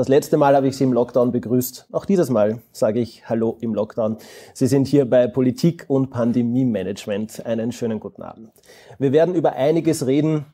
[0.00, 1.88] Das letzte Mal habe ich Sie im Lockdown begrüßt.
[1.92, 4.16] Auch dieses Mal sage ich Hallo im Lockdown.
[4.54, 7.44] Sie sind hier bei Politik und Pandemie-Management.
[7.44, 8.48] Einen schönen guten Abend.
[8.98, 10.46] Wir werden über einiges reden.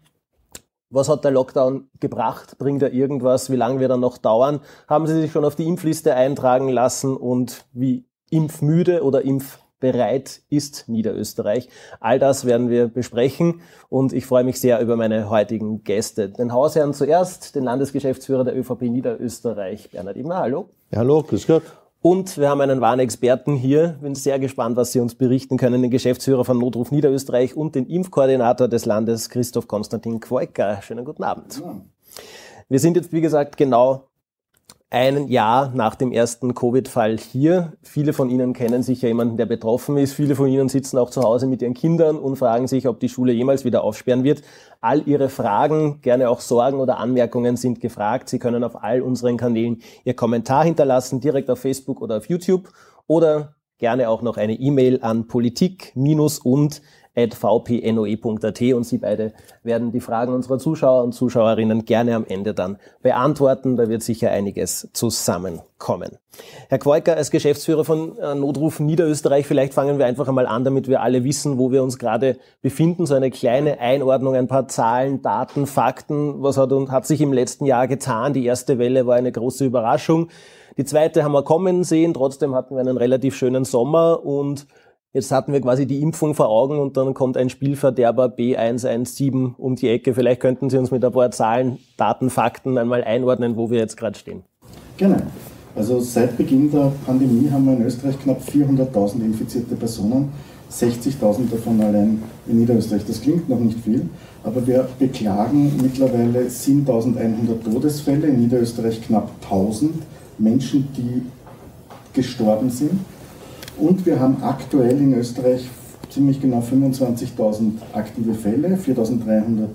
[0.90, 2.58] Was hat der Lockdown gebracht?
[2.58, 3.48] Bringt er irgendwas?
[3.48, 4.58] Wie lange wird er noch dauern?
[4.88, 10.42] Haben Sie sich schon auf die Impfliste eintragen lassen und wie impfmüde oder impf bereit
[10.48, 11.68] ist Niederösterreich.
[12.00, 16.28] All das werden wir besprechen und ich freue mich sehr über meine heutigen Gäste.
[16.28, 20.36] Den Hausherrn zuerst, den Landesgeschäftsführer der ÖVP Niederösterreich, Bernhard Immer.
[20.36, 20.70] Hallo.
[20.90, 21.62] Ja, hallo, grüß Gott.
[22.02, 23.96] Und wir haben einen wahren Experten hier.
[24.00, 25.82] Bin sehr gespannt, was Sie uns berichten können.
[25.82, 30.80] Den Geschäftsführer von Notruf Niederösterreich und den Impfkoordinator des Landes, Christoph Konstantin Quoiker.
[30.82, 31.60] Schönen guten Abend.
[31.60, 31.80] Ja.
[32.68, 34.04] Wir sind jetzt, wie gesagt, genau
[34.90, 37.72] ein Jahr nach dem ersten Covid-Fall hier.
[37.82, 40.12] Viele von Ihnen kennen sicher jemanden, der betroffen ist.
[40.12, 43.08] Viele von Ihnen sitzen auch zu Hause mit ihren Kindern und fragen sich, ob die
[43.08, 44.42] Schule jemals wieder aufsperren wird.
[44.80, 48.28] All Ihre Fragen, gerne auch Sorgen oder Anmerkungen sind gefragt.
[48.28, 52.68] Sie können auf all unseren Kanälen Ihr Kommentar hinterlassen, direkt auf Facebook oder auf YouTube
[53.08, 55.92] oder gerne auch noch eine E-Mail an politik-
[56.44, 56.80] und
[57.16, 62.78] vpnoe.at und Sie beide werden die Fragen unserer Zuschauer und Zuschauerinnen gerne am Ende dann
[63.02, 63.76] beantworten.
[63.76, 66.18] Da wird sicher einiges zusammenkommen.
[66.68, 70.88] Herr Quoiker, als Geschäftsführer von äh, Notruf Niederösterreich, vielleicht fangen wir einfach einmal an, damit
[70.88, 73.06] wir alle wissen, wo wir uns gerade befinden.
[73.06, 76.42] So eine kleine Einordnung, ein paar Zahlen, Daten, Fakten.
[76.42, 78.34] Was hat, hat sich im letzten Jahr getan?
[78.34, 80.28] Die erste Welle war eine große Überraschung.
[80.76, 82.12] Die zweite haben wir kommen sehen.
[82.12, 84.66] Trotzdem hatten wir einen relativ schönen Sommer und
[85.16, 89.74] Jetzt hatten wir quasi die Impfung vor Augen und dann kommt ein Spielverderber B117 um
[89.74, 90.12] die Ecke.
[90.12, 93.96] Vielleicht könnten Sie uns mit ein paar Zahlen, Daten, Fakten einmal einordnen, wo wir jetzt
[93.96, 94.42] gerade stehen.
[94.98, 95.22] Gerne.
[95.74, 100.32] Also seit Beginn der Pandemie haben wir in Österreich knapp 400.000 infizierte Personen,
[100.70, 103.06] 60.000 davon allein in Niederösterreich.
[103.06, 104.10] Das klingt noch nicht viel,
[104.44, 109.88] aber wir beklagen mittlerweile 7.100 Todesfälle, in Niederösterreich knapp 1.000
[110.36, 111.22] Menschen, die
[112.12, 113.00] gestorben sind.
[113.78, 115.68] Und wir haben aktuell in Österreich
[116.08, 119.68] ziemlich genau 25.000 aktive Fälle, 4.300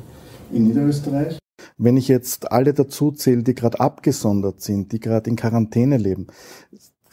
[0.51, 1.37] in Niederösterreich.
[1.77, 6.27] Wenn ich jetzt alle dazu zähle, die gerade abgesondert sind, die gerade in Quarantäne leben,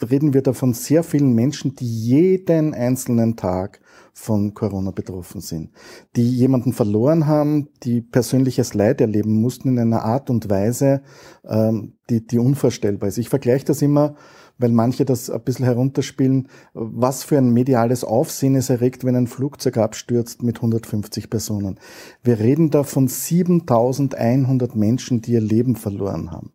[0.01, 3.81] reden wir davon sehr vielen Menschen, die jeden einzelnen Tag
[4.19, 5.71] von Corona betroffen sind,
[6.15, 11.01] die jemanden verloren haben, die persönliches Leid erleben mussten in einer Art und Weise,
[11.47, 13.17] ähm, die, die unvorstellbar ist.
[13.17, 14.15] Ich vergleiche das immer
[14.59, 19.27] weil manche das ein bisschen herunterspielen, was für ein mediales Aufsehen es erregt, wenn ein
[19.27, 21.79] Flugzeug abstürzt mit 150 Personen.
[22.23, 26.51] Wir reden da von 7100 Menschen, die ihr Leben verloren haben.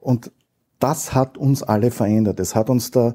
[0.00, 0.32] Und
[0.78, 2.40] das hat uns alle verändert.
[2.40, 3.12] Es hat uns da,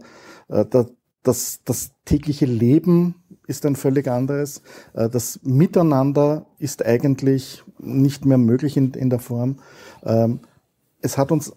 [0.48, 0.86] äh, da
[1.24, 3.16] das, das tägliche Leben
[3.48, 4.62] ist ein völlig anderes.
[4.94, 9.60] Äh, das Miteinander ist eigentlich nicht mehr möglich in, in der Form.
[10.04, 10.42] Ähm,
[11.02, 11.54] es hat uns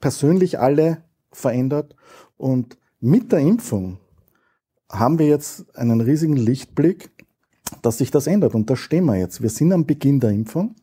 [0.00, 1.94] persönlich alle verändert.
[2.36, 3.98] Und mit der Impfung
[4.90, 7.10] haben wir jetzt einen riesigen Lichtblick,
[7.82, 8.54] dass sich das ändert.
[8.54, 9.42] Und da stehen wir jetzt.
[9.42, 10.74] Wir sind am Beginn der Impfung.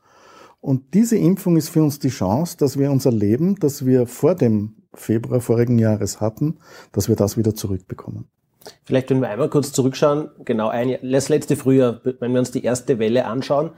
[0.62, 4.36] Und diese Impfung ist für uns die Chance, dass wir unser Leben, das wir vor
[4.36, 6.58] dem Februar vorigen Jahres hatten,
[6.92, 8.28] dass wir das wieder zurückbekommen.
[8.84, 12.52] Vielleicht, wenn wir einmal kurz zurückschauen, genau ein Jahr, das letzte Frühjahr, wenn wir uns
[12.52, 13.72] die erste Welle anschauen,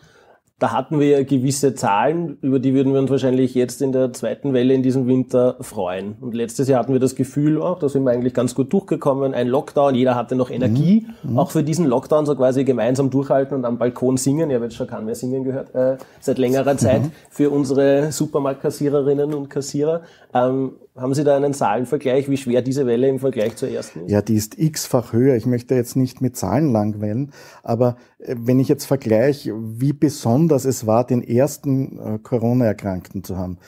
[0.59, 4.11] da hatten wir ja gewisse Zahlen, über die würden wir uns wahrscheinlich jetzt in der
[4.13, 6.15] zweiten Welle in diesem Winter freuen.
[6.19, 9.35] Und letztes Jahr hatten wir das Gefühl, oh, da sind wir eigentlich ganz gut durchgekommen,
[9.35, 11.33] ein Lockdown, jeder hatte noch Energie, mhm.
[11.33, 11.39] mhm.
[11.39, 14.49] auch für diesen Lockdown so quasi gemeinsam durchhalten und am Balkon singen.
[14.49, 17.11] Ich habe jetzt schon keinen mehr singen gehört, äh, seit längerer Zeit mhm.
[17.29, 20.01] für unsere Supermarktkassiererinnen und Kassierer.
[20.33, 24.11] Ähm, haben Sie da einen Zahlenvergleich, wie schwer diese Welle im Vergleich zur ersten ist?
[24.11, 25.35] Ja, die ist x-fach höher.
[25.35, 27.31] Ich möchte jetzt nicht mit Zahlen langweilen,
[27.63, 33.37] aber äh, wenn ich jetzt vergleiche, wie besonders es war, den ersten äh, Corona-Erkrankten zu
[33.37, 33.59] haben,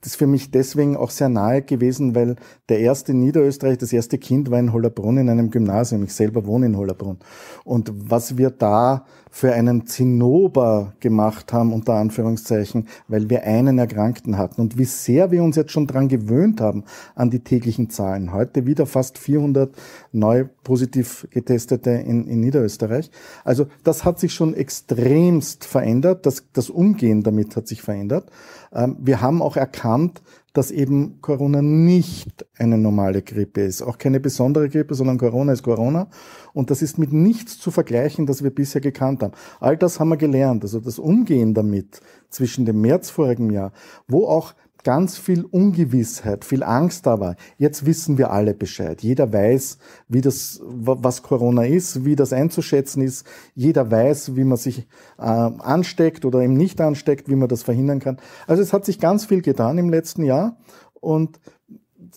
[0.00, 2.36] das ist für mich deswegen auch sehr nahe gewesen, weil
[2.70, 6.04] der erste Niederösterreich, das erste Kind war in Hollerbrunn in einem Gymnasium.
[6.04, 7.18] Ich selber wohne in Hollerbrunn.
[7.64, 14.36] Und was wir da für einen Zinnober gemacht haben, unter Anführungszeichen, weil wir einen Erkrankten
[14.36, 16.84] hatten und wie sehr wir uns jetzt schon dran gewöhnt haben
[17.14, 18.32] an die täglichen Zahlen.
[18.32, 19.74] Heute wieder fast 400
[20.12, 23.10] neu positiv getestete in, in Niederösterreich.
[23.44, 26.26] Also das hat sich schon extremst verändert.
[26.26, 28.30] Das, das Umgehen damit hat sich verändert.
[28.72, 33.82] Ähm, wir haben auch erkannt, dass eben Corona nicht eine normale Grippe ist.
[33.82, 36.08] Auch keine besondere Grippe, sondern Corona ist Corona.
[36.52, 39.32] Und das ist mit nichts zu vergleichen, das wir bisher gekannt haben.
[39.60, 40.62] All das haben wir gelernt.
[40.64, 42.00] Also das Umgehen damit
[42.30, 43.72] zwischen dem März vorigen Jahr,
[44.08, 44.54] wo auch
[44.84, 47.36] ganz viel Ungewissheit, viel Angst da war.
[47.58, 49.02] Jetzt wissen wir alle Bescheid.
[49.02, 49.78] Jeder weiß,
[50.08, 53.26] wie das, was Corona ist, wie das einzuschätzen ist.
[53.54, 54.86] Jeder weiß, wie man sich
[55.18, 58.18] äh, ansteckt oder eben nicht ansteckt, wie man das verhindern kann.
[58.46, 60.56] Also es hat sich ganz viel getan im letzten Jahr
[61.00, 61.40] Und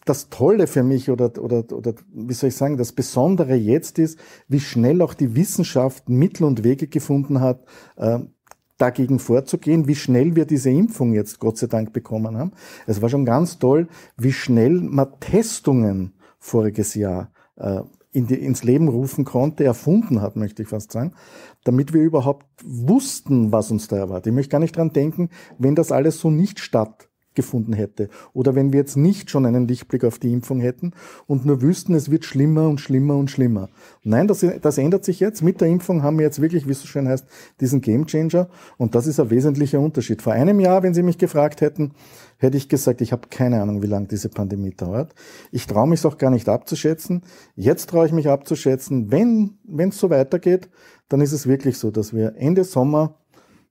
[0.06, 4.20] das Tolle für mich oder, oder, oder wie soll ich sagen, das Besondere jetzt ist,
[4.48, 7.64] wie schnell auch die Wissenschaft Mittel und Wege gefunden hat,
[7.98, 8.20] äh,
[8.84, 12.52] dagegen vorzugehen, wie schnell wir diese Impfung jetzt Gott sei Dank bekommen haben.
[12.86, 13.88] Es war schon ganz toll,
[14.18, 17.80] wie schnell man Testungen voriges Jahr äh,
[18.12, 21.14] in die, ins Leben rufen konnte, erfunden hat, möchte ich fast sagen,
[21.64, 24.28] damit wir überhaupt wussten, was uns da erwartet.
[24.28, 28.10] Ich möchte gar nicht dran denken, wenn das alles so nicht statt gefunden hätte.
[28.34, 30.92] Oder wenn wir jetzt nicht schon einen Lichtblick auf die Impfung hätten
[31.28, 33.70] und nur wüssten, es wird schlimmer und schlimmer und schlimmer.
[34.04, 35.42] Nein, das, das ändert sich jetzt.
[35.42, 37.26] Mit der Impfung haben wir jetzt wirklich, wie es so schön heißt,
[37.60, 38.50] diesen Gamechanger.
[38.78, 40.22] Und das ist ein wesentlicher Unterschied.
[40.22, 41.92] Vor einem Jahr, wenn Sie mich gefragt hätten,
[42.38, 45.14] hätte ich gesagt, ich habe keine Ahnung, wie lange diese Pandemie dauert.
[45.52, 47.24] Ich traue mich auch gar nicht abzuschätzen.
[47.56, 49.58] Jetzt traue ich mich abzuschätzen, wenn
[49.90, 50.70] es so weitergeht,
[51.10, 53.20] dann ist es wirklich so, dass wir Ende Sommer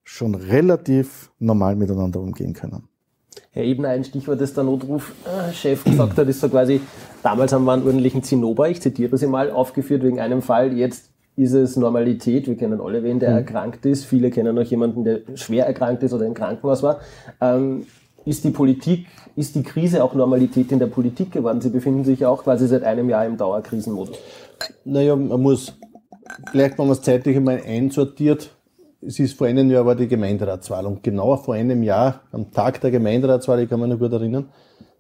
[0.04, 2.88] schon relativ normal miteinander umgehen können.
[3.52, 6.81] Herr Ebner, ein Stichwort, das der Notrufchef gesagt hat, ist so quasi,
[7.23, 11.12] damals haben wir einen ordentlichen Zinnober, ich zitiere sie mal, aufgeführt wegen einem Fall, jetzt
[11.37, 12.46] ist es Normalität.
[12.46, 13.37] Wir kennen alle wen, der mhm.
[13.37, 14.05] erkrankt ist.
[14.05, 17.00] Viele kennen auch jemanden, der schwer erkrankt ist oder im Krankenhaus war.
[17.40, 17.87] Ähm,
[18.25, 21.61] ist die Politik, ist die Krise auch Normalität in der Politik geworden?
[21.61, 24.17] Sie befinden sich auch quasi seit einem Jahr im Dauerkrisenmodus.
[24.84, 25.76] Naja, man muss,
[26.50, 28.50] vielleicht wenn man es zeitlich einmal einsortiert,
[29.04, 32.81] es ist vor einem Jahr war die Gemeinderatswahl und genau vor einem Jahr, am Tag
[32.81, 34.49] der Gemeinderatswahl, ich kann mich noch gut erinnern,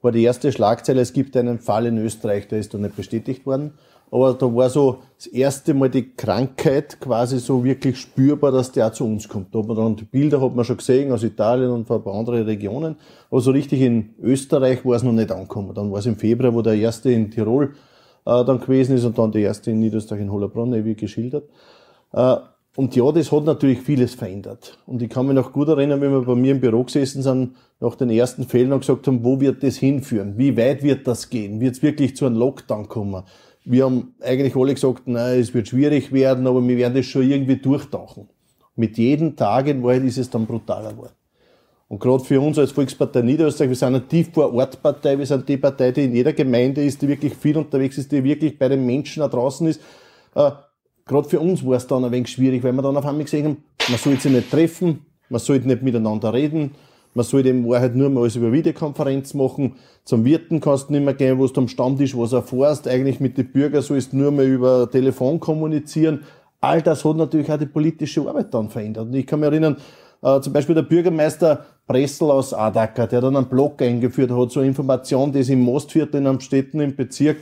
[0.02, 3.46] war die erste Schlagzeile, es gibt einen Fall in Österreich, der ist noch nicht bestätigt
[3.46, 3.74] worden.
[4.10, 8.88] Aber da war so das erste Mal die Krankheit quasi so wirklich spürbar, dass der
[8.88, 9.54] auch zu uns kommt.
[9.54, 12.14] Da hat man dann die Bilder hat man schon gesehen aus Italien und ein paar
[12.14, 12.96] anderen Regionen.
[13.30, 15.72] Aber so richtig in Österreich war es noch nicht angekommen.
[15.74, 17.72] Dann war es im Februar, wo der erste in Tirol
[18.26, 21.48] äh, dann gewesen ist und dann der erste in Niederösterreich in Hollabrunn, wie geschildert.
[22.12, 22.36] Äh,
[22.74, 24.78] und ja, das hat natürlich vieles verändert.
[24.86, 27.54] Und ich kann mich noch gut erinnern, wenn wir bei mir im Büro gesessen sind,
[27.80, 30.38] nach den ersten Fällen und gesagt haben, wo wird das hinführen?
[30.38, 31.60] Wie weit wird das gehen?
[31.60, 33.24] Wird es wirklich zu einem Lockdown kommen?
[33.64, 37.28] Wir haben eigentlich alle gesagt, nein, es wird schwierig werden, aber wir werden das schon
[37.28, 38.28] irgendwie durchtauchen.
[38.74, 41.12] Mit jedem Tag in Wahrheit ist es dann brutaler geworden.
[41.88, 45.26] Und gerade für uns als Volkspartei Niederösterreich, wir sind eine tief vor Ort Partei, wir
[45.26, 48.58] sind die Partei, die in jeder Gemeinde ist, die wirklich viel unterwegs ist, die wirklich
[48.58, 49.80] bei den Menschen da draußen ist.
[51.06, 53.44] Gerade für uns war es dann ein wenig schwierig, weil wir dann auf einmal gesehen
[53.44, 53.56] haben,
[53.88, 56.72] man sollte sich nicht treffen, man sollte nicht miteinander reden,
[57.14, 59.74] man sollte in Wahrheit nur mal alles über Videokonferenz machen.
[60.04, 62.88] Zum Wirten kannst du nicht mehr gehen, wo du am Stammtisch was erfährst.
[62.88, 66.22] Eigentlich mit den Bürgern sollst du nur mal über Telefon kommunizieren.
[66.60, 69.08] All das hat natürlich auch die politische Arbeit dann verändert.
[69.08, 69.76] Und ich kann mich erinnern,
[70.22, 74.62] äh, zum Beispiel der Bürgermeister Pressel aus Adacker, der dann einen Blog eingeführt hat, so
[74.62, 77.38] Information, die es im Mostviertel in einem Städten im Bezirk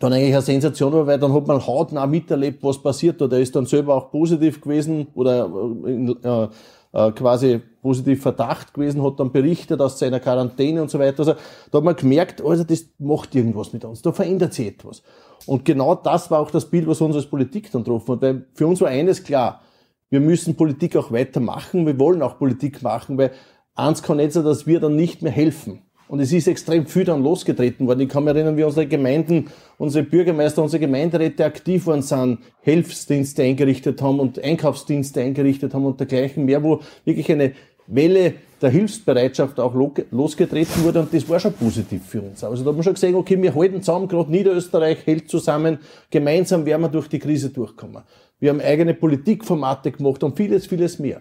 [0.00, 3.28] dann eigentlich eine Sensation war, weil dann hat man hautnah miterlebt, was passiert da.
[3.28, 5.48] Der ist dann selber auch positiv gewesen oder
[5.84, 6.48] äh,
[6.92, 11.20] äh, quasi positiv Verdacht gewesen, hat dann berichtet aus seiner Quarantäne und so weiter.
[11.20, 11.34] Also
[11.70, 15.02] da hat man gemerkt, also das macht irgendwas mit uns, da verändert sich etwas.
[15.46, 18.22] Und genau das war auch das Bild, was uns als Politik dann getroffen hat.
[18.22, 19.60] Weil für uns war eines klar,
[20.08, 23.32] wir müssen Politik auch weitermachen, wir wollen auch Politik machen, weil
[23.74, 25.82] eins kann nicht sein, dass wir dann nicht mehr helfen.
[26.10, 28.00] Und es ist extrem viel dann losgetreten worden.
[28.00, 29.46] Ich kann mich erinnern, wie unsere Gemeinden,
[29.78, 36.00] unsere Bürgermeister, unsere Gemeinderäte aktiv worden sind, Hilfsdienste eingerichtet haben und Einkaufsdienste eingerichtet haben und
[36.00, 37.52] dergleichen mehr, wo wirklich eine
[37.86, 39.72] Welle der Hilfsbereitschaft auch
[40.10, 42.42] losgetreten wurde und das war schon positiv für uns.
[42.42, 45.78] Also da hat man schon gesehen, okay, wir halten zusammen, gerade Niederösterreich hält zusammen,
[46.10, 48.02] gemeinsam werden wir durch die Krise durchkommen.
[48.40, 51.20] Wir haben eigene Politikformate gemacht und vieles, vieles mehr.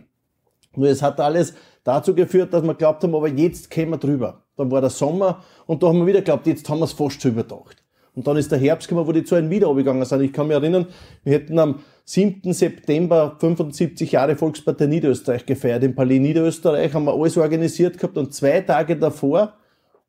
[0.76, 4.44] Nur es hat alles dazu geführt, dass wir glaubt haben, aber jetzt kämen wir drüber.
[4.60, 7.22] Dann war der Sommer und da haben wir wieder geglaubt, jetzt haben wir es fast
[7.22, 7.82] schon überdacht.
[8.14, 10.22] Und dann ist der Herbst gekommen, wo die Zahlen wieder abgegangen sind.
[10.22, 10.88] Ich kann mich erinnern,
[11.24, 12.52] wir hätten am 7.
[12.52, 15.84] September 75 Jahre Volkspartei Niederösterreich gefeiert.
[15.86, 19.54] Im Palais Niederösterreich haben wir alles organisiert gehabt und zwei Tage davor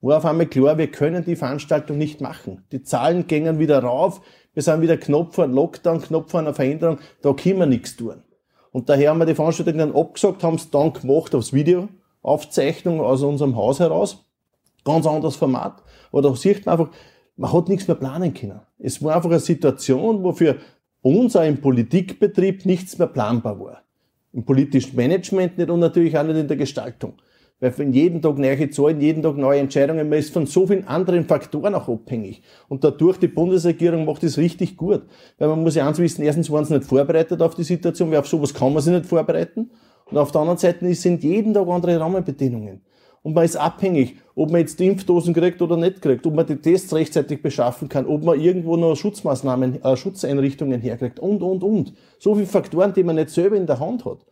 [0.01, 2.65] war auf einmal klar, wir können die Veranstaltung nicht machen.
[2.73, 4.21] Die Zahlen gingen wieder rauf,
[4.53, 4.99] wir sind wieder
[5.31, 8.25] vor einem Lockdown, knapp vor einer Veränderung, da können wir nichts tun.
[8.73, 11.89] Und daher haben wir die Veranstaltung dann abgesagt, haben es dann gemacht aufs Video,
[12.23, 14.25] Aufzeichnung aus unserem Haus heraus.
[14.85, 15.83] Ganz anderes Format.
[16.13, 16.95] Aber da sieht man einfach,
[17.37, 18.61] man hat nichts mehr planen können.
[18.79, 20.57] Es war einfach eine Situation, wo für
[21.03, 23.83] uns auch im Politikbetrieb nichts mehr planbar war.
[24.33, 27.15] Im politischen Management nicht und natürlich auch nicht in der Gestaltung.
[27.61, 30.89] Weil von jedem Tag neue Zahlen, jeden Tag neue Entscheidungen, man ist von so vielen
[30.89, 32.43] anderen Faktoren auch abhängig.
[32.69, 35.03] Und dadurch, die Bundesregierung macht es richtig gut.
[35.39, 38.19] Weil man muss ja eins wissen, erstens waren sie nicht vorbereitet auf die Situation, weil
[38.19, 39.71] auf sowas kann man sich nicht vorbereiten.
[40.07, 42.81] Und auf der anderen Seite sind jeden Tag andere Rahmenbedingungen.
[43.23, 46.47] Und man ist abhängig, ob man jetzt die Impfdosen kriegt oder nicht kriegt, ob man
[46.47, 51.63] die Tests rechtzeitig beschaffen kann, ob man irgendwo noch Schutzmaßnahmen, äh, Schutzeinrichtungen herkriegt und, und,
[51.63, 51.93] und.
[52.19, 54.25] So viele Faktoren, die man nicht selber in der Hand hat.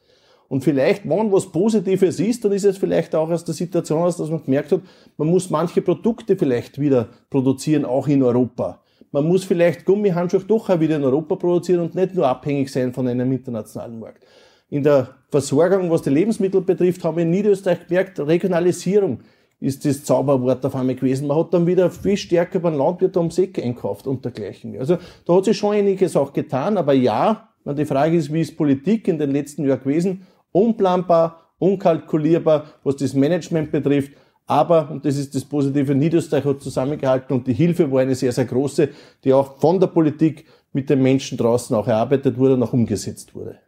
[0.49, 4.16] Und vielleicht, wenn was Positives ist, dann ist es vielleicht auch aus der Situation aus,
[4.16, 4.80] dass man gemerkt hat,
[5.18, 8.80] man muss manche Produkte vielleicht wieder produzieren, auch in Europa.
[9.12, 12.95] Man muss vielleicht Gummihandschuhe doch auch wieder in Europa produzieren und nicht nur abhängig sein
[12.95, 14.25] von einem internationalen Markt.
[14.70, 19.20] In der Versorgung, was die Lebensmittel betrifft, haben wir in Niederösterreich gemerkt, Regionalisierung
[19.60, 21.26] ist das Zauberwort auf einmal gewesen.
[21.26, 24.78] Man hat dann wieder viel stärker beim Landwirt ums Eck einkauft und dergleichen.
[24.78, 28.56] Also da hat sich schon einiges auch getan, aber ja, die Frage ist, wie ist
[28.56, 30.26] Politik in den letzten Jahren gewesen?
[30.52, 34.12] Unplanbar, unkalkulierbar, was das Management betrifft.
[34.46, 38.32] Aber, und das ist das Positive, Niederösterreich hat zusammengehalten und die Hilfe war eine sehr,
[38.32, 38.88] sehr große,
[39.25, 43.34] die auch von der Politik mit den Menschen draußen auch erarbeitet wurde und auch umgesetzt
[43.34, 43.58] wurde.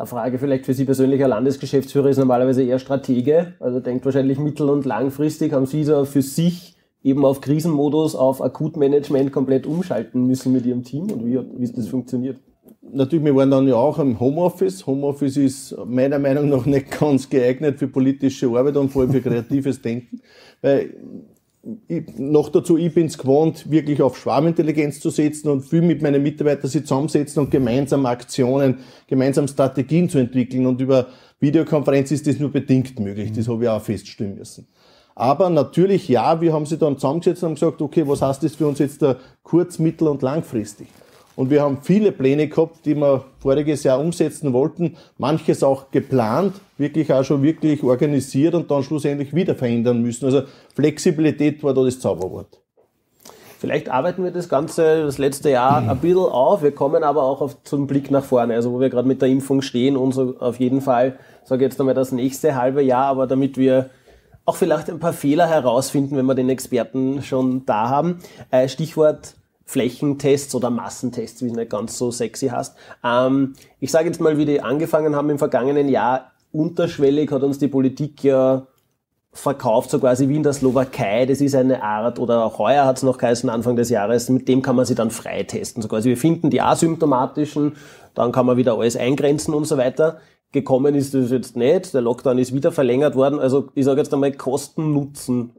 [0.00, 4.38] Eine Frage vielleicht für Sie persönlich, ein Landesgeschäftsführer ist normalerweise eher Stratege, also denkt wahrscheinlich
[4.38, 5.52] mittel- und langfristig.
[5.52, 10.84] Haben Sie so für sich eben auf Krisenmodus, auf Akutmanagement komplett umschalten müssen mit Ihrem
[10.84, 12.38] Team und wie, wie ist das funktioniert?
[12.80, 14.86] Natürlich, wir waren dann ja auch im Homeoffice.
[14.86, 19.20] Homeoffice ist meiner Meinung nach nicht ganz geeignet für politische Arbeit und vor allem für
[19.20, 20.22] kreatives Denken.
[20.62, 20.94] Weil
[21.88, 26.00] ich, noch dazu, ich bin es gewohnt, wirklich auf Schwarmintelligenz zu setzen und viel mit
[26.00, 30.66] meinen Mitarbeitern sich zusammensetzen und gemeinsam Aktionen, gemeinsam Strategien zu entwickeln.
[30.66, 33.32] Und über Videokonferenz ist das nur bedingt möglich.
[33.32, 34.66] Das habe ich auch feststellen müssen.
[35.14, 38.54] Aber natürlich, ja, wir haben sie dann zusammengesetzt und haben gesagt, okay, was heißt das
[38.54, 40.88] für uns jetzt da kurz-, mittel- und langfristig?
[41.40, 44.98] Und wir haben viele Pläne gehabt, die wir voriges Jahr umsetzen wollten.
[45.16, 50.26] Manches auch geplant, wirklich auch schon wirklich organisiert und dann schlussendlich wieder verändern müssen.
[50.26, 50.42] Also
[50.74, 52.60] Flexibilität war da das Zauberwort.
[53.58, 56.62] Vielleicht arbeiten wir das Ganze das letzte Jahr ein bisschen auf.
[56.62, 59.30] Wir kommen aber auch auf, zum Blick nach vorne, also wo wir gerade mit der
[59.30, 63.26] Impfung stehen und so auf jeden Fall, sage jetzt einmal das nächste halbe Jahr, aber
[63.26, 63.88] damit wir
[64.44, 68.18] auch vielleicht ein paar Fehler herausfinden, wenn wir den Experten schon da haben.
[68.50, 69.36] Äh, Stichwort
[69.70, 72.74] Flächentests oder Massentests, wie es nicht ganz so sexy heißt.
[73.04, 77.60] Ähm, ich sage jetzt mal, wie die angefangen haben im vergangenen Jahr, unterschwellig hat uns
[77.60, 78.66] die Politik ja
[79.32, 81.24] verkauft, so quasi wie in der Slowakei.
[81.24, 84.48] Das ist eine Art, oder auch heuer hat es noch geheißen, Anfang des Jahres, mit
[84.48, 85.82] dem kann man sie dann freitesten.
[85.82, 87.76] So quasi wir finden die asymptomatischen,
[88.16, 90.18] dann kann man wieder alles eingrenzen und so weiter.
[90.50, 91.94] Gekommen ist das jetzt nicht.
[91.94, 93.38] Der Lockdown ist wieder verlängert worden.
[93.38, 95.52] Also ich sage jetzt einmal Kosten-Nutzen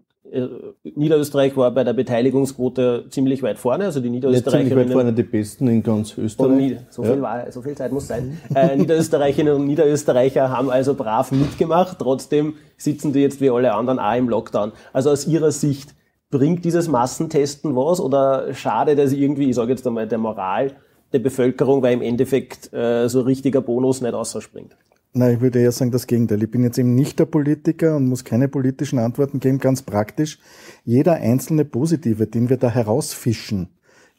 [0.84, 4.70] Niederösterreich war bei der Beteiligungsquote ziemlich weit vorne, also die Niederösterreicherinnen.
[4.70, 6.78] Ziemlich weit vorne, die Besten in ganz Österreich.
[6.90, 7.22] so viel, ja.
[7.22, 8.38] war, so viel Zeit muss sein.
[8.56, 14.00] äh, Niederösterreicherinnen und Niederösterreicher haben also brav mitgemacht, trotzdem sitzen die jetzt wie alle anderen
[14.00, 14.72] auch im Lockdown.
[14.94, 15.94] Also aus ihrer Sicht,
[16.32, 20.72] bringt dieses Massentesten was oder schadet es irgendwie, ich sage jetzt einmal, der Moral
[21.14, 24.78] der Bevölkerung, weil im Endeffekt äh, so richtiger Bonus nicht ausspringt?
[25.14, 26.42] Nein, ich würde eher sagen das Gegenteil.
[26.42, 30.40] Ich bin jetzt eben nicht der Politiker und muss keine politischen Antworten geben, ganz praktisch.
[30.86, 33.68] Jeder einzelne Positive, den wir da herausfischen,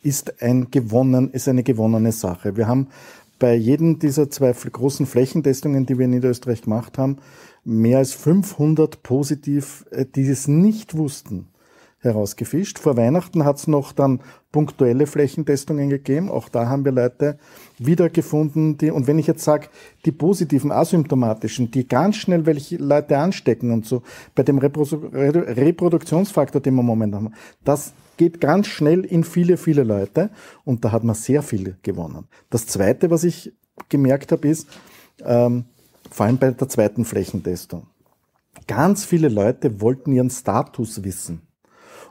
[0.02, 2.58] ist ein gewonnen, ist eine gewonnene Sache.
[2.58, 2.88] Wir haben
[3.38, 7.18] bei jedem dieser zwei großen Flächentestungen, die wir in Niederösterreich gemacht haben,
[7.64, 11.48] mehr als 500 positiv, äh, die es nicht wussten,
[12.00, 12.78] herausgefischt.
[12.78, 14.20] Vor Weihnachten hat es noch dann
[14.50, 16.28] punktuelle Flächentestungen gegeben.
[16.28, 17.38] Auch da haben wir Leute
[17.86, 19.68] wiedergefunden, die, und wenn ich jetzt sage,
[20.04, 24.02] die positiven, asymptomatischen, die ganz schnell welche Leute anstecken und so,
[24.34, 27.34] bei dem Reproduktionsfaktor, den wir momentan haben,
[27.64, 30.30] das geht ganz schnell in viele, viele Leute
[30.64, 32.26] und da hat man sehr viel gewonnen.
[32.50, 33.52] Das Zweite, was ich
[33.88, 34.68] gemerkt habe, ist,
[35.24, 35.64] ähm,
[36.10, 37.86] vor allem bei der zweiten Flächentestung,
[38.66, 41.42] ganz viele Leute wollten ihren Status wissen.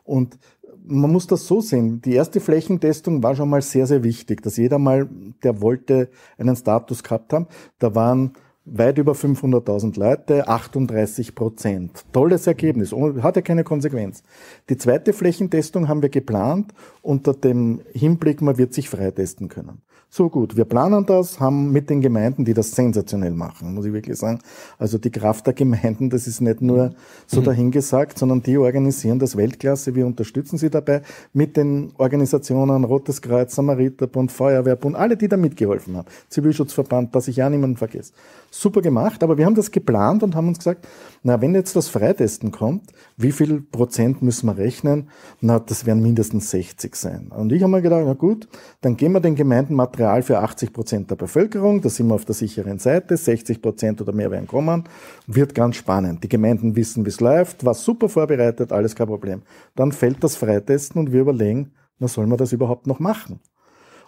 [0.04, 0.38] Und
[0.86, 2.02] man muss das so sehen.
[2.02, 5.10] Die erste Flächentestung war schon mal sehr, sehr wichtig, dass jeder mal,
[5.44, 7.48] der wollte, einen Status gehabt haben.
[7.80, 8.34] Da waren
[8.66, 12.06] weit über 500.000 Leute, 38 Prozent.
[12.14, 14.24] Tolles Ergebnis, hat ja keine Konsequenz.
[14.70, 19.82] Die zweite Flächentestung haben wir geplant unter dem Hinblick, man wird sich freitesten können.
[20.14, 23.94] So gut, wir planen das, haben mit den Gemeinden, die das sensationell machen, muss ich
[23.94, 24.40] wirklich sagen.
[24.78, 26.94] Also die Kraft der Gemeinden, das ist nicht nur
[27.28, 27.46] so mhm.
[27.46, 29.96] dahingesagt, sondern die organisieren das Weltklasse.
[29.96, 31.02] Wir unterstützen sie dabei
[31.32, 36.10] mit den Organisationen Rotes Kreuz, Samariterbund, Feuerwehrbund, alle, die da mitgeholfen haben.
[36.28, 38.12] Zivilschutzverband, dass ich ja niemanden vergesse
[38.52, 40.86] super gemacht, aber wir haben das geplant und haben uns gesagt,
[41.24, 45.10] na, wenn jetzt das Freitesten kommt, wie viel Prozent müssen wir rechnen?
[45.40, 47.32] Na, das werden mindestens 60 sein.
[47.36, 48.50] Und ich habe mir gedacht, na gut,
[48.82, 52.26] dann geben wir den Gemeinden Material für 80 Prozent der Bevölkerung, da sind wir auf
[52.26, 54.86] der sicheren Seite, 60 Prozent oder mehr werden kommen,
[55.28, 56.24] wird ganz spannend.
[56.24, 59.44] Die Gemeinden wissen, wie es läuft, war super vorbereitet, alles kein Problem.
[59.76, 63.40] Dann fällt das Freitesten und wir überlegen, na, soll man das überhaupt noch machen?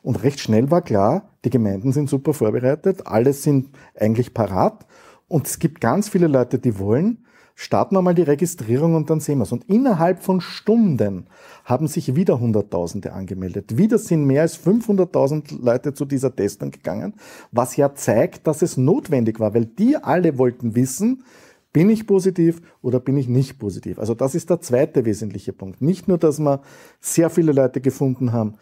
[0.02, 4.86] Und recht schnell war klar, die Gemeinden sind super vorbereitet, alle sind eigentlich parat.
[5.28, 7.23] Und es gibt ganz viele Leute, die wollen.
[7.56, 9.52] Starten wir mal die Registrierung und dann sehen wir es.
[9.52, 11.28] Und innerhalb von Stunden
[11.66, 13.78] haben sich wieder Hunderttausende angemeldet.
[13.78, 17.14] Wieder sind mehr als 500.000 Leute zu dieser Testung gegangen,
[17.52, 21.24] was ja zeigt, dass es notwendig war, weil die alle wollten wissen,
[21.72, 23.98] bin ich positiv oder bin ich nicht positiv?
[23.98, 25.82] Also das ist der zweite wesentliche Punkt.
[25.82, 26.62] Nicht nur, dass wir
[27.02, 28.56] sehr viele Leute gefunden haben,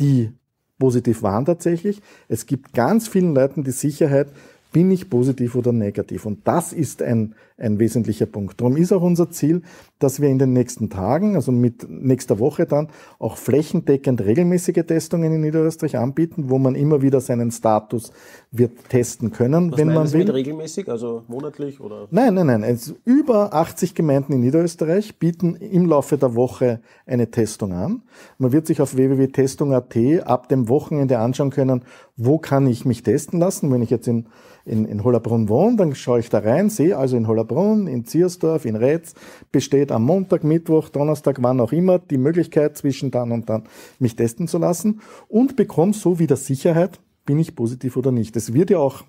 [0.00, 0.32] die
[0.78, 2.00] positiv waren tatsächlich.
[2.28, 4.32] Es gibt ganz vielen Leuten die Sicherheit,
[4.74, 6.26] bin ich positiv oder negativ?
[6.26, 8.60] Und das ist ein, ein wesentlicher Punkt.
[8.60, 9.62] Darum ist auch unser Ziel,
[9.98, 15.32] dass wir in den nächsten Tagen, also mit nächster Woche dann, auch flächendeckend regelmäßige Testungen
[15.32, 18.12] in Niederösterreich anbieten, wo man immer wieder seinen Status
[18.50, 20.24] wird testen können, Was wenn man will.
[20.24, 22.08] mit regelmäßig, also monatlich oder?
[22.10, 22.62] Nein, nein, nein.
[22.64, 28.02] Es, über 80 Gemeinden in Niederösterreich bieten im Laufe der Woche eine Testung an.
[28.38, 29.96] Man wird sich auf www.testung.at
[30.26, 31.82] ab dem Wochenende anschauen können,
[32.16, 33.72] wo kann ich mich testen lassen.
[33.72, 34.26] Wenn ich jetzt in,
[34.64, 38.64] in, in Hollerbrunn wohne, dann schaue ich da rein, sehe also in Hollerbrunn, in Ziersdorf,
[38.64, 39.14] in Retz
[39.52, 43.64] besteht am Montag, Mittwoch, Donnerstag, wann auch immer die Möglichkeit zwischen dann und dann
[43.98, 48.36] mich testen zu lassen und bekomme so wieder Sicherheit, bin ich positiv oder nicht.
[48.36, 49.04] Es wird ja auch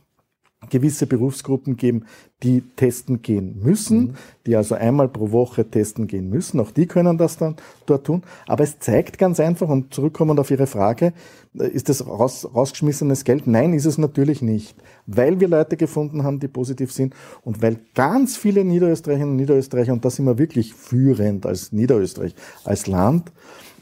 [0.70, 2.06] gewisse Berufsgruppen geben,
[2.44, 6.60] die testen gehen müssen, die also einmal pro Woche testen gehen müssen.
[6.60, 7.56] Auch die können das dann
[7.86, 8.24] dort tun.
[8.46, 11.14] Aber es zeigt ganz einfach, und zurückkommend auf Ihre Frage,
[11.58, 13.48] äh, ist das raus, rausgeschmissenes Geld?
[13.48, 14.76] Nein, ist es natürlich nicht.
[15.08, 19.94] Weil wir Leute gefunden haben, die positiv sind und weil ganz viele Niederösterreicherinnen und Niederösterreicher,
[19.94, 23.32] und da sind wir wirklich führend als Niederösterreich, als Land,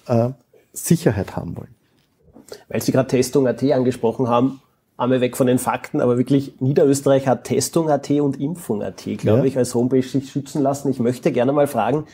[0.07, 0.29] äh,
[0.73, 1.75] Sicherheit haben wollen.
[2.67, 4.61] Weil Sie gerade Testung.at angesprochen haben,
[5.03, 9.43] einmal weg von den Fakten, aber wirklich Niederösterreich hat Testung.at und Impfung.at, glaube Ja.
[9.43, 10.89] ich, als Homepage sich schützen lassen.
[10.89, 12.05] Ich möchte gerne mal fragen,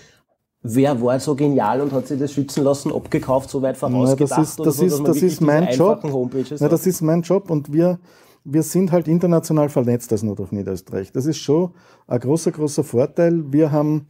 [0.62, 4.38] wer war so genial und hat sich das schützen lassen, abgekauft, so weit vorausgedacht?
[4.40, 6.04] das ist, das so, ist, das ist mein Job.
[6.04, 6.72] hat?
[6.72, 8.00] das ist mein Job und wir,
[8.44, 11.12] wir sind halt international vernetzt als Nord auf Niederösterreich.
[11.12, 11.72] Das ist schon
[12.08, 13.44] ein großer, großer Vorteil.
[13.52, 14.08] Wir haben,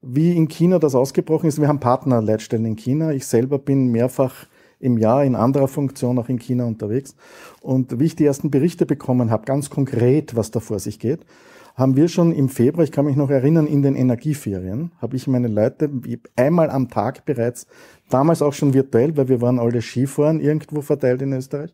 [0.00, 3.12] wie in China das ausgebrochen ist, wir haben Partnerleitstellen in China.
[3.12, 4.46] Ich selber bin mehrfach
[4.80, 7.14] im Jahr in anderer Funktion auch in China unterwegs.
[7.60, 11.20] Und wie ich die ersten Berichte bekommen habe, ganz konkret, was da vor sich geht,
[11.76, 15.26] haben wir schon im Februar, ich kann mich noch erinnern, in den Energieferien, habe ich
[15.26, 15.90] meine Leute
[16.36, 17.66] einmal am Tag bereits,
[18.10, 21.72] damals auch schon virtuell, weil wir waren alle Skifahren irgendwo verteilt in Österreich,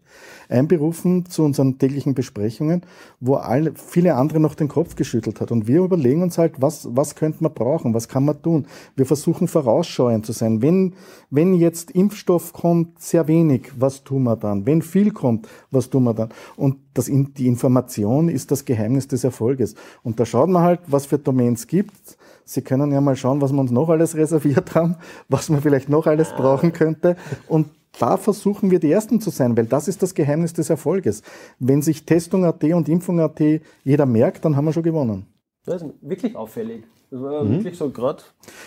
[0.49, 2.83] einberufen zu unseren täglichen Besprechungen,
[3.21, 5.51] wo alle, viele andere noch den Kopf geschüttelt hat.
[5.51, 8.67] Und wir überlegen uns halt, was, was könnte man brauchen, was kann man tun.
[8.95, 10.63] Wir versuchen vorausschauend zu sein.
[10.63, 10.95] Wenn,
[11.31, 14.67] wenn jetzt Impfstoff kommt, sehr wenig, was tun wir dann?
[14.67, 16.29] Wenn viel kommt, was tun wir dann?
[16.57, 19.75] Und das, die Information ist das Geheimnis des Erfolges.
[20.03, 22.17] Und da schaut man halt, was für Domains gibt.
[22.49, 24.97] Sie können ja mal schauen, was wir uns noch alles reserviert haben,
[25.29, 27.17] was man vielleicht noch alles brauchen könnte.
[27.49, 31.23] Und da versuchen wir die Ersten zu sein, weil das ist das Geheimnis des Erfolges.
[31.59, 33.41] Wenn sich Testung.at und Impfung.at
[33.85, 35.27] jeder merkt, dann haben wir schon gewonnen.
[35.65, 36.85] Das ist wirklich auffällig.
[37.11, 37.51] Das war Mhm.
[37.53, 38.23] wirklich so gerade.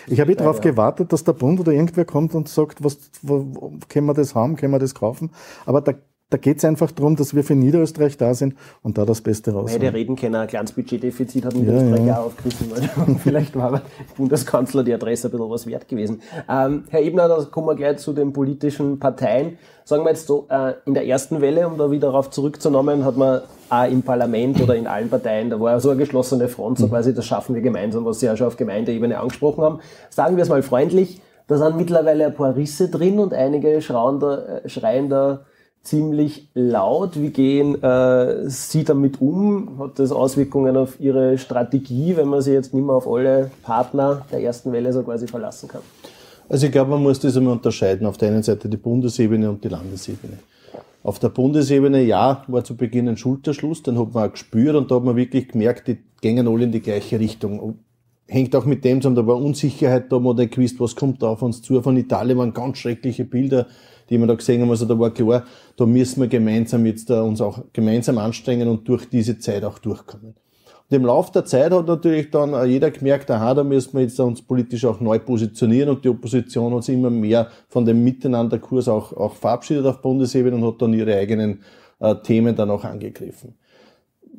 [0.06, 3.46] Ich habe eh darauf gewartet, dass der Bund oder irgendwer kommt und sagt, was, wo,
[3.52, 5.30] wo, können wir das haben, können wir das kaufen.
[5.66, 5.92] Aber da,
[6.30, 9.52] da geht es einfach darum, dass wir für Niederösterreich da sind und da das Beste
[9.52, 9.72] raus.
[9.72, 12.18] Beide reden können, ein kleines Budgetdefizit hat Ja, Niederösterreich ja.
[12.20, 12.70] auch aufgerissen.
[13.22, 13.82] Vielleicht war der
[14.16, 16.22] Bundeskanzler die Adresse ein bisschen was wert gewesen.
[16.48, 19.58] Ähm, Herr Ebner, da kommen wir gleich zu den politischen Parteien.
[19.84, 23.16] Sagen wir jetzt so, äh, in der ersten Welle, um da wieder darauf zurückzunehmen, hat
[23.16, 26.78] man auch im Parlament oder in allen Parteien, da war ja so eine geschlossene Front,
[26.78, 29.80] so quasi, das schaffen wir gemeinsam, was Sie ja schon auf Gemeindeebene angesprochen haben.
[30.10, 34.20] Sagen wir es mal freundlich, da sind mittlerweile ein paar Risse drin und einige schreien
[34.20, 35.40] da, äh, schreien da
[35.82, 37.20] ziemlich laut.
[37.20, 39.78] Wie gehen äh, Sie damit um?
[39.78, 44.26] Hat das Auswirkungen auf Ihre Strategie, wenn man sich jetzt nicht mehr auf alle Partner
[44.30, 45.82] der ersten Welle so quasi verlassen kann?
[46.48, 48.06] Also ich glaube, man muss das einmal unterscheiden.
[48.06, 50.38] Auf der einen Seite die Bundesebene und die Landesebene.
[51.02, 54.90] Auf der Bundesebene, ja, war zu Beginn ein Schulterschluss, den hat man auch gespürt und
[54.90, 57.78] da hat man wirklich gemerkt, die gängen alle in die gleiche Richtung.
[58.26, 61.22] Hängt auch mit dem zusammen, da war Unsicherheit da, man hat nicht gewusst, was kommt
[61.22, 61.80] da auf uns zu.
[61.80, 63.66] Von Italien waren ganz schreckliche Bilder,
[64.10, 64.70] die wir da gesehen haben.
[64.70, 65.44] Also da war klar,
[65.76, 69.78] da müssen wir gemeinsam jetzt da uns auch gemeinsam anstrengen und durch diese Zeit auch
[69.78, 70.34] durchkommen.
[70.90, 74.00] Und im Laufe der Zeit hat natürlich dann auch jeder gemerkt, aha, da müssen wir
[74.00, 78.02] jetzt uns politisch auch neu positionieren und die Opposition hat sich immer mehr von dem
[78.02, 81.60] Miteinanderkurs auch, auch verabschiedet auf Bundesebene und hat dann ihre eigenen
[82.00, 83.54] äh, Themen dann auch angegriffen.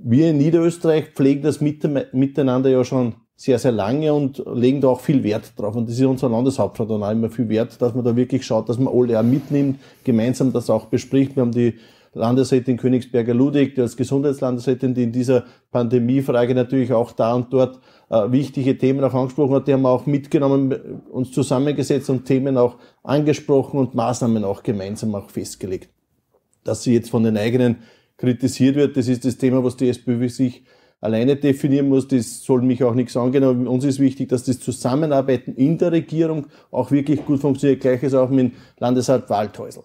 [0.04, 4.90] Wir in Niederösterreich pflegen das Mite- Miteinander ja schon sehr, sehr lange und legen da
[4.90, 5.76] auch viel Wert drauf.
[5.76, 8.70] Und das ist unser Landeshauptrat dann auch immer viel wert, dass man da wirklich schaut,
[8.70, 11.36] dass man alle auch mitnimmt, gemeinsam das auch bespricht.
[11.36, 11.74] Wir haben die
[12.14, 17.80] Landesrätin Königsberger Ludwig, die als Gesundheitslandesrätin, die in dieser Pandemiefrage natürlich auch da und dort
[18.12, 22.58] äh, wichtige Themen auch angesprochen hat, die haben wir auch mitgenommen, uns zusammengesetzt und Themen
[22.58, 25.90] auch angesprochen und Maßnahmen auch gemeinsam auch festgelegt.
[26.64, 27.78] Dass sie jetzt von den eigenen
[28.18, 30.64] kritisiert wird, das ist das Thema, was die SPÖ sich
[31.02, 34.60] alleine definieren muss, das soll mich auch nichts angehen, aber uns ist wichtig, dass das
[34.60, 37.82] Zusammenarbeiten in der Regierung auch wirklich gut funktioniert.
[37.82, 39.82] Gleiches auch mit Landesrat Waldhäusl.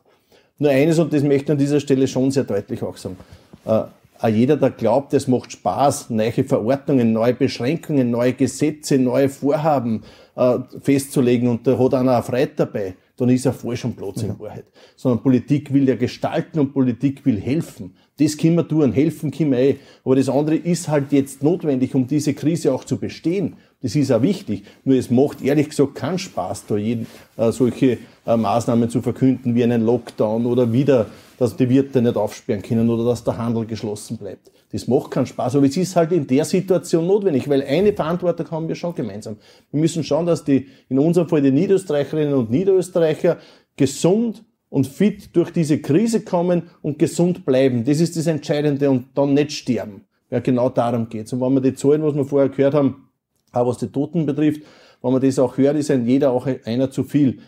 [0.58, 3.16] Nur eines, und das möchte ich an dieser Stelle schon sehr deutlich auch sagen.
[3.64, 10.02] Äh, jeder, der glaubt, es macht Spaß, neue Verordnungen, neue Beschränkungen, neue Gesetze, neue Vorhaben
[10.36, 14.22] äh, festzulegen und da hat einer auch Freude dabei, dann ist er falsch und Platz
[14.22, 14.66] in Wahrheit.
[14.94, 17.94] Sondern Politik will ja gestalten und Politik will helfen.
[18.18, 19.76] Das können wir tun, helfen können wir eh.
[20.04, 23.56] Aber das andere ist halt jetzt notwendig, um diese Krise auch zu bestehen.
[23.82, 24.64] Das ist auch wichtig.
[24.84, 29.54] Nur es macht ehrlich gesagt keinen Spaß, da jeden, äh, solche äh, Maßnahmen zu verkünden
[29.54, 31.06] wie einen Lockdown oder wieder,
[31.38, 34.50] dass die Wirte nicht aufsperren können oder dass der Handel geschlossen bleibt.
[34.72, 38.50] Das macht keinen Spaß, aber es ist halt in der Situation notwendig, weil eine Verantwortung
[38.50, 39.36] haben wir schon gemeinsam.
[39.70, 43.38] Wir müssen schauen, dass die, in unserem Fall die Niederösterreicherinnen und Niederösterreicher
[43.76, 47.84] gesund und fit durch diese Krise kommen und gesund bleiben.
[47.84, 50.02] Das ist das Entscheidende und dann nicht sterben.
[50.30, 51.32] Ja, genau darum geht's.
[51.32, 53.08] Und wenn wir die Zahlen, was wir vorher gehört haben,
[53.52, 54.62] auch was die Toten betrifft,
[55.02, 57.38] wenn man das auch hört, ist ein jeder auch einer zu viel.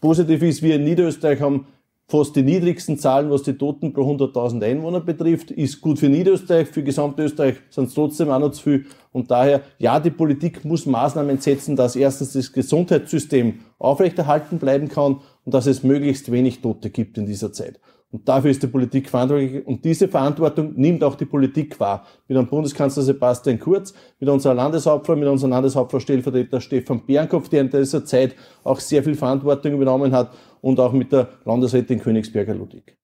[0.00, 1.66] Positiv ist, wir in Niederösterreich haben
[2.08, 6.68] fast die niedrigsten Zahlen, was die Toten pro 100.000 Einwohner betrifft, ist gut für Niederösterreich,
[6.68, 8.86] für Gesamtösterreich sind es trotzdem auch noch zu viel.
[9.12, 15.20] Und daher, ja, die Politik muss Maßnahmen setzen, dass erstens das Gesundheitssystem aufrechterhalten bleiben kann
[15.44, 17.80] und dass es möglichst wenig Tote gibt in dieser Zeit.
[18.12, 19.66] Und dafür ist die Politik verantwortlich.
[19.66, 22.06] Und diese Verantwortung nimmt auch die Politik wahr.
[22.28, 27.62] Mit dem Bundeskanzler Sebastian Kurz, mit unserer Landeshauptfrau, mit unserem Landeshauptfrau Stellvertreter Stefan Bernkopf, der
[27.62, 30.30] in dieser Zeit auch sehr viel Verantwortung übernommen hat
[30.66, 32.96] und auch mit der Landesrätin Königsberger Ludwig.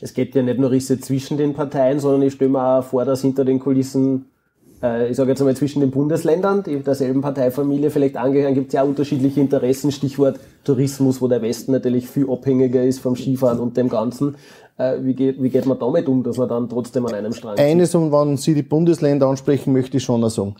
[0.00, 3.04] Es geht ja nicht nur Risse zwischen den Parteien, sondern ich stelle mir auch vor,
[3.04, 4.26] dass hinter den Kulissen
[4.80, 8.74] äh, ich sage jetzt einmal zwischen den Bundesländern, die derselben Parteifamilie vielleicht angehören, gibt es
[8.74, 13.76] ja unterschiedliche Interessen, Stichwort Tourismus, wo der Westen natürlich viel abhängiger ist vom Skifahren und
[13.76, 14.36] dem Ganzen.
[14.76, 17.58] Äh, wie, geht, wie geht man damit um, dass man dann trotzdem an einem Strang
[17.58, 20.54] Eines, und wenn Sie die Bundesländer ansprechen, möchte ich schon noch sagen.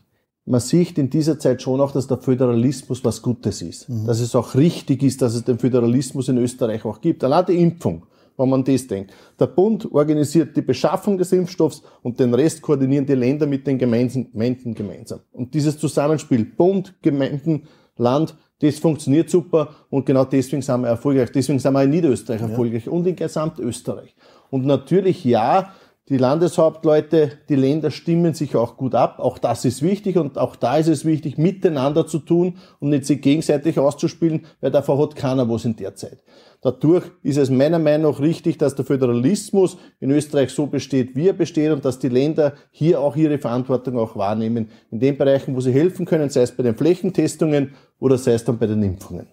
[0.48, 3.88] Man sieht in dieser Zeit schon auch, dass der Föderalismus was Gutes ist.
[3.88, 4.06] Mhm.
[4.06, 7.22] Dass es auch richtig ist, dass es den Föderalismus in Österreich auch gibt.
[7.22, 8.02] Allein die Impfung
[8.38, 9.12] wenn man das denkt.
[9.38, 13.78] Der Bund organisiert die Beschaffung des Impfstoffs und den Rest koordinieren die Länder mit den
[13.78, 15.20] Gemeinden gemeinsam.
[15.32, 17.64] Und dieses Zusammenspiel Bund, Gemeinden,
[17.96, 21.30] Land, das funktioniert super und genau deswegen sind wir erfolgreich.
[21.32, 22.48] Deswegen sind wir in Niederösterreich ja.
[22.48, 24.14] erfolgreich und in Gesamtösterreich.
[24.50, 25.72] Und natürlich ja,
[26.08, 29.18] die Landeshauptleute, die Länder stimmen sich auch gut ab.
[29.18, 33.04] Auch das ist wichtig und auch da ist es wichtig, miteinander zu tun und nicht
[33.04, 36.22] sich gegenseitig auszuspielen, weil davor hat keiner was in der Zeit.
[36.62, 41.28] Dadurch ist es meiner Meinung nach richtig, dass der Föderalismus in Österreich so besteht, wie
[41.28, 44.70] er besteht und dass die Länder hier auch ihre Verantwortung auch wahrnehmen.
[44.90, 48.44] In den Bereichen, wo sie helfen können, sei es bei den Flächentestungen oder sei es
[48.44, 49.28] dann bei den Impfungen.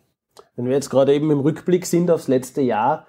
[0.56, 3.08] Wenn wir jetzt gerade eben im Rückblick sind aufs letzte Jahr,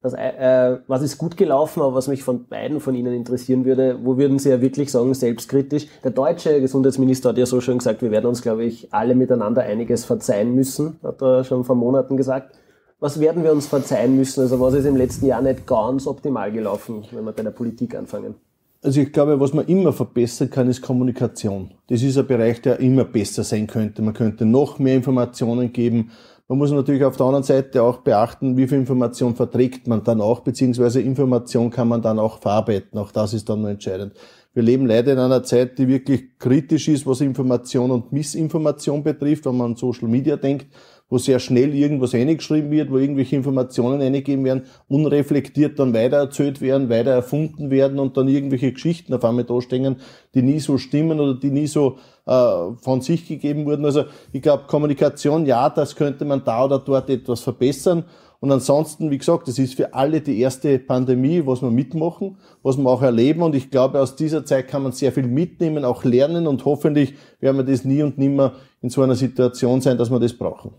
[0.00, 3.98] das, äh, was ist gut gelaufen, aber was mich von beiden von Ihnen interessieren würde,
[4.02, 5.86] wo würden Sie ja wirklich sagen, selbstkritisch?
[6.04, 9.62] Der deutsche Gesundheitsminister hat ja so schon gesagt, wir werden uns, glaube ich, alle miteinander
[9.62, 12.54] einiges verzeihen müssen, hat er schon vor Monaten gesagt
[13.00, 14.40] was werden wir uns verzeihen müssen?
[14.40, 17.94] Also was ist im letzten Jahr nicht ganz optimal gelaufen, wenn wir bei der Politik
[17.94, 18.34] anfangen?
[18.82, 21.72] Also ich glaube, was man immer verbessern kann, ist Kommunikation.
[21.88, 24.02] Das ist ein Bereich, der immer besser sein könnte.
[24.02, 26.10] Man könnte noch mehr Informationen geben.
[26.50, 30.22] Man muss natürlich auf der anderen Seite auch beachten, wie viel Information verträgt man dann
[30.22, 32.98] auch, beziehungsweise Information kann man dann auch verarbeiten.
[32.98, 34.14] Auch das ist dann nur entscheidend.
[34.54, 39.44] Wir leben leider in einer Zeit, die wirklich kritisch ist, was Information und Missinformation betrifft,
[39.44, 40.68] wenn man an Social Media denkt
[41.08, 46.60] wo sehr schnell irgendwas eingeschrieben wird, wo irgendwelche Informationen eingegeben werden, unreflektiert dann weiter erzählt
[46.60, 49.96] werden, weiter erfunden werden und dann irgendwelche Geschichten auf einmal dastehen,
[50.34, 53.84] die nie so stimmen oder die nie so äh, von sich gegeben wurden.
[53.84, 58.04] Also ich glaube, Kommunikation, ja, das könnte man da oder dort etwas verbessern.
[58.40, 62.76] Und ansonsten, wie gesagt, das ist für alle die erste Pandemie, was wir mitmachen, was
[62.76, 63.42] wir auch erleben.
[63.42, 66.46] Und ich glaube, aus dieser Zeit kann man sehr viel mitnehmen, auch lernen.
[66.46, 70.20] Und hoffentlich werden wir das nie und nimmer in so einer Situation sein, dass wir
[70.20, 70.70] das brauchen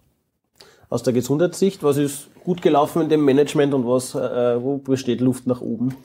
[0.89, 1.83] aus der Gesundheitssicht?
[1.83, 5.95] Was ist gut gelaufen in dem Management und was, äh, wo besteht Luft nach oben?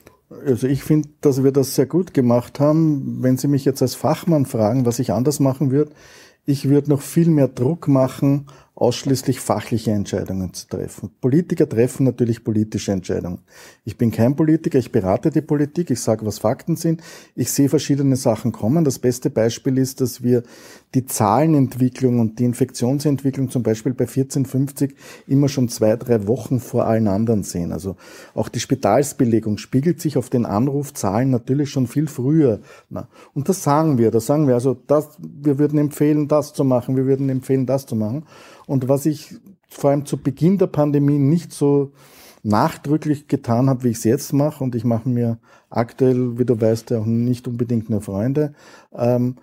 [0.47, 3.23] Also ich finde, dass wir das sehr gut gemacht haben.
[3.23, 5.93] Wenn Sie mich jetzt als Fachmann fragen, was ich anders machen würde,
[6.47, 11.11] ich würde noch viel mehr Druck machen ausschließlich fachliche Entscheidungen zu treffen.
[11.21, 13.39] Politiker treffen natürlich politische Entscheidungen.
[13.85, 17.01] Ich bin kein Politiker, ich berate die Politik, ich sage, was Fakten sind,
[17.37, 18.85] ich sehe verschiedene Sachen kommen.
[18.85, 20.43] Das beste Beispiel ist, dass wir
[20.95, 24.95] die Zahlenentwicklung und die Infektionsentwicklung zum Beispiel bei 1450
[25.29, 27.71] immer schon zwei, drei Wochen vor allen anderen sehen.
[27.71, 27.95] Also
[28.35, 32.61] auch die Spitalsbelegung spiegelt sich auf den Anrufzahlen natürlich schon viel früher.
[33.35, 34.55] Und das sagen wir, das sagen wir.
[34.55, 38.25] Also das, wir würden empfehlen, das zu machen, wir würden empfehlen, das zu machen.
[38.67, 39.35] Und was ich
[39.69, 41.93] vor allem zu Beginn der Pandemie nicht so
[42.43, 45.39] nachdrücklich getan habe, wie ich es jetzt mache, und ich mache mir
[45.71, 48.55] aktuell, wie du weißt, auch nicht unbedingt nur Freunde.
[48.93, 49.37] Ähm,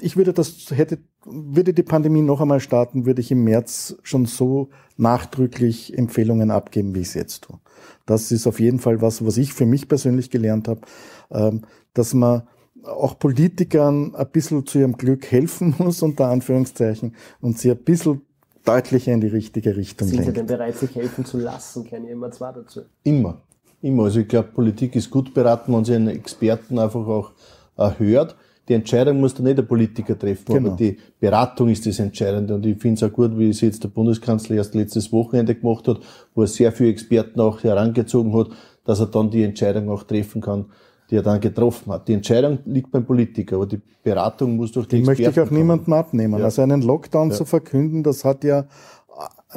[0.00, 4.26] ich würde das, hätte, würde die Pandemie noch einmal starten, würde ich im März schon
[4.26, 7.58] so nachdrücklich Empfehlungen abgeben, wie ich es jetzt tue.
[8.06, 10.82] Das ist auf jeden Fall was, was ich für mich persönlich gelernt habe,
[11.30, 11.62] ähm,
[11.94, 12.42] dass man
[12.84, 18.22] auch Politikern ein bisschen zu ihrem Glück helfen muss, unter Anführungszeichen, und sie ein bisschen
[18.66, 20.28] deutlicher in die richtige Richtung Sind lenkt.
[20.34, 21.84] Sie denn bereit, sich helfen zu lassen?
[21.84, 22.82] Kennen immer zwei dazu.
[23.04, 23.40] Immer.
[23.82, 24.04] Immer.
[24.04, 27.32] Also ich glaube, Politik ist gut beraten, wenn sie einen Experten einfach auch
[27.78, 28.36] äh, hört.
[28.68, 30.68] Die Entscheidung muss dann nicht der Politiker treffen, Genau.
[30.70, 32.54] aber die Beratung ist das Entscheidende.
[32.56, 35.86] Und ich finde es auch gut, wie es jetzt der Bundeskanzler erst letztes Wochenende gemacht
[35.86, 36.00] hat,
[36.34, 38.48] wo er sehr viele Experten auch herangezogen hat,
[38.84, 40.66] dass er dann die Entscheidung auch treffen kann,
[41.10, 42.08] die er dann getroffen hat.
[42.08, 45.30] Die Entscheidung liegt beim Politiker, aber die Beratung muss durch die, Die möchte ich auch
[45.30, 45.60] Experten kommen.
[45.60, 46.38] niemandem abnehmen.
[46.38, 46.44] Ja.
[46.46, 47.36] Also einen Lockdown Ja.
[47.36, 48.66] zu verkünden, das hat ja,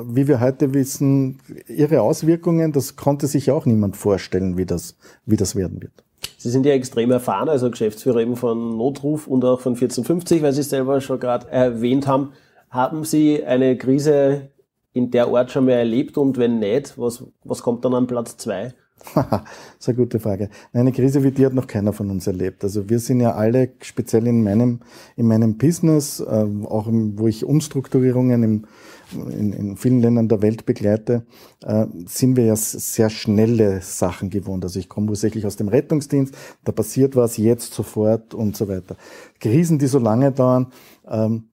[0.04, 2.72] wie wir heute wissen, ihre Auswirkungen.
[2.72, 5.92] Das konnte sich auch niemand vorstellen, wie das, wie das werden wird.
[6.38, 10.54] Sie sind ja extrem erfahren, also Geschäftsführer eben von Notruf und auch von 1450, weil
[10.54, 12.32] Sie es selber schon gerade erwähnt haben.
[12.70, 14.50] Haben Sie eine Krise
[14.94, 18.38] in der Art schon mal erlebt und wenn nicht, was, was kommt dann an Platz
[18.38, 18.74] zwei?
[19.16, 19.44] Das
[19.80, 20.50] ist eine gute Frage.
[20.74, 22.64] Eine Krise wie die hat noch keiner von uns erlebt.
[22.64, 24.80] Also wir sind ja alle, speziell in meinem,
[25.16, 28.66] in meinem Business, ähm, auch im, wo ich Umstrukturierungen im,
[29.32, 31.26] in, in vielen Ländern der Welt begleite,
[31.64, 34.64] äh, sind wir ja sehr schnelle Sachen gewohnt.
[34.64, 36.36] Also ich komme ursächlich aus dem Rettungsdienst,
[36.66, 38.96] da passiert was jetzt sofort und so weiter.
[39.40, 40.68] Krisen, die so lange dauern,
[41.08, 41.46] ähm,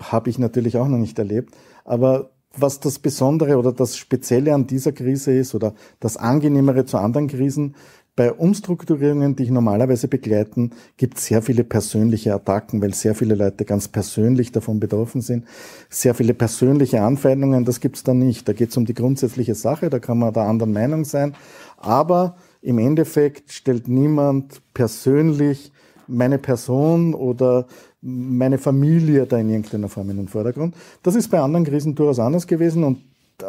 [0.00, 1.54] habe ich natürlich auch noch nicht erlebt.
[1.84, 6.98] Aber was das Besondere oder das Spezielle an dieser Krise ist oder das Angenehmere zu
[6.98, 7.74] anderen Krisen,
[8.16, 13.34] bei Umstrukturierungen, die ich normalerweise begleiten, gibt es sehr viele persönliche Attacken, weil sehr viele
[13.34, 15.46] Leute ganz persönlich davon betroffen sind.
[15.88, 18.46] Sehr viele persönliche Anfeindungen, das gibt es da nicht.
[18.46, 21.34] Da geht es um die grundsätzliche Sache, da kann man der anderen Meinung sein.
[21.78, 25.72] Aber im Endeffekt stellt niemand persönlich
[26.10, 27.66] meine Person oder
[28.02, 30.74] meine Familie da in irgendeiner Form in den Vordergrund.
[31.02, 32.98] Das ist bei anderen Krisen durchaus anders gewesen und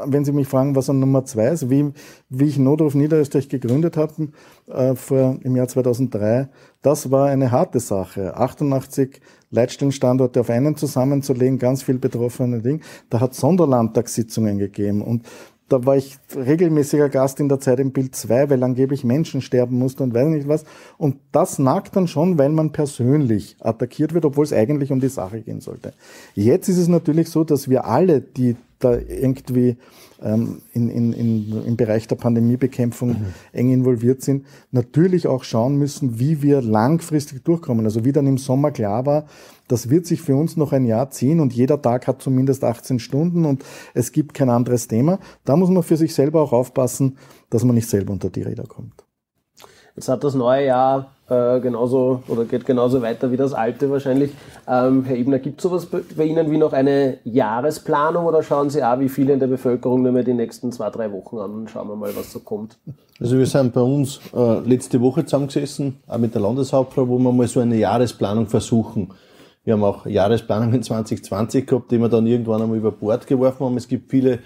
[0.06, 1.92] wenn Sie mich fragen, was an Nummer zwei ist, wie,
[2.30, 4.30] wie ich Notruf Niederösterreich gegründet habe
[4.68, 6.50] äh, vor, im Jahr 2003,
[6.82, 8.36] das war eine harte Sache.
[8.38, 9.22] 88
[9.52, 12.80] Leitstellenstandorte auf einen zusammenzulegen, ganz viel betroffene Dinge.
[13.10, 15.26] Da hat Sonderlandtagssitzungen gegeben und
[15.72, 19.78] da war ich regelmäßiger Gast in der Zeit im Bild 2, weil angeblich Menschen sterben
[19.78, 20.66] mussten und weiß nicht was.
[20.98, 25.08] Und das nagt dann schon, weil man persönlich attackiert wird, obwohl es eigentlich um die
[25.08, 25.94] Sache gehen sollte.
[26.36, 29.78] Jetzt ist es natürlich so, dass wir alle, die da irgendwie
[30.22, 33.16] ähm, in, in, in, im Bereich der Pandemiebekämpfung
[33.54, 37.86] eng involviert sind, natürlich auch schauen müssen, wie wir langfristig durchkommen.
[37.86, 39.26] Also wie dann im Sommer klar war,
[39.68, 43.00] das wird sich für uns noch ein Jahr ziehen und jeder Tag hat zumindest 18
[43.00, 43.64] Stunden und
[43.94, 45.20] es gibt kein anderes Thema.
[45.46, 47.18] Da muss man für sich selber auch aufpassen,
[47.50, 49.06] dass man nicht selber unter die Räder kommt.
[49.96, 54.32] Jetzt hat das neue Jahr äh, genauso oder geht genauso weiter wie das alte wahrscheinlich.
[54.68, 58.84] Ähm, Herr Ebner, gibt es sowas bei, Ihnen wie noch eine Jahresplanung oder schauen Sie
[58.84, 61.70] auch, wie viele in der Bevölkerung nur mehr die nächsten zwei, drei Wochen an und
[61.70, 62.78] schauen wir mal, was so kommt?
[63.20, 67.32] Also wir sind bei uns äh, letzte Woche zusammengesessen, auch mit der Landeshauptfrau, wo wir
[67.32, 69.14] mal so eine Jahresplanung versuchen.
[69.64, 73.78] Wir haben auch Jahresplanungen 2020 gehabt, die wir dann irgendwann einmal über Bord geworfen haben.
[73.78, 74.40] Es gibt viele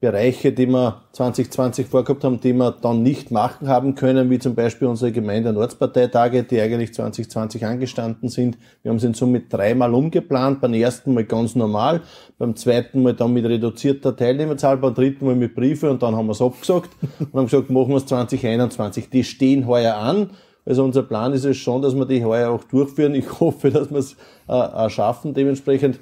[0.00, 4.54] Bereiche, die wir 2020 vorgehabt haben, die wir dann nicht machen haben können, wie zum
[4.54, 8.58] Beispiel unsere Gemeinde- und Ortsparteitage, die eigentlich 2020 angestanden sind.
[8.82, 10.60] Wir haben sie in Summe dreimal umgeplant.
[10.60, 12.02] Beim ersten Mal ganz normal,
[12.36, 16.26] beim zweiten Mal dann mit reduzierter Teilnehmerzahl, beim dritten Mal mit Briefe und dann haben
[16.26, 19.08] wir es abgesagt und haben gesagt, machen wir es 2021.
[19.08, 20.30] Die stehen heuer an.
[20.66, 23.14] Also unser Plan ist es schon, dass wir die heuer auch durchführen.
[23.14, 24.16] Ich hoffe, dass wir es
[24.48, 26.00] äh, schaffen dementsprechend.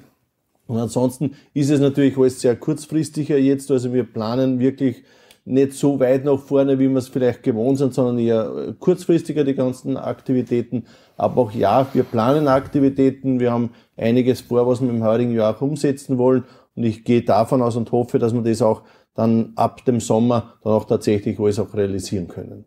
[0.67, 3.69] Und ansonsten ist es natürlich alles sehr kurzfristiger jetzt.
[3.69, 5.03] Also wir planen wirklich
[5.45, 9.55] nicht so weit nach vorne, wie wir es vielleicht gewohnt sind, sondern eher kurzfristiger die
[9.55, 10.85] ganzen Aktivitäten.
[11.17, 13.39] Aber auch ja, wir planen Aktivitäten.
[13.39, 16.45] Wir haben einiges vor, was wir im heurigen Jahr auch umsetzen wollen.
[16.75, 18.83] Und ich gehe davon aus und hoffe, dass wir das auch
[19.15, 22.65] dann ab dem Sommer dann auch tatsächlich alles auch realisieren können.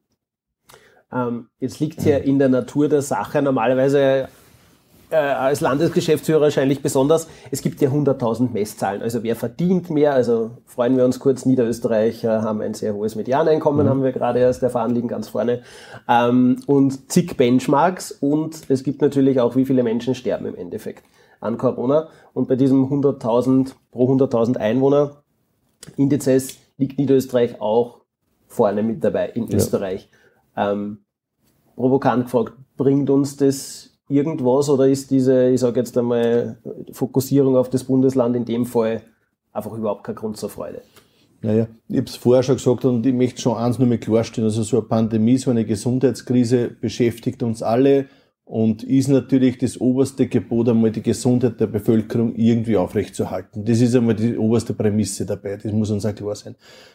[1.12, 4.28] Ähm, jetzt liegt ja in der Natur der Sache normalerweise
[5.10, 9.02] äh, als Landesgeschäftsführer wahrscheinlich besonders, es gibt ja 100.000 Messzahlen.
[9.02, 10.12] Also wer verdient mehr?
[10.12, 14.40] Also freuen wir uns kurz, Niederösterreich äh, haben ein sehr hohes Medianeinkommen, haben wir gerade
[14.40, 15.62] erst erfahren, liegen ganz vorne.
[16.08, 21.04] Ähm, und zig Benchmarks und es gibt natürlich auch, wie viele Menschen sterben im Endeffekt
[21.40, 22.08] an Corona.
[22.32, 25.22] Und bei diesem 100.000 pro 100.000 Einwohner
[25.96, 28.02] Indizes liegt Niederösterreich auch
[28.48, 30.08] vorne mit dabei in Österreich.
[30.56, 30.98] Ähm,
[31.76, 36.58] provokant gefragt, bringt uns das irgendwas oder ist diese, ich sage jetzt einmal,
[36.92, 39.02] Fokussierung auf das Bundesland in dem Fall
[39.52, 40.82] einfach überhaupt kein Grund zur Freude?
[41.42, 44.48] Naja, ich habe es vorher schon gesagt und ich möchte schon eins nur mal klarstellen.
[44.48, 48.06] Also so eine Pandemie, so eine Gesundheitskrise beschäftigt uns alle
[48.44, 53.64] und ist natürlich das oberste Gebot, einmal die Gesundheit der Bevölkerung irgendwie aufrechtzuerhalten.
[53.64, 55.56] Das ist einmal die oberste Prämisse dabei.
[55.56, 56.54] Das muss uns auch klar sein.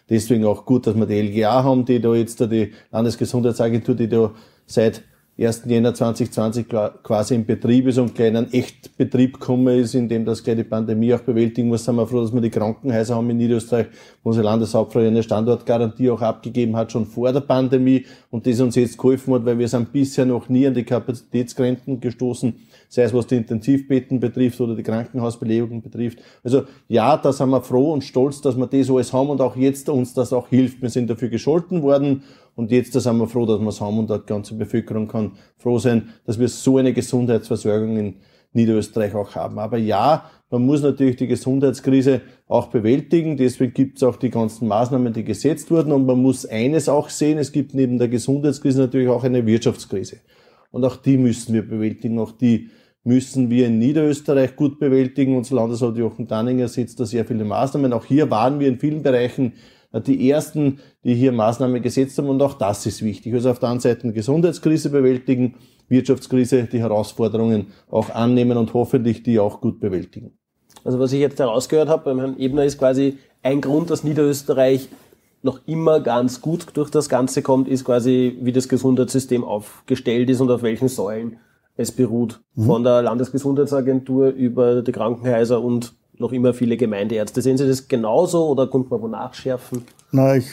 [0.09, 4.07] Deswegen auch gut, dass wir die LGA haben, die da jetzt da die Landesgesundheitsagentur, die
[4.07, 4.33] da
[4.65, 5.03] seit
[5.41, 5.63] 1.
[5.65, 6.67] Jänner 2020
[7.01, 10.57] quasi in Betrieb ist und gleich in einen Echtbetrieb gekommen ist, in dem das gleich
[10.57, 13.87] die Pandemie auch bewältigen muss, sind wir froh, dass wir die Krankenhäuser haben in Niederösterreich,
[14.23, 18.75] wo unsere Landeshauptfrau eine Standortgarantie auch abgegeben hat, schon vor der Pandemie und das uns
[18.75, 22.53] jetzt geholfen hat, weil wir sind bisher noch nie an die Kapazitätsgrenzen gestoßen,
[22.91, 26.19] sei es was die Intensivbetten betrifft oder die Krankenhausbelegungen betrifft.
[26.43, 29.55] Also ja, da sind wir froh und stolz, dass wir das alles haben und auch
[29.55, 30.81] jetzt uns das auch hilft.
[30.81, 32.23] Wir sind dafür gescholten worden
[32.55, 35.79] und jetzt sind wir froh, dass wir es haben und die ganze Bevölkerung kann froh
[35.79, 38.15] sein, dass wir so eine Gesundheitsversorgung in
[38.51, 39.57] Niederösterreich auch haben.
[39.57, 43.37] Aber ja, man muss natürlich die Gesundheitskrise auch bewältigen.
[43.37, 45.93] Deswegen gibt es auch die ganzen Maßnahmen, die gesetzt wurden.
[45.93, 50.17] Und man muss eines auch sehen, es gibt neben der Gesundheitskrise natürlich auch eine Wirtschaftskrise.
[50.71, 52.19] Und auch die müssen wir bewältigen.
[52.19, 52.69] Auch die
[53.03, 55.37] müssen wir in Niederösterreich gut bewältigen.
[55.37, 57.93] Unser Landesrat Jochen Danninger setzt da sehr viele Maßnahmen.
[57.93, 59.53] Auch hier waren wir in vielen Bereichen
[59.99, 63.33] die ersten, die hier Maßnahmen gesetzt haben und auch das ist wichtig.
[63.33, 65.55] Also auf der einen Seite Gesundheitskrise bewältigen,
[65.89, 70.37] Wirtschaftskrise, die Herausforderungen auch annehmen und hoffentlich die auch gut bewältigen.
[70.85, 74.87] Also was ich jetzt herausgehört habe beim Herrn Ebner ist quasi ein Grund, dass Niederösterreich
[75.43, 80.39] noch immer ganz gut durch das Ganze kommt, ist quasi, wie das Gesundheitssystem aufgestellt ist
[80.39, 81.37] und auf welchen Säulen
[81.75, 82.41] es beruht.
[82.55, 82.65] Mhm.
[82.65, 87.41] Von der Landesgesundheitsagentur über die Krankenhäuser und noch immer viele Gemeindeärzte.
[87.41, 89.83] Sehen Sie das genauso oder kommt man wo nachschärfen?
[90.11, 90.47] Na, ich,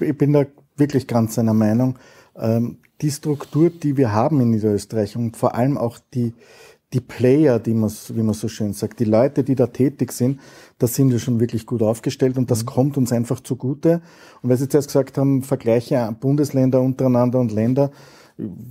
[0.00, 0.46] ich bin da
[0.76, 1.98] wirklich ganz seiner Meinung.
[2.36, 6.32] Ähm, die Struktur, die wir haben in Niederösterreich und vor allem auch die,
[6.92, 10.40] die Player, die man, wie man so schön sagt, die Leute, die da tätig sind,
[10.78, 12.66] da sind wir schon wirklich gut aufgestellt und das mhm.
[12.66, 14.02] kommt uns einfach zugute.
[14.42, 17.90] Und weil Sie zuerst gesagt haben, Vergleiche Bundesländer untereinander und Länder,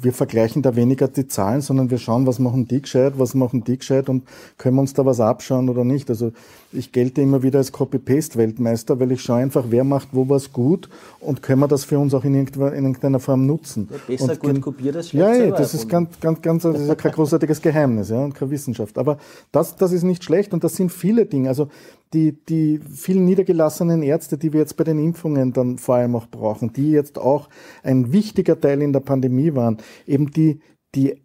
[0.01, 3.63] wir vergleichen da weniger die Zahlen, sondern wir schauen, was machen die gescheit, was machen
[3.63, 4.23] die gescheit und
[4.57, 6.09] können wir uns da was abschauen oder nicht.
[6.09, 6.31] Also
[6.73, 10.89] ich gelte immer wieder als Copy-Paste-Weltmeister, weil ich schaue einfach, wer macht wo was gut
[11.19, 13.89] und können wir das für uns auch in irgendeiner Form nutzen.
[13.91, 16.87] Ja, besser und gut kopiert als Ja, ja das ist ganz, ganz, ganz, das ist
[16.87, 18.97] ja kein großartiges Geheimnis, ja, und keine Wissenschaft.
[18.97, 19.17] Aber
[19.51, 21.49] das, das ist nicht schlecht und das sind viele Dinge.
[21.49, 21.67] Also
[22.13, 26.27] die, die vielen niedergelassenen Ärzte, die wir jetzt bei den Impfungen dann vor allem auch
[26.27, 27.49] brauchen, die jetzt auch
[27.83, 30.59] ein wichtiger Teil in der Pandemie waren, eben die,
[30.95, 31.15] die,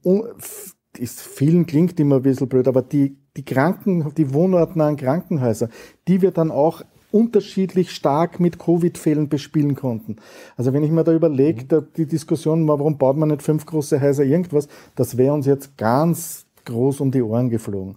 [0.98, 5.68] ist, vielen klingt immer ein bisschen blöd, aber die, die Kranken, die wohnortnahen Krankenhäuser,
[6.08, 10.16] die wir dann auch unterschiedlich stark mit Covid-Fällen bespielen konnten.
[10.56, 11.86] Also wenn ich mir da überlege, mhm.
[11.96, 16.46] die Diskussion, warum baut man nicht fünf große Häuser irgendwas, das wäre uns jetzt ganz
[16.64, 17.96] groß um die Ohren geflogen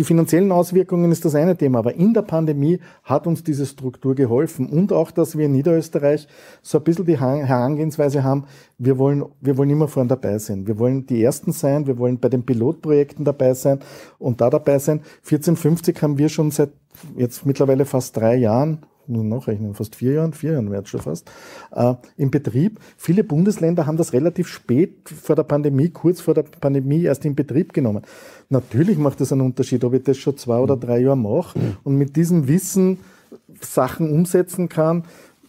[0.00, 4.14] die finanziellen Auswirkungen ist das eine Thema, aber in der Pandemie hat uns diese Struktur
[4.14, 6.26] geholfen und auch, dass wir in Niederösterreich
[6.62, 8.46] so ein bisschen die Herangehensweise haben,
[8.78, 10.66] wir wollen, wir wollen immer vorne dabei sein.
[10.66, 13.80] Wir wollen die Ersten sein, wir wollen bei den Pilotprojekten dabei sein
[14.18, 15.00] und da dabei sein.
[15.18, 16.70] 1450 haben wir schon seit
[17.18, 18.78] jetzt mittlerweile fast drei Jahren
[19.10, 21.30] nur nachrechnen, fast vier Jahren, vier Jahren wäre es schon fast,
[21.72, 22.80] äh, im Betrieb.
[22.96, 27.34] Viele Bundesländer haben das relativ spät vor der Pandemie, kurz vor der Pandemie erst in
[27.34, 28.02] Betrieb genommen.
[28.48, 31.96] Natürlich macht es einen Unterschied, ob ich das schon zwei oder drei Jahre mache und
[31.96, 32.98] mit diesem Wissen
[33.60, 35.04] Sachen umsetzen kann,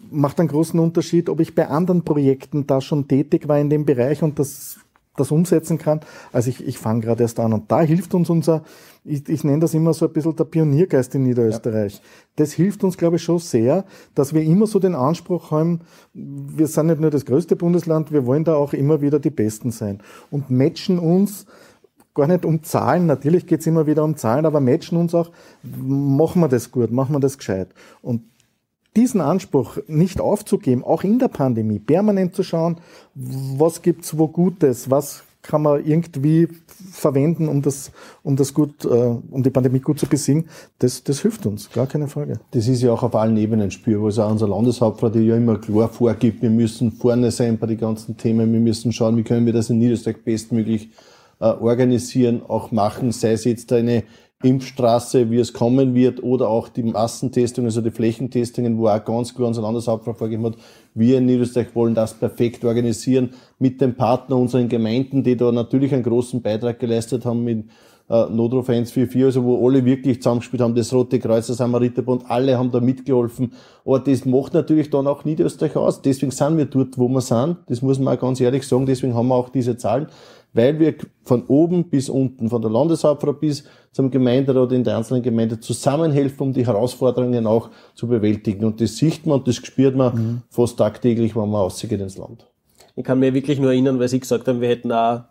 [0.09, 3.85] macht einen großen Unterschied, ob ich bei anderen Projekten da schon tätig war in dem
[3.85, 4.80] Bereich und das
[5.17, 5.99] das umsetzen kann.
[6.31, 7.53] Also ich, ich fange gerade erst an.
[7.53, 8.63] Und da hilft uns unser,
[9.03, 11.95] ich, ich nenne das immer so ein bisschen der Pioniergeist in Niederösterreich.
[11.95, 12.01] Ja.
[12.37, 15.81] Das hilft uns, glaube ich, schon sehr, dass wir immer so den Anspruch haben,
[16.13, 19.71] wir sind nicht nur das größte Bundesland, wir wollen da auch immer wieder die Besten
[19.71, 19.99] sein.
[20.29, 21.45] Und matchen uns
[22.13, 25.31] gar nicht um Zahlen, natürlich geht's immer wieder um Zahlen, aber matchen uns auch,
[25.63, 27.69] machen wir das gut, machen wir das gescheit.
[28.01, 28.23] Und
[28.95, 32.77] diesen Anspruch nicht aufzugeben, auch in der Pandemie, permanent zu schauen,
[33.15, 36.47] was gibt's wo Gutes, was kann man irgendwie
[36.91, 37.91] verwenden, um das,
[38.23, 40.45] um das gut, äh, um die Pandemie gut zu besiegen,
[40.79, 42.39] das, das hilft uns, gar keine Frage.
[42.51, 44.05] Das ist ja auch auf allen Ebenen spürbar.
[44.07, 47.79] Also auch unser Landeshauptrat, der ja immer klar vorgibt, wir müssen vorne sein bei den
[47.79, 50.89] ganzen Themen, wir müssen schauen, wie können wir das in Niederösterreich bestmöglich
[51.39, 54.03] äh, organisieren, auch machen, sei es jetzt eine
[54.43, 59.33] Impfstraße, wie es kommen wird, oder auch die Massentestungen, also die Flächentestungen, wo auch ganz
[59.33, 60.55] klar unser Landeshauptmann vorgegeben hat,
[60.93, 65.93] wir in Niederösterreich wollen das perfekt organisieren mit den Partnern, unseren Gemeinden, die da natürlich
[65.93, 67.65] einen großen Beitrag geleistet haben mit
[68.09, 72.57] äh, Notruf 144, also wo alle wirklich zusammengespielt haben, das Rote Kreuz, der Samariterbund, alle
[72.57, 73.53] haben da mitgeholfen.
[73.85, 76.01] Aber das macht natürlich dann auch Niederösterreich aus.
[76.01, 77.57] Deswegen sind wir dort, wo wir sind.
[77.67, 78.85] Das muss man auch ganz ehrlich sagen.
[78.85, 80.07] Deswegen haben wir auch diese Zahlen
[80.53, 85.21] weil wir von oben bis unten, von der Landeshauptfrau bis zum Gemeinderat in der einzelnen
[85.21, 88.63] Gemeinde zusammenhelfen, um die Herausforderungen auch zu bewältigen.
[88.65, 90.41] Und das sieht man und das spürt man mhm.
[90.49, 92.47] fast tagtäglich, wenn man rausgeht ins Land.
[92.95, 95.21] Ich kann mir wirklich nur erinnern, weil Sie gesagt haben, wir hätten auch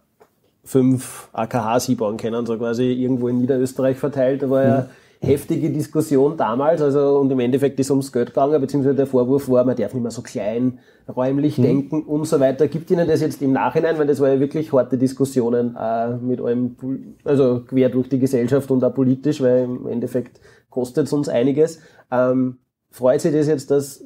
[0.63, 4.43] fünf AKHs hinbauen können, so quasi irgendwo in Niederösterreich verteilt.
[4.43, 4.87] Da war ja mhm
[5.23, 9.65] heftige Diskussion damals, also und im Endeffekt ist ums Geld gegangen, beziehungsweise der Vorwurf war,
[9.65, 10.79] man darf nicht mehr so klein
[11.15, 11.63] räumlich mhm.
[11.63, 12.69] denken und so weiter.
[12.69, 16.41] Gibt Ihnen das jetzt im Nachhinein, weil das war ja wirklich harte Diskussionen äh, mit
[16.41, 16.77] allem,
[17.25, 20.41] also quer durch die Gesellschaft und auch politisch, weil im Endeffekt
[20.71, 21.81] kostet es uns einiges.
[22.11, 22.57] Ähm,
[22.91, 24.03] freut Sie das jetzt, dass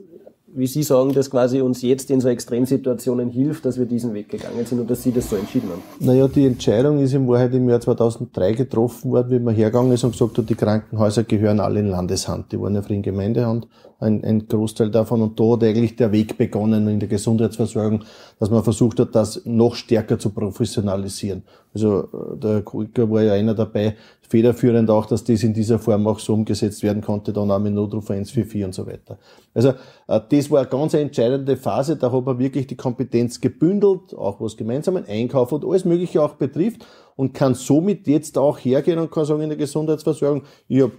[0.57, 4.29] wie Sie sagen, das quasi uns jetzt in so Extremsituationen hilft, dass wir diesen Weg
[4.29, 5.83] gegangen sind und dass Sie das so entschieden haben?
[5.99, 10.05] Naja, die Entscheidung ist in Wahrheit im Jahr 2003 getroffen worden, wie man hergegangen ist
[10.05, 12.53] und gesagt hat, die Krankenhäuser gehören alle in Landeshand.
[12.53, 13.67] Die waren ja für in Gemeindehand,
[14.05, 15.23] ein, ein Großteil davon.
[15.23, 18.05] Und da hat eigentlich der Weg begonnen in der Gesundheitsversorgung,
[18.39, 21.43] dass man versucht hat, das noch stärker zu professionalisieren.
[21.75, 23.97] Also äh, der Kulker war ja einer dabei,
[24.29, 27.75] federführend auch, dass das in dieser Form auch so umgesetzt werden konnte, dann auch mit
[27.75, 29.19] Notruf 144 und so weiter.
[29.53, 29.71] Also
[30.09, 34.41] äh, das war eine ganz entscheidende Phase, da hat man wirklich die Kompetenz gebündelt, auch
[34.41, 36.87] was gemeinsamen Einkauf und alles Mögliche auch betrifft
[37.17, 40.93] und kann somit jetzt auch hergehen und kann sagen in der Gesundheitsversorgung, ich habe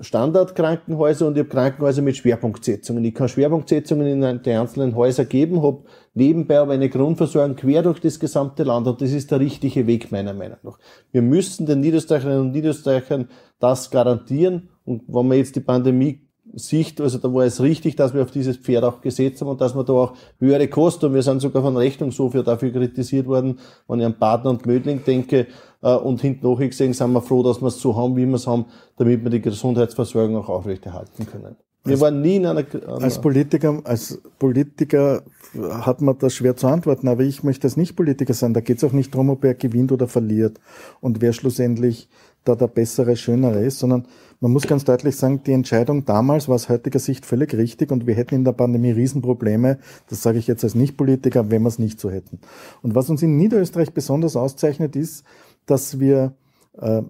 [0.00, 3.04] Standardkrankenhäuser und ich habe Krankenhäuser mit Schwerpunktsetzungen.
[3.04, 5.84] Ich kann Schwerpunktsetzungen in die einzelnen Häuser geben, habe
[6.14, 10.12] nebenbei aber eine Grundversorgung quer durch das gesamte Land und das ist der richtige Weg
[10.12, 10.78] meiner Meinung nach.
[11.10, 13.28] Wir müssen den Niederösterreicherinnen und Niederösterreichern
[13.58, 18.14] das garantieren und wenn man jetzt die Pandemie Sicht, also da war es richtig, dass
[18.14, 21.14] wir auf dieses Pferd auch gesetzt haben und dass wir da auch höhere Kosten, und
[21.14, 25.46] wir sind sogar von Rechnungshof dafür kritisiert worden, wenn ich an Partner und Mödling denke,
[25.82, 28.46] äh, und hinten gesehen sind wir froh, dass wir es so haben, wie wir es
[28.46, 31.56] haben, damit wir die Gesundheitsversorgung auch aufrechterhalten können.
[31.84, 35.22] Wir als, waren nie in einer, einer als Politiker, als Politiker
[35.70, 38.52] hat man das schwer zu antworten, aber ich möchte als Nicht-Politiker sein.
[38.52, 40.60] Da geht es auch nicht darum, ob er gewinnt oder verliert
[41.00, 42.08] und wer schlussendlich
[42.44, 44.06] da der bessere, schönere ist, sondern
[44.40, 48.06] man muss ganz deutlich sagen, die Entscheidung damals war aus heutiger Sicht völlig richtig und
[48.06, 49.78] wir hätten in der Pandemie Riesenprobleme,
[50.08, 52.38] das sage ich jetzt als Nicht-Politiker, wenn wir es nicht so hätten.
[52.82, 55.24] Und was uns in Niederösterreich besonders auszeichnet, ist,
[55.66, 56.36] dass wir
[56.80, 57.02] äh,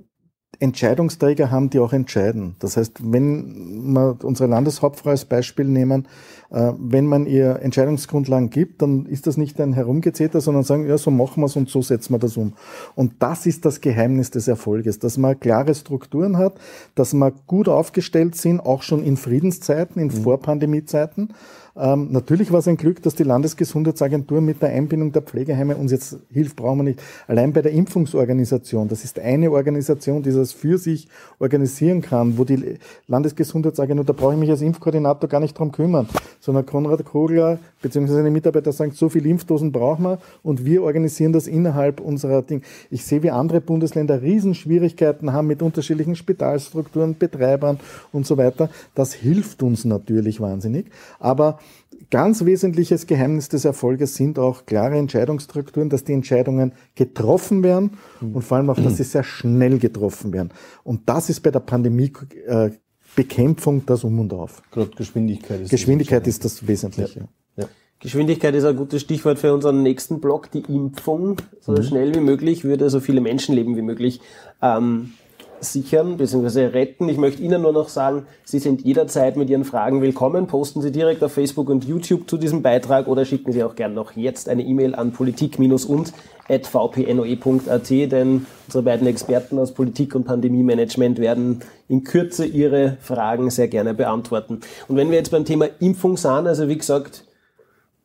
[0.60, 2.56] Entscheidungsträger haben, die auch entscheiden.
[2.58, 6.08] Das heißt, wenn wir unsere Landeshauptfrau als Beispiel nehmen,
[6.50, 10.98] äh, wenn man ihr Entscheidungsgrundlagen gibt, dann ist das nicht ein Herumgezeter, sondern sagen, ja,
[10.98, 12.54] so machen wir es und so setzen wir das um.
[12.96, 16.58] Und das ist das Geheimnis des Erfolges, dass man klare Strukturen hat,
[16.94, 20.22] dass man gut aufgestellt sind, auch schon in Friedenszeiten, in mhm.
[20.22, 21.34] Vorpandemiezeiten,
[21.78, 25.92] ähm, natürlich war es ein Glück, dass die Landesgesundheitsagentur mit der Einbindung der Pflegeheime uns
[25.92, 27.00] jetzt hilft, brauchen wir nicht.
[27.28, 31.08] Allein bei der Impfungsorganisation, das ist eine Organisation, die das für sich
[31.38, 36.08] organisieren kann, wo die Landesgesundheitsagentur, da brauche ich mich als Impfkoordinator gar nicht drum kümmern,
[36.40, 38.12] sondern Konrad Kogler bzw.
[38.12, 42.62] seine Mitarbeiter sagen, so viele Impfdosen brauchen wir und wir organisieren das innerhalb unserer Ding.
[42.90, 47.78] Ich sehe, wie andere Bundesländer Riesenschwierigkeiten haben mit unterschiedlichen Spitalstrukturen, Betreibern
[48.12, 48.68] und so weiter.
[48.96, 50.86] Das hilft uns natürlich wahnsinnig,
[51.20, 51.60] aber
[52.10, 58.42] Ganz wesentliches Geheimnis des Erfolges sind auch klare Entscheidungsstrukturen, dass die Entscheidungen getroffen werden und
[58.42, 60.50] vor allem auch, dass sie sehr schnell getroffen werden.
[60.84, 64.62] Und das ist bei der Pandemiebekämpfung das Um und Auf.
[64.70, 67.28] Gerade Geschwindigkeit ist Geschwindigkeit das ist das Wesentliche.
[67.56, 67.64] Ja.
[67.64, 67.68] Ja.
[68.00, 71.36] Geschwindigkeit ist ein gutes Stichwort für unseren nächsten Block, die Impfung.
[71.60, 71.82] So mhm.
[71.82, 74.20] schnell wie möglich würde so viele Menschenleben wie möglich
[74.62, 75.12] ähm,
[75.60, 76.66] sichern bzw.
[76.66, 77.08] retten.
[77.08, 80.46] Ich möchte Ihnen nur noch sagen, Sie sind jederzeit mit Ihren Fragen willkommen.
[80.46, 83.94] Posten Sie direkt auf Facebook und YouTube zu diesem Beitrag oder schicken Sie auch gern
[83.94, 91.60] noch jetzt eine E-Mail an politik-und.vpnoe.at, denn unsere beiden Experten aus Politik und Pandemie-Management werden
[91.88, 94.60] in Kürze Ihre Fragen sehr gerne beantworten.
[94.88, 97.24] Und wenn wir jetzt beim Thema Impfung sind, also wie gesagt,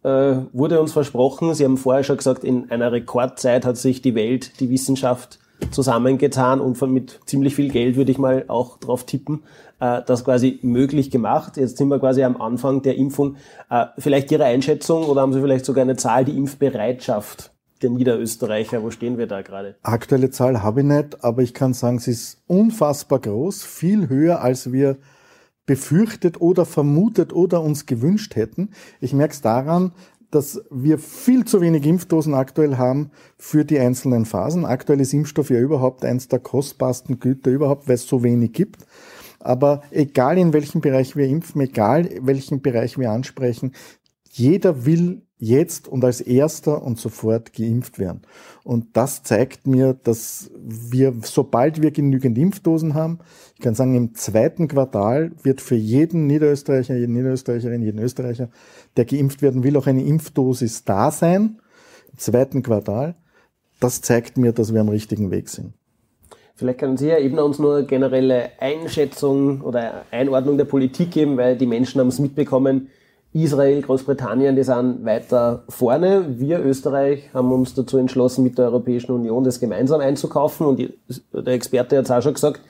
[0.04, 4.16] äh, wurde uns versprochen, Sie haben vorher schon gesagt, in einer Rekordzeit hat sich die
[4.16, 5.39] Welt, die Wissenschaft
[5.72, 9.43] zusammengetan und von mit ziemlich viel Geld würde ich mal auch drauf tippen,
[9.80, 11.57] äh, das quasi möglich gemacht.
[11.57, 13.38] Jetzt sind wir quasi am Anfang der Impfung.
[13.70, 17.51] Äh, vielleicht Ihre Einschätzung oder haben Sie vielleicht sogar eine Zahl, die Impfbereitschaft
[17.82, 19.76] der Niederösterreicher, wo stehen wir da gerade?
[19.84, 24.41] Aktuelle Zahl habe ich nicht, aber ich kann sagen, sie ist unfassbar groß, viel höher
[24.41, 24.97] als wir
[25.66, 28.72] befürchtet oder vermutet oder uns gewünscht hätten.
[28.99, 29.93] Ich merke es daran,
[30.34, 34.66] dass wir viel zu wenig Impfdosen aktuell haben für die einzelnen Phasen.
[34.66, 38.86] Aktuell ist Impfstoff ja überhaupt eins der kostbarsten Güter überhaupt, weil es so wenig gibt.
[39.40, 43.74] Aber egal in welchem Bereich wir impfen, egal welchen Bereich wir ansprechen,
[44.32, 48.22] jeder will jetzt und als erster und sofort geimpft werden.
[48.64, 53.20] Und das zeigt mir, dass wir, sobald wir genügend Impfdosen haben,
[53.56, 58.50] ich kann sagen, im zweiten Quartal wird für jeden Niederösterreicher, jeden Niederösterreicherin, jeden Österreicher,
[58.96, 61.60] der geimpft werden will, auch eine Impfdosis da sein.
[62.12, 63.16] Im zweiten Quartal.
[63.80, 65.74] Das zeigt mir, dass wir am richtigen Weg sind.
[66.56, 71.36] Vielleicht können Sie ja eben uns nur eine generelle Einschätzung oder Einordnung der Politik geben,
[71.36, 72.89] weil die Menschen haben es mitbekommen,
[73.34, 76.26] Israel, Großbritannien, die sind weiter vorne.
[76.38, 80.68] Wir Österreich haben uns dazu entschlossen, mit der Europäischen Union das gemeinsam einzukaufen.
[80.68, 82.62] Und der Experte hat es auch schon gesagt,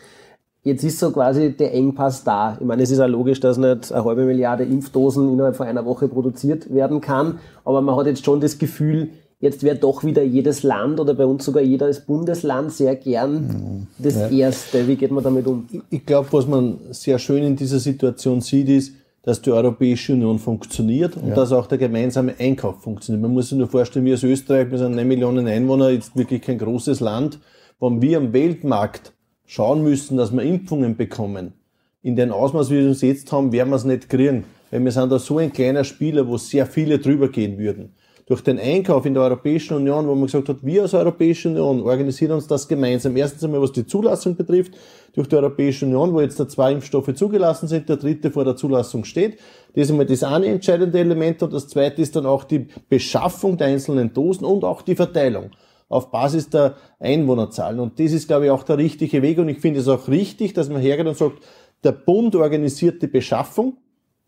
[0.63, 2.57] jetzt ist so quasi der Engpass da.
[2.59, 5.85] Ich meine, es ist ja logisch, dass nicht eine halbe Milliarde Impfdosen innerhalb von einer
[5.85, 7.39] Woche produziert werden kann.
[7.65, 9.09] Aber man hat jetzt schon das Gefühl,
[9.41, 14.15] jetzt wäre doch wieder jedes Land oder bei uns sogar jedes Bundesland sehr gern das
[14.15, 14.29] ja.
[14.29, 14.87] Erste.
[14.87, 15.67] Wie geht man damit um?
[15.89, 18.93] Ich glaube, was man sehr schön in dieser Situation sieht, ist,
[19.23, 21.35] dass die Europäische Union funktioniert und ja.
[21.35, 23.21] dass auch der gemeinsame Einkauf funktioniert.
[23.21, 26.41] Man muss sich nur vorstellen, wir als Österreich, wir sind 9 Millionen Einwohner, jetzt wirklich
[26.41, 27.39] kein großes Land,
[27.79, 29.13] wenn wir am Weltmarkt
[29.45, 31.53] schauen müssen, dass wir Impfungen bekommen,
[32.01, 34.43] in dem Ausmaß, wie wir es jetzt haben, werden wir es nicht kriegen.
[34.71, 37.93] Weil wir sind da so ein kleiner Spieler, wo sehr viele drüber gehen würden
[38.25, 41.81] durch den Einkauf in der Europäischen Union, wo man gesagt hat, wir als Europäische Union
[41.81, 43.17] organisieren uns das gemeinsam.
[43.17, 44.73] Erstens einmal, was die Zulassung betrifft,
[45.13, 48.55] durch die Europäische Union, wo jetzt da zwei Impfstoffe zugelassen sind, der dritte vor der
[48.55, 49.39] Zulassung steht.
[49.73, 53.57] Das ist einmal das eine entscheidende Element und das zweite ist dann auch die Beschaffung
[53.57, 55.51] der einzelnen Dosen und auch die Verteilung
[55.89, 57.79] auf Basis der Einwohnerzahlen.
[57.79, 59.37] Und das ist, glaube ich, auch der richtige Weg.
[59.37, 61.43] Und ich finde es auch richtig, dass man hergeht und sagt,
[61.83, 63.77] der Bund organisiert die Beschaffung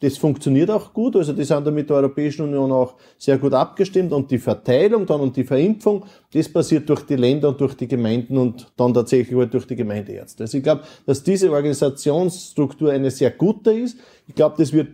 [0.01, 3.53] das funktioniert auch gut, also die sind da mit der Europäischen Union auch sehr gut
[3.53, 7.75] abgestimmt und die Verteilung dann und die Verimpfung, das passiert durch die Länder und durch
[7.75, 10.43] die Gemeinden und dann tatsächlich halt durch die Gemeindeärzte.
[10.43, 13.97] Also ich glaube, dass diese Organisationsstruktur eine sehr gute ist.
[14.27, 14.89] Ich glaube, das wird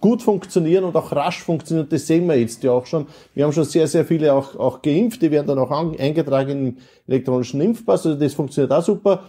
[0.00, 1.88] gut funktionieren und auch rasch funktionieren.
[1.90, 3.06] Das sehen wir jetzt ja auch schon.
[3.34, 5.20] Wir haben schon sehr, sehr viele auch, auch geimpft.
[5.20, 6.76] Die werden dann auch eingetragen im
[7.06, 8.06] elektronischen Impfpass.
[8.06, 9.24] Also das funktioniert auch super.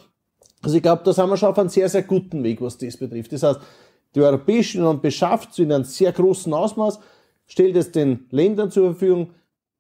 [0.62, 2.98] Also ich glaube, da sind wir schon auf einem sehr, sehr guten Weg, was das
[2.98, 3.32] betrifft.
[3.32, 3.60] Das heißt,
[4.18, 7.00] die Europäische Union beschafft in einem sehr großen Ausmaß,
[7.46, 9.30] stellt es den Ländern zur Verfügung.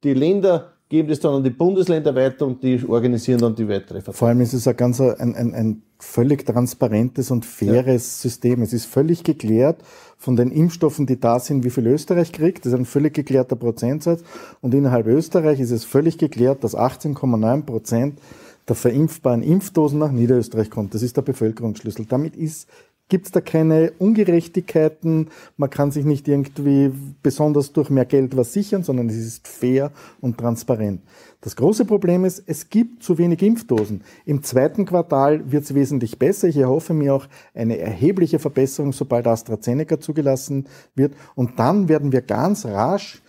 [0.03, 3.99] Die Länder geben es dann an die Bundesländer weiter und die organisieren dann die weitere
[3.99, 4.13] Verteilung.
[4.13, 8.29] Vor allem ist es ein ganz ein, ein, ein völlig transparentes und faires ja.
[8.29, 8.61] System.
[8.61, 9.81] Es ist völlig geklärt
[10.17, 12.65] von den Impfstoffen, die da sind, wie viel Österreich kriegt.
[12.65, 14.21] Das ist ein völlig geklärter Prozentsatz.
[14.61, 18.19] Und innerhalb Österreich ist es völlig geklärt, dass 18,9 Prozent
[18.67, 20.93] der verimpfbaren Impfdosen nach Niederösterreich kommt.
[20.93, 22.05] Das ist der Bevölkerungsschlüssel.
[22.05, 22.67] Damit ist
[23.09, 25.29] gibt es da keine Ungerechtigkeiten.
[25.55, 26.91] Man kann sich nicht irgendwie
[27.23, 31.01] besonders durch mehr Geld was sichern, sondern es ist fair und transparent.
[31.41, 34.03] Das große Problem ist, es gibt zu wenig Impfdosen.
[34.25, 36.47] Im zweiten Quartal wird es wesentlich besser.
[36.47, 41.13] Ich erhoffe mir auch eine erhebliche Verbesserung, sobald AstraZeneca zugelassen wird.
[41.35, 43.21] Und dann werden wir ganz rasch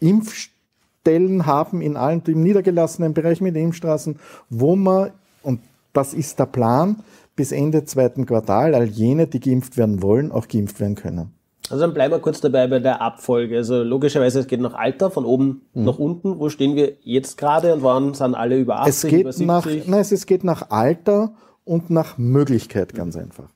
[0.00, 4.18] Impfstellen haben in allen im niedergelassenen Bereich mit Impfstraßen,
[4.48, 5.10] wo man,
[5.42, 5.60] und
[5.92, 7.04] das ist der Plan,
[7.40, 11.32] bis Ende zweiten Quartal all jene, die geimpft werden wollen, auch geimpft werden können.
[11.70, 13.56] Also dann bleiben wir kurz dabei bei der Abfolge.
[13.56, 15.84] Also logischerweise, es geht nach Alter, von oben mhm.
[15.84, 16.38] nach unten.
[16.38, 19.46] Wo stehen wir jetzt gerade und wann sind alle über 80, es geht über 70?
[19.46, 21.32] Nach, nein, es geht nach Alter
[21.64, 23.48] und nach Möglichkeit ganz einfach.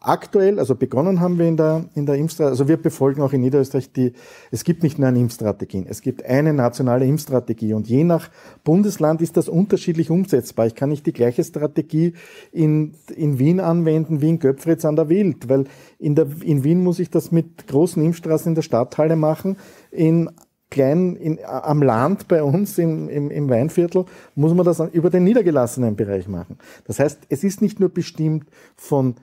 [0.00, 3.40] Aktuell, also begonnen haben wir in der, in der Impfstrategie, also wir befolgen auch in
[3.40, 4.12] Niederösterreich die,
[4.52, 8.30] es gibt nicht nur eine Impfstrategie, es gibt eine nationale Impfstrategie und je nach
[8.62, 10.66] Bundesland ist das unterschiedlich umsetzbar.
[10.66, 12.14] Ich kann nicht die gleiche Strategie
[12.52, 15.64] in, in Wien anwenden wie in Göpfritz an der Wild, weil
[15.98, 19.56] in, der, in Wien muss ich das mit großen Impfstraßen in der Stadthalle machen,
[19.90, 20.30] in
[20.70, 24.04] klein in, am Land bei uns im, im, im Weinviertel
[24.34, 26.58] muss man das über den niedergelassenen Bereich machen.
[26.84, 29.14] Das heißt, es ist nicht nur bestimmt von,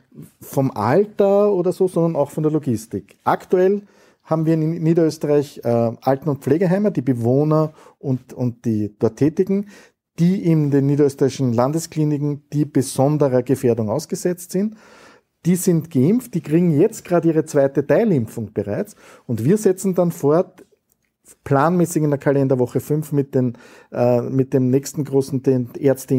[0.42, 3.16] vom Alter oder so, sondern auch von der Logistik.
[3.24, 3.84] Aktuell
[4.24, 5.70] haben wir in Niederösterreich äh,
[6.02, 9.68] Alten- und Pflegeheime, die Bewohner und, und die dort Tätigen,
[10.18, 14.76] die in den niederösterreichischen Landeskliniken die besonderer Gefährdung ausgesetzt sind.
[15.46, 18.96] Die sind geimpft, die kriegen jetzt gerade ihre zweite Teilimpfung bereits
[19.28, 20.65] und wir setzen dann fort,
[21.44, 23.58] planmäßig in der Kalenderwoche 5 mit, den,
[23.92, 26.16] äh, mit dem nächsten großen den Ärzte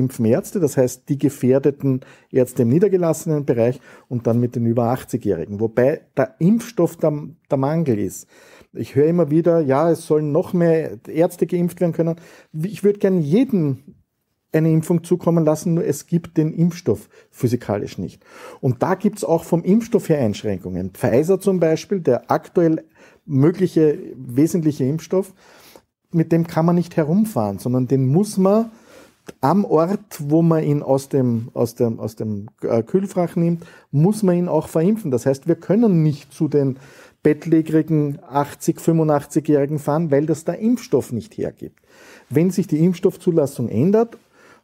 [0.60, 2.00] das heißt die gefährdeten
[2.30, 5.60] Ärzte im niedergelassenen Bereich und dann mit den über 80-Jährigen.
[5.60, 7.12] Wobei der Impfstoff der,
[7.50, 8.26] der Mangel ist.
[8.72, 12.16] Ich höre immer wieder, ja, es sollen noch mehr Ärzte geimpft werden können.
[12.52, 13.96] Ich würde gerne jeden
[14.52, 18.24] eine Impfung zukommen lassen, nur es gibt den Impfstoff physikalisch nicht.
[18.60, 20.90] Und da gibt's auch vom Impfstoff her Einschränkungen.
[20.90, 22.84] Pfizer zum Beispiel, der aktuell
[23.26, 25.32] mögliche wesentliche Impfstoff,
[26.12, 28.70] mit dem kann man nicht herumfahren, sondern den muss man
[29.40, 34.22] am Ort, wo man ihn aus dem, aus dem, aus dem äh, Kühlfach nimmt, muss
[34.22, 35.10] man ihn auch verimpfen.
[35.10, 36.78] Das heißt, wir können nicht zu den
[37.22, 41.80] bettlägerigen 80, 85-Jährigen fahren, weil das der Impfstoff nicht hergibt.
[42.30, 44.16] Wenn sich die Impfstoffzulassung ändert,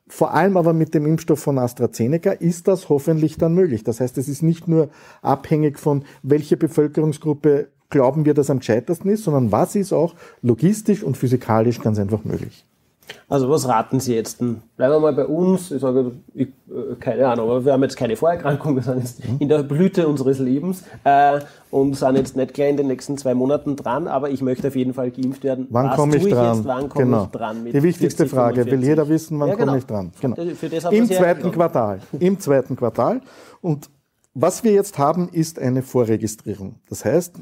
[0.07, 3.83] vor allem aber mit dem Impfstoff von AstraZeneca ist das hoffentlich dann möglich.
[3.83, 4.91] Das heißt, es ist nicht nur
[5.23, 11.05] abhängig von, welche Bevölkerungsgruppe glauben wir, dass am gescheitersten ist, sondern was ist auch logistisch
[11.05, 12.67] und physikalisch ganz einfach möglich.
[13.29, 14.39] Also was raten Sie jetzt?
[14.39, 14.63] Bleiben
[14.95, 15.71] wir mal bei uns.
[15.71, 19.21] Ich sage, ich, äh, keine Ahnung, aber wir haben jetzt keine Vorerkrankung, wir sind jetzt
[19.39, 21.41] in der Blüte unseres Lebens äh,
[21.71, 24.77] und sind jetzt nicht gleich in den nächsten zwei Monaten dran, aber ich möchte auf
[24.77, 25.67] jeden Fall geimpft werden.
[25.71, 26.57] Wann komme ich dran?
[26.57, 27.25] Jetzt, wann komme genau.
[27.25, 27.65] ich dran?
[27.65, 29.67] Die wichtigste 40, Frage, will jeder wissen, wann ja, genau.
[29.67, 30.13] komme ich dran?
[30.21, 30.37] Genau.
[30.91, 32.01] Im zweiten Quartal.
[32.19, 33.21] Im zweiten Quartal.
[33.61, 33.91] Und
[34.35, 36.77] was wir jetzt haben, ist eine Vorregistrierung.
[36.89, 37.35] Das heißt,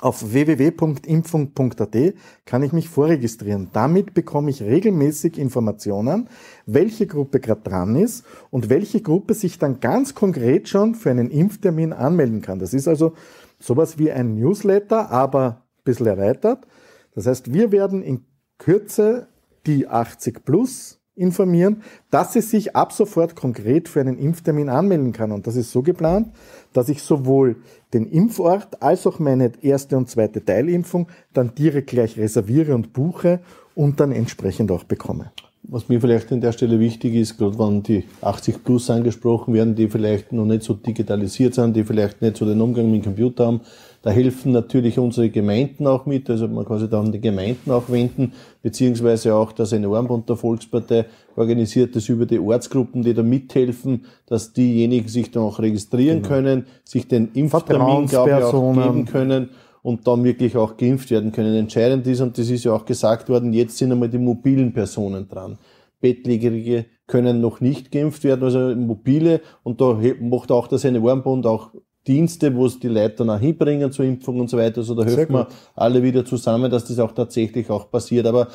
[0.00, 1.96] auf www.impfung.at
[2.44, 3.70] kann ich mich vorregistrieren.
[3.72, 6.28] Damit bekomme ich regelmäßig Informationen,
[6.66, 11.30] welche Gruppe gerade dran ist und welche Gruppe sich dann ganz konkret schon für einen
[11.30, 12.58] Impftermin anmelden kann.
[12.58, 13.14] Das ist also
[13.60, 16.66] sowas wie ein Newsletter, aber ein bisschen erweitert.
[17.14, 18.26] Das heißt, wir werden in
[18.58, 19.28] Kürze
[19.66, 25.32] die 80 plus informieren, dass sie sich ab sofort konkret für einen Impftermin anmelden kann.
[25.32, 26.28] Und das ist so geplant,
[26.72, 27.56] dass ich sowohl
[27.92, 33.40] den Impfort als auch meine erste und zweite Teilimpfung dann direkt gleich reserviere und buche
[33.74, 35.30] und dann entsprechend auch bekomme.
[35.66, 39.74] Was mir vielleicht an der Stelle wichtig ist, gerade wenn die 80 Plus angesprochen werden,
[39.74, 43.04] die vielleicht noch nicht so digitalisiert sind, die vielleicht nicht so den Umgang mit dem
[43.04, 43.60] Computer haben,
[44.04, 47.70] da helfen natürlich unsere Gemeinden auch mit, also man kann sich da an die Gemeinden
[47.70, 53.22] auch wenden, beziehungsweise auch das Armbund der Volkspartei organisiert das über die Ortsgruppen, die da
[53.22, 56.28] mithelfen, dass diejenigen sich dann auch registrieren genau.
[56.28, 59.48] können, sich den Impftermin, glaube ich, auch geben können
[59.80, 61.54] und dann wirklich auch geimpft werden können.
[61.54, 65.26] Entscheidend ist, und das ist ja auch gesagt worden, jetzt sind einmal die mobilen Personen
[65.28, 65.56] dran.
[66.02, 71.46] Bettlägerige können noch nicht geimpft werden, also mobile, und da macht auch das eine Armbund
[71.46, 71.70] auch
[72.06, 74.78] Dienste, wo es die Leute dann auch hinbringen zur Impfung und so weiter.
[74.78, 78.26] Also da helfen wir alle wieder zusammen, dass das auch tatsächlich auch passiert.
[78.26, 78.48] Aber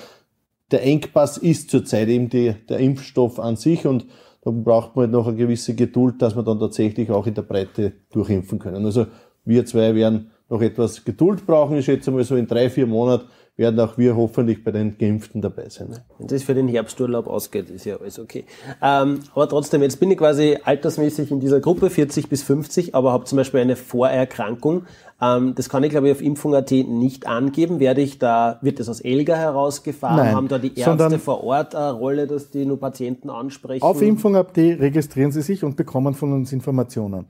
[0.72, 4.06] der Engpass ist zurzeit eben die, der Impfstoff an sich und
[4.42, 7.42] da braucht man halt noch eine gewisse Geduld, dass wir dann tatsächlich auch in der
[7.42, 8.86] Breite durchimpfen können.
[8.86, 9.08] Also
[9.46, 11.78] wir zwei werden noch etwas Geduld brauchen.
[11.78, 13.28] Ich schätze mal so in drei, vier Monaten
[13.60, 15.90] werden auch wir hoffentlich bei den Geimpften dabei sein.
[16.18, 18.46] Wenn das für den Herbsturlaub ausgeht, ist ja alles okay.
[18.82, 23.12] Ähm, aber trotzdem, jetzt bin ich quasi altersmäßig in dieser Gruppe, 40 bis 50, aber
[23.12, 24.84] habe zum Beispiel eine Vorerkrankung.
[25.22, 27.82] Ähm, das kann ich, glaube ich, auf Impfung.at nicht angeben.
[27.82, 30.16] Werde ich da, wird das aus Elga herausgefahren?
[30.16, 33.84] Nein, Haben da die Ärzte vor Ort eine Rolle, dass die nur Patienten ansprechen?
[33.84, 37.26] Auf Impfung.at registrieren Sie sich und bekommen von uns Informationen.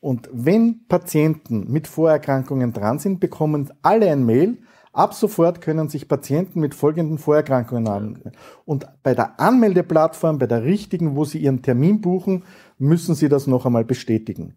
[0.00, 4.58] Und wenn Patienten mit Vorerkrankungen dran sind, bekommen alle ein Mail,
[4.92, 8.32] Ab sofort können sich Patienten mit folgenden Vorerkrankungen anmelden.
[8.66, 12.44] Und bei der Anmeldeplattform, bei der richtigen, wo Sie Ihren Termin buchen,
[12.78, 14.54] müssen Sie das noch einmal bestätigen.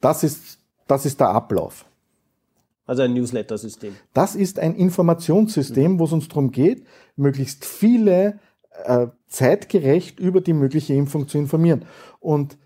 [0.00, 1.84] Das ist, das ist der Ablauf.
[2.86, 3.94] Also ein Newsletter-System.
[4.14, 6.86] Das ist ein Informationssystem, wo es uns darum geht,
[7.16, 8.40] möglichst viele
[8.84, 11.84] äh, zeitgerecht über die mögliche Impfung zu informieren.
[12.18, 12.56] Und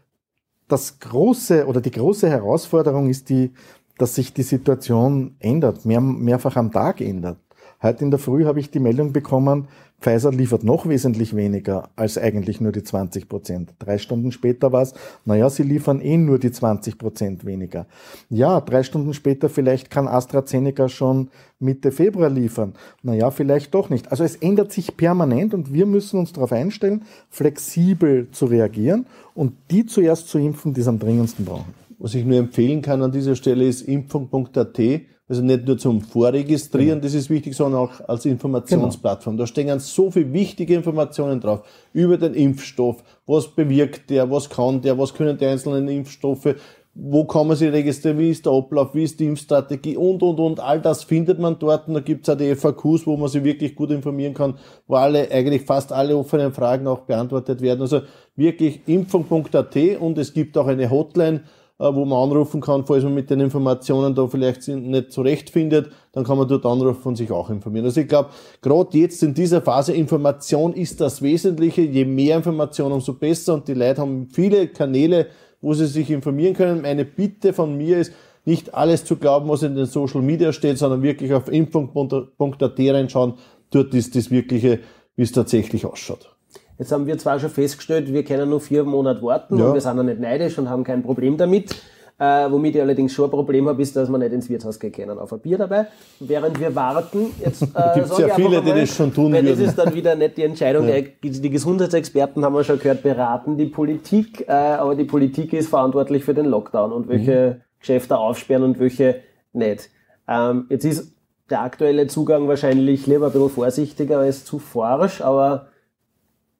[0.68, 3.52] das große oder die große Herausforderung ist die,
[3.98, 7.38] dass sich die Situation ändert, mehr, mehrfach am Tag ändert.
[7.82, 9.68] Heute in der Früh habe ich die Meldung bekommen,
[10.00, 13.74] Pfizer liefert noch wesentlich weniger als eigentlich nur die 20 Prozent.
[13.78, 14.92] Drei Stunden später war es,
[15.24, 17.86] naja, sie liefern eh nur die 20 Prozent weniger.
[18.28, 22.74] Ja, drei Stunden später vielleicht kann AstraZeneca schon Mitte Februar liefern.
[23.02, 24.10] Naja, vielleicht doch nicht.
[24.10, 29.54] Also es ändert sich permanent und wir müssen uns darauf einstellen, flexibel zu reagieren und
[29.70, 31.83] die zuerst zu impfen, die es am dringendsten brauchen.
[31.98, 34.78] Was ich nur empfehlen kann an dieser Stelle ist impfung.at,
[35.26, 37.02] also nicht nur zum Vorregistrieren, genau.
[37.02, 39.36] das ist wichtig, sondern auch als Informationsplattform.
[39.36, 39.44] Genau.
[39.44, 44.50] Da stehen ganz so viele wichtige Informationen drauf über den Impfstoff, was bewirkt der, was
[44.50, 46.54] kann der, was können die einzelnen Impfstoffe,
[46.94, 50.38] wo kann man sich registrieren, wie ist der Ablauf, wie ist die Impfstrategie und, und,
[50.38, 50.60] und.
[50.60, 53.74] All das findet man dort und da gibt's auch die FAQs, wo man sich wirklich
[53.74, 57.80] gut informieren kann, wo alle, eigentlich fast alle offenen Fragen auch beantwortet werden.
[57.80, 58.02] Also
[58.36, 61.42] wirklich impfung.at und es gibt auch eine Hotline,
[61.78, 66.38] wo man anrufen kann, falls man mit den Informationen da vielleicht nicht zurechtfindet, dann kann
[66.38, 67.86] man dort anrufen und sich auch informieren.
[67.86, 68.30] Also ich glaube,
[68.62, 71.82] gerade jetzt in dieser Phase Information ist das Wesentliche.
[71.82, 75.26] Je mehr Information, umso besser und die Leute haben viele Kanäle,
[75.60, 76.82] wo sie sich informieren können.
[76.82, 78.12] Meine Bitte von mir ist,
[78.44, 83.34] nicht alles zu glauben, was in den Social Media steht, sondern wirklich auf impfung.at reinschauen.
[83.70, 84.80] Dort ist das Wirkliche,
[85.16, 86.33] wie es tatsächlich ausschaut.
[86.78, 89.66] Jetzt haben wir zwar schon festgestellt, wir können nur vier Monate warten ja.
[89.66, 91.74] und wir sind noch nicht neidisch und haben kein Problem damit.
[92.16, 94.92] Äh, womit ich allerdings schon ein Problem habe, ist, dass wir nicht ins Wirtshaus gehen
[94.92, 95.18] können.
[95.18, 95.86] Auf ein Bier dabei.
[96.20, 99.58] Während wir warten, jetzt äh, gibt ja viele, die das schon tun weil würden.
[99.58, 100.88] Das ist dann wieder nicht die Entscheidung.
[100.88, 101.00] Ja.
[101.00, 106.24] Die Gesundheitsexperten haben wir schon gehört, beraten die Politik, äh, aber die Politik ist verantwortlich
[106.24, 107.62] für den Lockdown und welche mhm.
[107.80, 109.16] Geschäfte aufsperren und welche
[109.52, 109.90] nicht.
[110.28, 111.12] Ähm, jetzt ist
[111.50, 115.66] der aktuelle Zugang wahrscheinlich lieber ein bisschen vorsichtiger als zu forsch, aber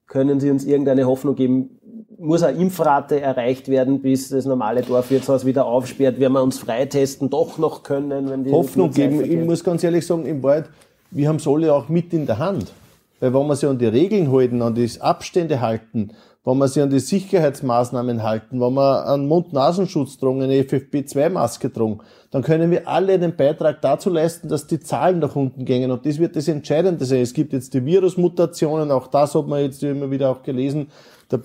[0.07, 1.79] können Sie uns irgendeine Hoffnung geben?
[2.17, 6.19] Muss eine Impfrate erreicht werden, bis das normale Dorfwirtshaus wieder aufsperrt?
[6.19, 8.29] Werden wir uns freitesten doch noch können?
[8.29, 9.23] Wenn die Hoffnung geben.
[9.23, 10.69] Ich muss ganz ehrlich sagen, im Wald,
[11.11, 12.71] wir haben es alle auch mit in der Hand.
[13.19, 16.11] Weil wenn wir sich an die Regeln halten, an die Abstände halten,
[16.45, 21.99] wenn wir sich an die Sicherheitsmaßnahmen halten, wenn wir einen Mund-Nasenschutz tragen, eine FFP2-Maske tragen,
[22.29, 25.89] dann können wir alle den Beitrag dazu leisten, dass die Zahlen nach unten gehen.
[25.89, 27.21] Und das wird das Entscheidende sein.
[27.21, 30.87] Es gibt jetzt die Virusmutationen, auch das hat man jetzt immer wieder auch gelesen.
[31.31, 31.39] Der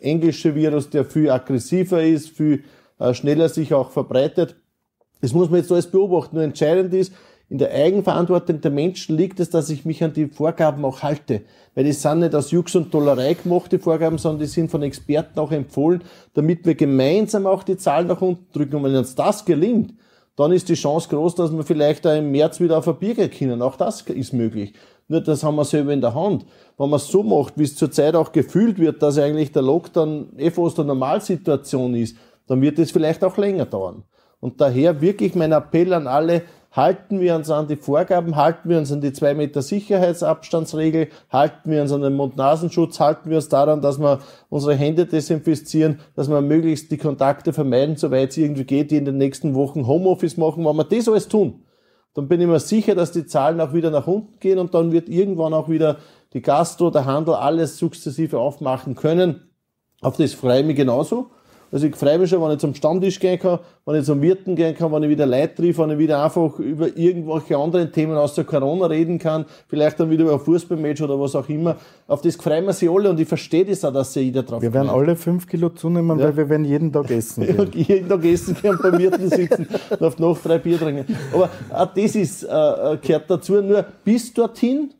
[0.00, 2.62] englische Virus, der viel aggressiver ist, viel
[3.00, 4.54] äh, schneller sich auch verbreitet.
[5.20, 6.36] Das muss man jetzt alles beobachten.
[6.36, 7.12] Nur entscheidend ist,
[7.50, 11.42] in der Eigenverantwortung der Menschen liegt es, dass ich mich an die Vorgaben auch halte.
[11.74, 14.82] Weil die sind nicht aus Jux und Tollerei gemacht, die Vorgaben, sondern die sind von
[14.82, 18.76] Experten auch empfohlen, damit wir gemeinsam auch die Zahlen nach unten drücken.
[18.76, 19.94] Und wenn uns das gelingt,
[20.36, 23.14] dann ist die Chance groß, dass wir vielleicht auch im März wieder auf ein Bier
[23.14, 23.62] gehen können.
[23.62, 24.72] Auch das ist möglich.
[25.06, 26.46] Nur das haben wir selber in der Hand.
[26.78, 30.30] Wenn man es so macht, wie es zurzeit auch gefühlt wird, dass eigentlich der Lockdown
[30.38, 32.16] eh fast eine Normalsituation ist,
[32.46, 34.04] dann wird es vielleicht auch länger dauern.
[34.40, 36.42] Und daher wirklich mein Appell an alle,
[36.74, 41.70] halten wir uns an die Vorgaben, halten wir uns an die zwei Meter Sicherheitsabstandsregel, halten
[41.70, 44.18] wir uns an den Mund-Nasenschutz, halten wir uns daran, dass wir
[44.50, 49.04] unsere Hände desinfizieren, dass wir möglichst die Kontakte vermeiden, soweit es irgendwie geht, die in
[49.04, 50.64] den nächsten Wochen Homeoffice machen.
[50.64, 51.62] Wenn wir das alles tun,
[52.12, 54.90] dann bin ich mir sicher, dass die Zahlen auch wieder nach unten gehen und dann
[54.90, 55.98] wird irgendwann auch wieder
[56.32, 59.48] die Gastro, der Handel alles sukzessive aufmachen können.
[60.00, 61.30] Auf das freue ich mich genauso.
[61.74, 64.54] Also ich freue mich schon, wenn ich zum Stammtisch gehen kann, wenn ich zum Wirten
[64.54, 68.16] gehen kann, wenn ich wieder Leute treffe, wenn ich wieder einfach über irgendwelche anderen Themen
[68.16, 71.74] aus der Corona reden kann, vielleicht dann wieder über ein Fußballmatch oder was auch immer.
[72.06, 74.62] Auf das freuen wir sich alle und ich verstehe das auch, dass sich jeder drauf
[74.62, 75.00] Wir werden bleibt.
[75.00, 76.26] alle fünf Kilo zunehmen, ja.
[76.26, 77.72] weil wir werden jeden Tag essen gehen.
[77.72, 81.12] jeden Tag essen gehen, beim Wirten sitzen und auf noch drei Bier trinken.
[81.32, 83.60] Aber auch das ist, äh, äh, gehört dazu.
[83.60, 84.94] Nur bis dorthin,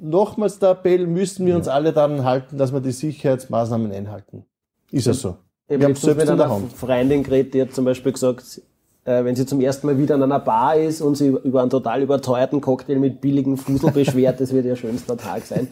[0.00, 1.58] nochmals der Appell, müssen wir ja.
[1.58, 4.46] uns alle daran halten, dass wir die Sicherheitsmaßnahmen einhalten.
[4.90, 5.36] Ist ja so.
[5.68, 8.60] Ich habe selbst mit einer Freundin geredet, die hat zum Beispiel gesagt,
[9.06, 11.70] äh, wenn sie zum ersten Mal wieder in einer Bar ist und sie über einen
[11.70, 15.68] total überteuerten Cocktail mit billigem Fusel beschwert, das wird ihr schönster Tag sein.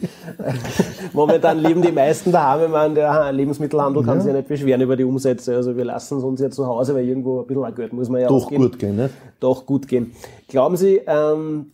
[1.13, 4.21] Momentan leben die meisten daheim, ich meine, der Lebensmittelhandel kann ja.
[4.21, 6.95] sich ja nicht beschweren über die Umsätze, also wir lassen es uns ja zu Hause,
[6.95, 8.63] weil irgendwo ein bisschen Geld muss man ja Doch ausgeben.
[8.63, 9.09] gut gehen, ne?
[9.39, 10.11] Doch gut gehen.
[10.47, 11.71] Glauben Sie, ähm,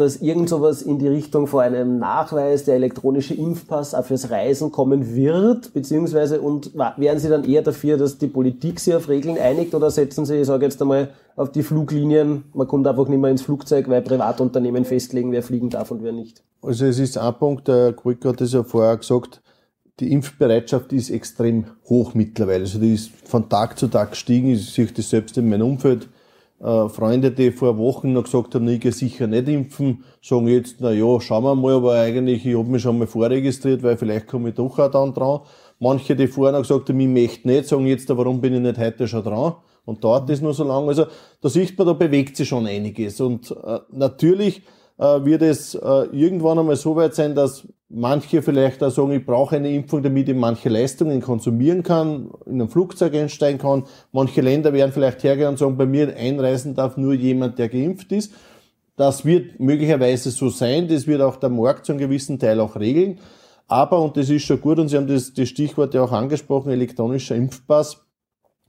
[0.00, 4.72] dass irgend sowas in die Richtung vor einem Nachweis, der elektronische Impfpass auch fürs Reisen
[4.72, 9.36] kommen wird, beziehungsweise und wären Sie dann eher dafür, dass die Politik sich auf Regeln
[9.36, 13.20] einigt oder setzen Sie, ich sage jetzt einmal, auf die Fluglinien, man kommt einfach nicht
[13.20, 16.42] mehr ins Flugzeug, weil Privatunternehmen festlegen, wer fliegen darf und wer nicht?
[16.62, 19.42] Also es ist ein Punkt, der Quick hat es ja vorher gesagt,
[20.00, 22.62] die Impfbereitschaft ist extrem hoch mittlerweile.
[22.62, 26.08] Also die ist von Tag zu Tag gestiegen, ich sehe das selbst in meinem Umfeld
[26.60, 30.92] Freunde, die vor Wochen noch gesagt haben, ich gehe sicher nicht impfen, sagen jetzt, na
[30.92, 34.50] ja, schauen wir mal, aber eigentlich, ich habe mich schon mal vorregistriert, weil vielleicht komme
[34.50, 35.40] ich doch auch dann dran.
[35.78, 38.78] Manche, die vorher noch gesagt haben, ich möchte nicht, sagen jetzt, warum bin ich nicht
[38.78, 39.54] heute schon dran?
[39.86, 40.88] Und dauert das nur so lange.
[40.88, 41.06] Also
[41.40, 43.22] da sieht man, da bewegt sich schon einiges.
[43.22, 44.62] Und äh, natürlich äh,
[45.00, 49.56] wird es äh, irgendwann einmal so weit sein, dass manche vielleicht auch sagen, ich brauche
[49.56, 53.84] eine Impfung, damit ich manche Leistungen konsumieren kann, in ein Flugzeug einsteigen kann.
[54.12, 58.12] Manche Länder werden vielleicht hergehen und sagen, bei mir einreisen darf nur jemand, der geimpft
[58.12, 58.32] ist.
[58.96, 60.86] Das wird möglicherweise so sein.
[60.86, 63.18] Das wird auch der Markt zu einem gewissen Teil auch regeln.
[63.66, 66.72] Aber, und das ist schon gut, und Sie haben das, das Stichwort ja auch angesprochen,
[66.72, 68.04] elektronischer Impfpass.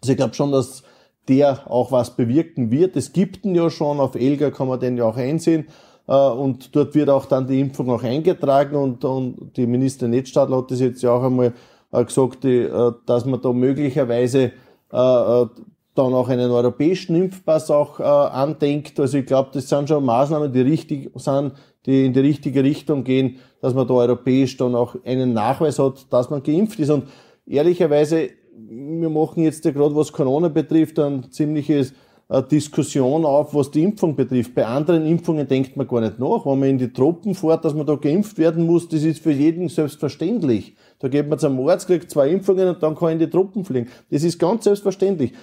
[0.02, 0.84] Also ich glaube schon, dass
[1.28, 2.96] der auch was bewirken wird.
[2.96, 5.68] Es gibt ihn ja schon, auf Elga kann man den ja auch einsehen.
[6.12, 10.58] Äh, und dort wird auch dann die Impfung auch eingetragen und, und die Ministerin Netzstadler
[10.58, 11.54] hat das jetzt ja auch einmal
[11.94, 14.52] äh, gesagt, die, äh, dass man da möglicherweise
[14.94, 15.50] dann
[15.96, 19.00] auch einen europäischen Impfpass auch andenkt.
[19.00, 21.54] Also ich glaube, das sind schon Maßnahmen, die richtig sind,
[21.86, 26.12] die in die richtige Richtung gehen, dass man da europäisch dann auch einen Nachweis hat,
[26.12, 26.90] dass man geimpft ist.
[26.90, 27.06] Und
[27.46, 31.94] ehrlicherweise, wir machen jetzt ja gerade, was Corona betrifft, ein ziemliches
[32.40, 34.56] Diskussion auf, was die Impfung betrifft.
[34.56, 36.46] Bei anderen Impfungen denkt man gar nicht nach.
[36.46, 39.32] Wenn man in die Truppen fährt, dass man da geimpft werden muss, das ist für
[39.32, 40.76] jeden selbstverständlich.
[41.00, 43.90] Da geht man zum Arzt, kriegt zwei Impfungen und dann kann in die Truppen fliegen.
[44.10, 45.34] Das ist ganz selbstverständlich.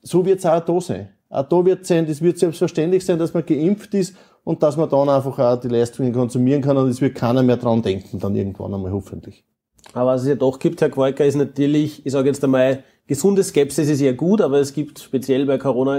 [0.00, 1.08] So wird es auch da sein.
[1.28, 4.88] Auch da wird sein, das wird selbstverständlich sein, dass man geimpft ist und dass man
[4.88, 8.34] dann einfach auch die Leistungen konsumieren kann und es wird keiner mehr dran denken, dann
[8.34, 9.44] irgendwann einmal hoffentlich.
[9.92, 13.42] Aber was es ja doch gibt, Herr Qualker, ist natürlich, ich sage jetzt einmal, gesunde
[13.42, 15.98] Skepsis ist ja gut, aber es gibt speziell bei Corona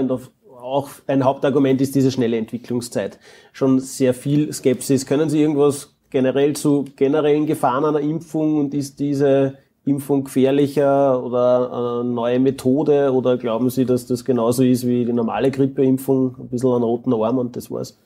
[0.60, 3.18] auch ein Hauptargument ist diese schnelle Entwicklungszeit.
[3.52, 5.06] Schon sehr viel Skepsis.
[5.06, 12.00] Können Sie irgendwas generell zu generellen Gefahren einer Impfung und ist diese Impfung gefährlicher oder
[12.00, 16.48] eine neue Methode oder glauben Sie, dass das genauso ist wie die normale Grippeimpfung, ein
[16.48, 17.98] bisschen einen roten Arm und das war's?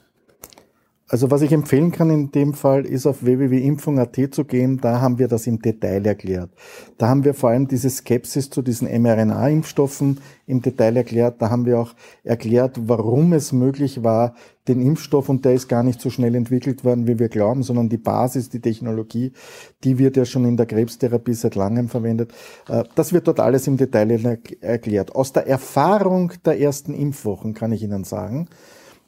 [1.07, 4.81] Also was ich empfehlen kann in dem Fall ist auf www.impfung.at zu gehen.
[4.81, 6.49] Da haben wir das im Detail erklärt.
[6.97, 11.43] Da haben wir vor allem diese Skepsis zu diesen mRNA-Impfstoffen im Detail erklärt.
[11.43, 14.35] Da haben wir auch erklärt, warum es möglich war,
[14.67, 17.91] den Impfstoff, und der ist gar nicht so schnell entwickelt worden, wie wir glauben, sondern
[17.91, 19.33] die Basis, die Technologie,
[19.85, 22.33] die wird ja schon in der Krebstherapie seit langem verwendet.
[22.67, 25.15] Äh, das wird dort alles im Detail erklärt.
[25.15, 28.49] Aus der Erfahrung der ersten Impfwochen kann ich Ihnen sagen,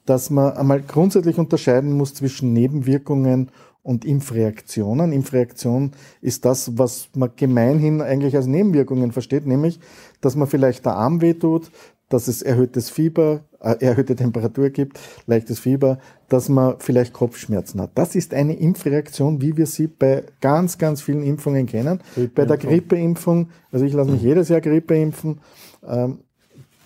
[0.07, 3.51] dass man einmal grundsätzlich unterscheiden muss zwischen Nebenwirkungen
[3.83, 5.13] und Impfreaktionen.
[5.13, 9.79] Impfreaktion ist das, was man gemeinhin eigentlich als Nebenwirkungen versteht, nämlich,
[10.21, 11.71] dass man vielleicht der Arm wehtut,
[12.09, 15.99] dass es erhöhtes Fieber, äh, erhöhte Temperatur gibt, leichtes Fieber,
[16.29, 17.91] dass man vielleicht Kopfschmerzen hat.
[17.95, 22.01] Das ist eine Impfreaktion, wie wir sie bei ganz, ganz vielen Impfungen kennen.
[22.35, 25.41] Bei der Grippeimpfung, also ich lasse mich jedes Jahr Grippe impfen,
[25.87, 26.19] ähm,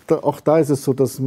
[0.07, 1.21] da, auch da ist es so, dass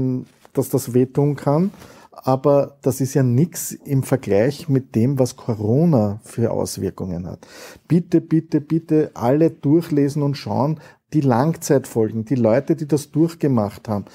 [0.53, 1.71] dass das wehtun kann.
[2.11, 7.45] Aber das ist ja nichts im Vergleich mit dem, was Corona für Auswirkungen hat.
[7.87, 10.79] Bitte, bitte, bitte alle durchlesen und schauen,
[11.11, 14.05] die Langzeitfolgen, die Leute, die das durchgemacht haben.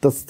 [0.00, 0.26] Das,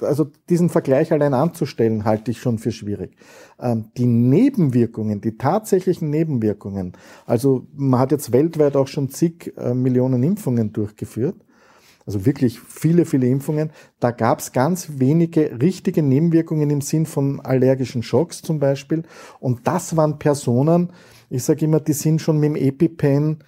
[0.00, 3.16] also diesen Vergleich allein anzustellen, halte ich schon für schwierig.
[3.58, 6.92] Ähm, die Nebenwirkungen, die tatsächlichen Nebenwirkungen,
[7.26, 11.36] also man hat jetzt weltweit auch schon zig äh, Millionen Impfungen durchgeführt
[12.06, 13.70] also wirklich viele, viele Impfungen.
[14.00, 19.04] Da gab es ganz wenige richtige Nebenwirkungen im Sinn von allergischen Schocks zum Beispiel.
[19.40, 20.90] Und das waren Personen,
[21.30, 23.38] ich sage immer, die sind schon mit dem EpiPen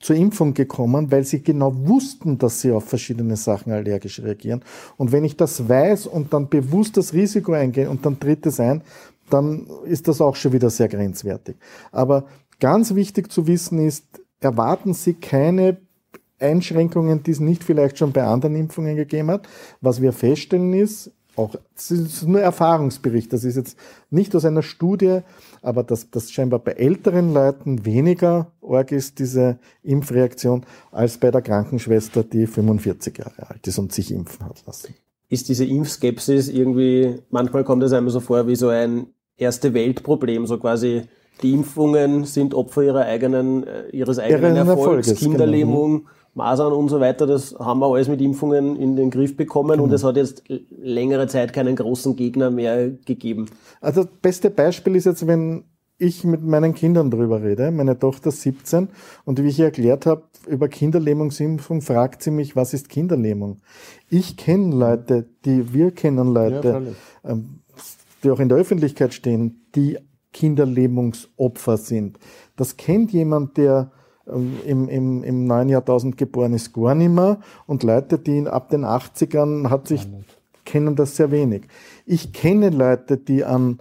[0.00, 4.62] zur Impfung gekommen, weil sie genau wussten, dass sie auf verschiedene Sachen allergisch reagieren.
[4.96, 8.60] Und wenn ich das weiß und dann bewusst das Risiko eingehe und dann tritt es
[8.60, 8.82] ein,
[9.28, 11.56] dann ist das auch schon wieder sehr grenzwertig.
[11.92, 12.24] Aber
[12.58, 14.04] ganz wichtig zu wissen ist,
[14.40, 15.78] erwarten Sie keine
[16.40, 19.48] Einschränkungen, die es nicht vielleicht schon bei anderen Impfungen gegeben hat.
[19.80, 23.78] Was wir feststellen ist, auch, das ist nur Erfahrungsbericht, das ist jetzt
[24.10, 25.20] nicht aus einer Studie,
[25.62, 31.40] aber dass das scheinbar bei älteren Leuten weniger arg ist, diese Impfreaktion, als bei der
[31.40, 34.94] Krankenschwester, die 45 Jahre alt ist und sich impfen hat lassen.
[35.28, 40.46] Ist diese Impfskepsis irgendwie, manchmal kommt es einem so vor wie so ein erste Weltproblem,
[40.46, 41.02] so quasi
[41.42, 46.10] die Impfungen sind Opfer ihrer eigenen, äh, ihres eigenen Erfolgs, Erfolges, Kinderlähmung, genau.
[46.40, 49.84] Masern und so weiter, das haben wir alles mit Impfungen in den Griff bekommen genau.
[49.84, 53.46] und es hat jetzt längere Zeit keinen großen Gegner mehr gegeben.
[53.80, 55.64] Also das beste Beispiel ist jetzt, wenn
[55.98, 58.88] ich mit meinen Kindern drüber rede, meine Tochter 17,
[59.26, 63.60] und wie ich ihr erklärt habe, über Kinderlähmungsimpfung fragt sie mich, was ist Kinderlähmung?
[64.08, 67.60] Ich kenne Leute, die, wir kennen Leute, ja, ähm,
[68.24, 69.98] die auch in der Öffentlichkeit stehen, die
[70.32, 72.18] Kinderlähmungsopfer sind.
[72.56, 73.92] Das kennt jemand, der
[74.30, 77.40] im, im, im neuen Jahrtausend geboren ist, gar nicht mehr.
[77.66, 80.06] Und Leute, die ab den 80ern hat sich,
[80.64, 81.62] kennen das sehr wenig.
[82.06, 83.80] Ich kenne Leute, die an,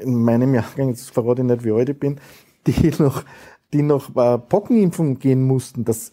[0.00, 2.18] in meinem Jahrgang, jetzt verrate ich nicht, wie alt ich bin,
[2.66, 3.24] die noch,
[3.72, 5.84] die noch äh, Pockenimpfung gehen mussten.
[5.84, 6.12] Das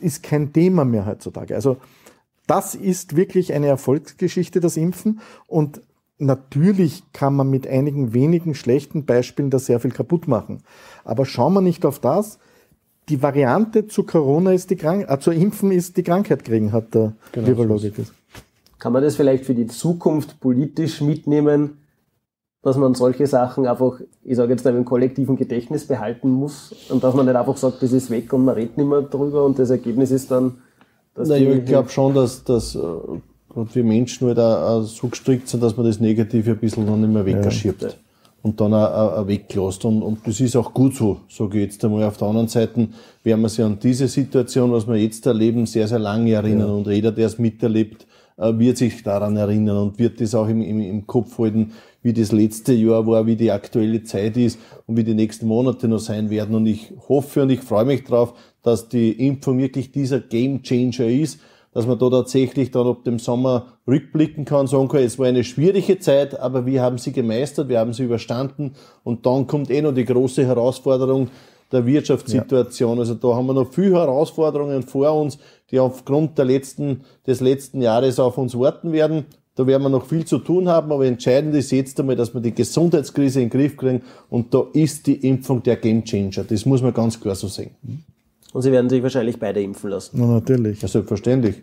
[0.00, 1.54] ist kein Thema mehr heutzutage.
[1.54, 1.76] Also,
[2.46, 5.20] das ist wirklich eine Erfolgsgeschichte, das Impfen.
[5.46, 5.82] Und
[6.18, 10.62] natürlich kann man mit einigen wenigen schlechten Beispielen da sehr viel kaputt machen.
[11.04, 12.38] Aber schauen wir nicht auf das,
[13.08, 16.94] die Variante zu Corona ist die Krankheit, äh, zu Impfen ist die Krankheit kriegen, hat
[16.94, 18.16] der genau, Virologe gesagt.
[18.78, 21.78] Kann man das vielleicht für die Zukunft politisch mitnehmen,
[22.62, 27.14] dass man solche Sachen einfach, ich sage jetzt im kollektiven Gedächtnis behalten muss und dass
[27.14, 29.70] man nicht einfach sagt, das ist weg und man redet nicht mehr drüber und das
[29.70, 30.58] Ergebnis ist dann,
[31.14, 32.80] dass naja, ich glaube schon, dass, dass äh,
[33.72, 37.12] wir Menschen halt auch, so gestrickt sind, dass man das Negative ein bisschen noch nicht
[37.12, 37.82] mehr wegschiebt.
[37.82, 37.88] Ja
[38.42, 39.84] und dann auch, auch weglässt.
[39.84, 42.04] Und, und das ist auch gut so, sage ich jetzt einmal.
[42.04, 42.88] Auf der anderen Seite
[43.22, 46.68] werden wir sich an diese Situation, was wir jetzt erleben, sehr, sehr lange erinnern.
[46.68, 46.74] Ja.
[46.74, 50.62] Und jeder, der es miterlebt, äh, wird sich daran erinnern und wird das auch im,
[50.62, 51.72] im, im Kopf halten,
[52.02, 55.86] wie das letzte Jahr war, wie die aktuelle Zeit ist und wie die nächsten Monate
[55.86, 56.54] noch sein werden.
[56.54, 58.32] Und ich hoffe und ich freue mich darauf,
[58.62, 61.40] dass die Impfung wirklich dieser Game Changer ist
[61.72, 65.44] dass man da tatsächlich dann ab dem Sommer rückblicken kann, sagen kann, es war eine
[65.44, 68.72] schwierige Zeit, aber wir haben sie gemeistert, wir haben sie überstanden
[69.04, 71.28] und dann kommt eh noch die große Herausforderung
[71.70, 72.96] der Wirtschaftssituation.
[72.96, 73.00] Ja.
[73.00, 75.38] Also da haben wir noch viele Herausforderungen vor uns,
[75.70, 79.26] die aufgrund der letzten, des letzten Jahres auf uns warten werden.
[79.54, 82.40] Da werden wir noch viel zu tun haben, aber entscheidend ist jetzt einmal, dass wir
[82.40, 86.44] die Gesundheitskrise in den Griff kriegen und da ist die Impfung der Gamechanger.
[86.44, 87.72] Das muss man ganz klar so sehen.
[88.52, 90.16] Und Sie werden sich wahrscheinlich beide impfen lassen.
[90.20, 90.82] Na, natürlich.
[90.82, 91.62] Ja, selbstverständlich.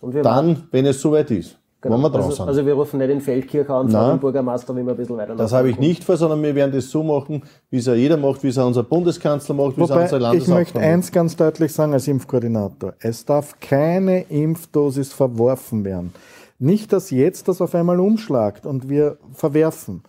[0.00, 1.58] Und wir Dann, wenn es soweit ist.
[1.80, 1.94] Genau.
[1.94, 4.90] Wenn wir dran also, also wir rufen nicht den Feldkirch an, den Bürgermeister, wie wir
[4.90, 7.76] ein bisschen weiter Das habe ich nicht vor, sondern wir werden das so machen, wie
[7.78, 10.16] es ja jeder macht, wie es auch unser Bundeskanzler macht, wie es auch Wobei, unser
[10.16, 10.86] ich Landeshauptmann möchte macht.
[10.86, 12.94] eins ganz deutlich sagen als Impfkoordinator.
[12.98, 16.12] Es darf keine Impfdosis verworfen werden.
[16.58, 20.02] Nicht, dass jetzt das auf einmal umschlagt und wir verwerfen.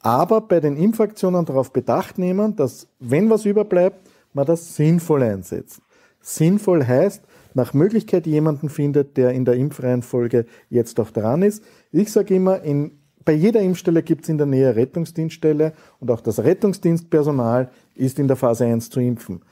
[0.00, 4.00] Aber bei den Impfaktionen darauf bedacht nehmen, dass, wenn was überbleibt,
[4.34, 5.80] man das sinnvoll einsetzt.
[6.20, 7.22] Sinnvoll heißt,
[7.54, 11.62] nach Möglichkeit jemanden findet, der in der Impfreihenfolge jetzt auch dran ist.
[11.92, 16.20] Ich sage immer, in, bei jeder Impfstelle gibt es in der Nähe Rettungsdienststelle und auch
[16.20, 19.42] das Rettungsdienstpersonal ist in der Phase 1 zu impfen.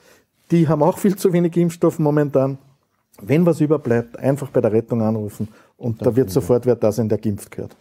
[0.51, 2.59] Die haben auch viel zu wenig Impfstoff momentan.
[3.21, 7.09] Wenn was überbleibt, einfach bei der Rettung anrufen und da wird sofort wer da sein,
[7.09, 7.77] der geimpft gehört.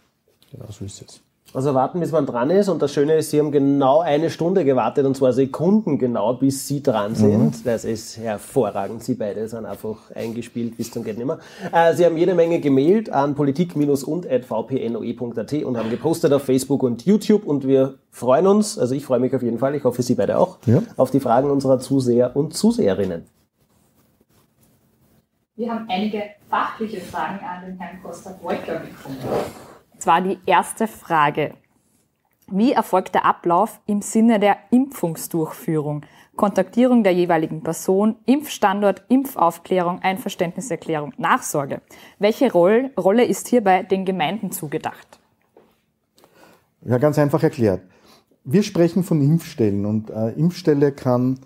[0.50, 1.22] Genau, so ist es.
[1.54, 2.70] Also warten, bis man dran ist.
[2.70, 6.66] Und das Schöne ist, Sie haben genau eine Stunde gewartet, und zwar Sekunden genau, bis
[6.66, 7.66] Sie dran sind.
[7.66, 9.04] Das ist hervorragend.
[9.04, 11.40] Sie beide sind einfach eingespielt bis zum geht nimmer.
[11.70, 17.44] Äh, Sie haben jede Menge gemailt an politik-und.vpnoe.at und haben gepostet auf Facebook und YouTube.
[17.44, 20.38] Und wir freuen uns, also ich freue mich auf jeden Fall, ich hoffe Sie beide
[20.38, 20.82] auch, Ja.
[20.96, 23.24] auf die Fragen unserer Zuseher und Zuseherinnen.
[25.56, 29.18] Wir haben einige fachliche Fragen an den Herrn Costa-Beuker bekommen.
[30.02, 31.54] Zwar die erste Frage.
[32.48, 36.04] Wie erfolgt der Ablauf im Sinne der Impfungsdurchführung?
[36.34, 41.82] Kontaktierung der jeweiligen Person, Impfstandort, Impfaufklärung, Einverständniserklärung, Nachsorge.
[42.18, 45.20] Welche Roll- Rolle ist hierbei den Gemeinden zugedacht?
[46.84, 47.82] Ja, ganz einfach erklärt.
[48.44, 51.38] Wir sprechen von Impfstellen und äh, Impfstelle kann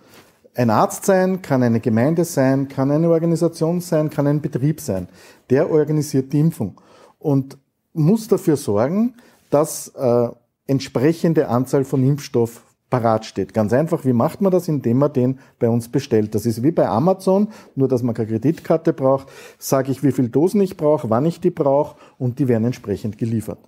[0.54, 5.08] ein Arzt sein, kann eine Gemeinde sein, kann eine Organisation sein, kann ein Betrieb sein.
[5.50, 6.80] Der organisiert die Impfung
[7.18, 7.58] und
[7.96, 9.14] muss dafür sorgen,
[9.50, 10.28] dass äh,
[10.66, 13.52] entsprechende Anzahl von Impfstoff parat steht.
[13.52, 14.68] Ganz einfach, wie macht man das?
[14.68, 16.34] Indem man den bei uns bestellt.
[16.34, 19.28] Das ist wie bei Amazon, nur dass man keine Kreditkarte braucht.
[19.58, 23.18] Sage ich, wie viel Dosen ich brauche, wann ich die brauche und die werden entsprechend
[23.18, 23.58] geliefert.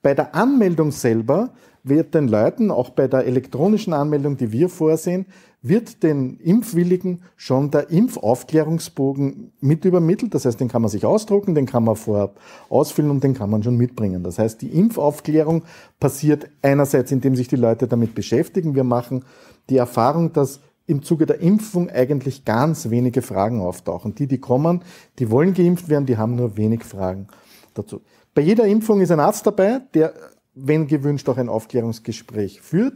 [0.00, 1.50] Bei der Anmeldung selber
[1.82, 5.26] wird den Leuten, auch bei der elektronischen Anmeldung, die wir vorsehen,
[5.60, 10.34] wird den Impfwilligen schon der Impfaufklärungsbogen mit übermittelt.
[10.34, 12.38] Das heißt, den kann man sich ausdrucken, den kann man vorab
[12.68, 14.22] ausfüllen und den kann man schon mitbringen.
[14.22, 15.64] Das heißt, die Impfaufklärung
[15.98, 18.76] passiert einerseits, indem sich die Leute damit beschäftigen.
[18.76, 19.24] Wir machen
[19.68, 24.14] die Erfahrung, dass im Zuge der Impfung eigentlich ganz wenige Fragen auftauchen.
[24.14, 24.82] Die, die kommen,
[25.18, 27.26] die wollen geimpft werden, die haben nur wenig Fragen
[27.74, 28.00] dazu.
[28.32, 30.14] Bei jeder Impfung ist ein Arzt dabei, der,
[30.54, 32.94] wenn gewünscht, auch ein Aufklärungsgespräch führt.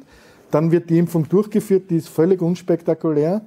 [0.53, 3.41] Dann wird die Impfung durchgeführt, die ist völlig unspektakulär.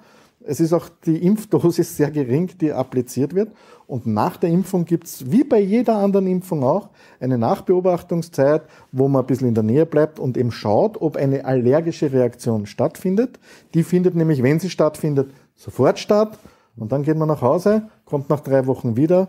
[0.43, 3.51] Es ist auch die Impfdosis sehr gering, die appliziert wird.
[3.88, 6.89] Und nach der Impfung gibt's wie bei jeder anderen Impfung auch,
[7.20, 11.45] eine Nachbeobachtungszeit, wo man ein bisschen in der Nähe bleibt und eben schaut, ob eine
[11.45, 13.39] allergische Reaktion stattfindet.
[13.76, 16.39] Die findet nämlich, wenn sie stattfindet, sofort statt.
[16.76, 19.28] Und dann geht man nach Hause, kommt nach drei Wochen wieder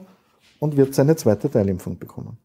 [0.59, 2.39] und wird seine zweite Teilimpfung bekommen.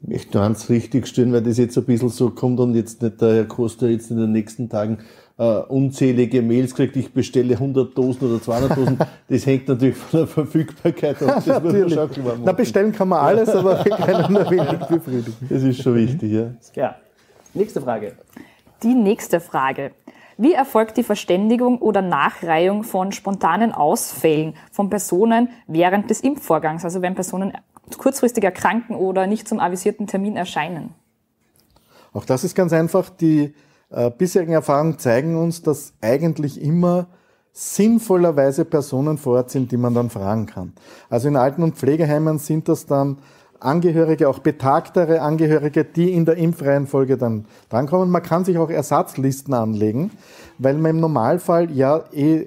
[0.00, 3.02] Ich möchte nur eins richtig stellen, weil das jetzt ein bisschen so kommt und jetzt
[3.02, 4.98] nicht der Herr Costa jetzt in den nächsten Tagen
[5.38, 8.98] äh, unzählige Mails kriegt, ich bestelle 100 Dosen oder 200 Dosen.
[9.28, 11.42] Das hängt natürlich von der Verfügbarkeit ab.
[11.46, 11.94] Das muss man Natürlich.
[11.94, 12.42] schon klar machen.
[12.44, 15.36] Na, bestellen kann man alles, aber wir können nur wenig befriedigen.
[15.48, 16.50] Das ist schon wichtig, ja.
[16.74, 16.96] Ja.
[17.54, 18.12] Nächste Frage.
[18.82, 19.92] Die nächste Frage.
[20.40, 27.02] Wie erfolgt die Verständigung oder Nachreihung von spontanen Ausfällen von Personen während des Impfvorgangs, also
[27.02, 27.52] wenn Personen
[27.96, 30.94] kurzfristig erkranken oder nicht zum avisierten Termin erscheinen?
[32.12, 33.08] Auch das ist ganz einfach.
[33.10, 33.54] Die
[33.90, 37.06] äh, bisherigen Erfahrungen zeigen uns, dass eigentlich immer
[37.52, 40.72] sinnvollerweise Personen vor Ort sind, die man dann fragen kann.
[41.08, 43.18] Also in Alten- und Pflegeheimen sind das dann
[43.60, 48.10] Angehörige, auch betagtere Angehörige, die in der Impfreihenfolge dann drankommen.
[48.10, 50.12] Man kann sich auch Ersatzlisten anlegen,
[50.58, 52.46] weil man im Normalfall ja eh,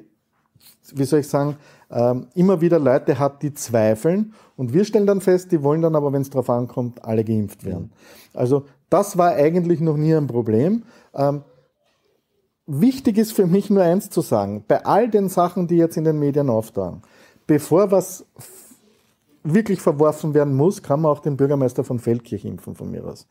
[0.94, 1.58] wie soll ich sagen,
[1.90, 4.34] ähm, immer wieder Leute hat, die zweifeln.
[4.62, 7.66] Und wir stellen dann fest, die wollen dann aber, wenn es darauf ankommt, alle geimpft
[7.66, 7.92] werden.
[8.32, 10.84] Also das war eigentlich noch nie ein Problem.
[11.16, 11.42] Ähm,
[12.68, 14.64] wichtig ist für mich nur eins zu sagen.
[14.68, 17.02] Bei all den Sachen, die jetzt in den Medien auftauchen,
[17.48, 18.24] bevor was
[19.44, 23.26] wirklich verworfen werden muss, kann man auch den Bürgermeister von Feldkirch impfen von mir aus.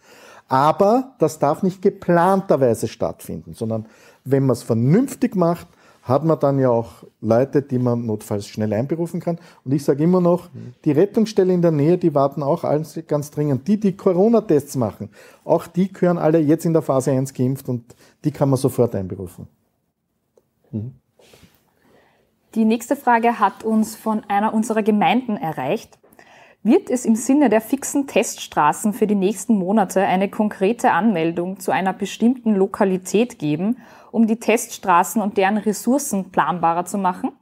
[0.48, 3.86] Aber das darf nicht geplanterweise stattfinden, sondern
[4.24, 5.68] wenn man es vernünftig macht,
[6.10, 9.38] hat man dann ja auch Leute, die man notfalls schnell einberufen kann.
[9.64, 10.50] Und ich sage immer noch,
[10.84, 13.66] die Rettungsstelle in der Nähe, die warten auch alles ganz dringend.
[13.66, 15.08] Die, die Corona-Tests machen,
[15.44, 17.94] auch die gehören alle jetzt in der Phase 1 geimpft und
[18.24, 19.48] die kann man sofort einberufen.
[22.54, 25.98] Die nächste Frage hat uns von einer unserer Gemeinden erreicht.
[26.62, 31.70] Wird es im Sinne der fixen Teststraßen für die nächsten Monate eine konkrete Anmeldung zu
[31.70, 33.78] einer bestimmten Lokalität geben,
[34.12, 37.32] um die Teststraßen und deren Ressourcen planbarer zu machen?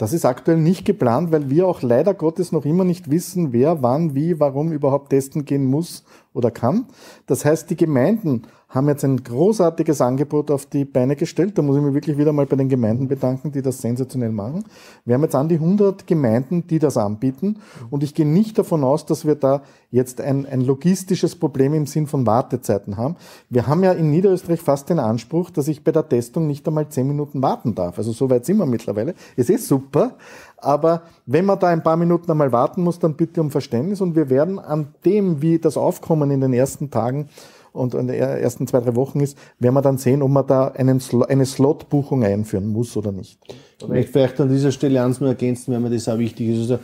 [0.00, 3.82] Das ist aktuell nicht geplant, weil wir auch leider Gottes noch immer nicht wissen, wer
[3.82, 6.86] wann, wie, warum überhaupt testen gehen muss oder kann.
[7.26, 11.58] Das heißt, die Gemeinden haben jetzt ein großartiges Angebot auf die Beine gestellt.
[11.58, 14.64] Da muss ich mich wirklich wieder mal bei den Gemeinden bedanken, die das sensationell machen.
[15.04, 17.56] Wir haben jetzt an die 100 Gemeinden, die das anbieten.
[17.90, 21.86] Und ich gehe nicht davon aus, dass wir da jetzt ein, ein logistisches Problem im
[21.86, 23.16] Sinn von Wartezeiten haben.
[23.48, 26.88] Wir haben ja in Niederösterreich fast den Anspruch, dass ich bei der Testung nicht einmal
[26.88, 27.98] 10 Minuten warten darf.
[27.98, 29.14] Also so weit sind wir mittlerweile.
[29.36, 30.16] Es ist super.
[30.58, 34.00] Aber wenn man da ein paar Minuten einmal warten muss, dann bitte um Verständnis.
[34.00, 37.28] Und wir werden an dem, wie das Aufkommen in den ersten Tagen
[37.72, 40.68] und in den ersten zwei, drei Wochen ist, werden wir dann sehen, ob man da
[40.68, 43.38] einen, eine Slot-Buchung einführen muss oder nicht.
[43.80, 46.70] Ich möchte vielleicht an dieser Stelle eins nur ergänzen, weil mir das auch wichtig ist.
[46.70, 46.78] Also,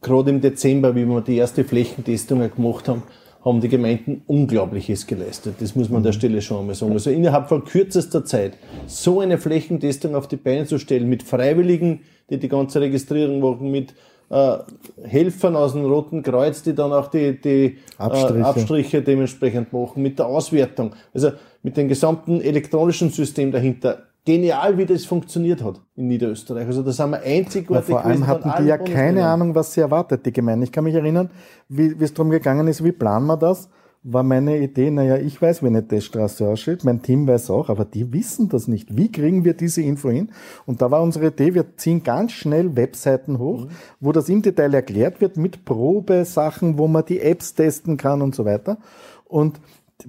[0.00, 3.02] gerade im Dezember, wie wir die erste Flächentestung gemacht haben,
[3.44, 5.56] haben die Gemeinden Unglaubliches geleistet.
[5.60, 6.92] Das muss man an der Stelle schon einmal sagen.
[6.92, 8.56] Also innerhalb von kürzester Zeit
[8.86, 12.00] so eine Flächentestung auf die Beine zu stellen mit Freiwilligen,
[12.30, 13.94] die die ganze Registrierung machen, mit
[14.30, 14.58] äh,
[15.02, 18.38] Helfern aus dem Roten Kreuz, die dann auch die, die Abstriche.
[18.38, 20.92] Äh, Abstriche dementsprechend machen, mit der Auswertung.
[21.12, 24.04] Also mit dem gesamten elektronischen System dahinter.
[24.26, 26.66] Genial, wie das funktioniert hat in Niederösterreich.
[26.66, 27.90] Also das haben wir einzigartig.
[27.90, 30.64] Ja, vor allem hatten die ja keine Ahnung, was sie erwartet, die Gemeinde.
[30.64, 31.30] Ich kann mich erinnern,
[31.68, 33.68] wie, wie es darum gegangen ist, wie planen wir das?
[34.04, 37.86] War meine Idee, naja, ich weiß, wie eine Teststraße aussieht, mein Team weiß auch, aber
[37.86, 38.96] die wissen das nicht.
[38.96, 40.30] Wie kriegen wir diese Info hin?
[40.66, 43.70] Und da war unsere Idee, wir ziehen ganz schnell Webseiten hoch, mhm.
[44.00, 48.34] wo das im Detail erklärt wird mit Probesachen, wo man die Apps testen kann und
[48.34, 48.76] so weiter.
[49.24, 49.58] Und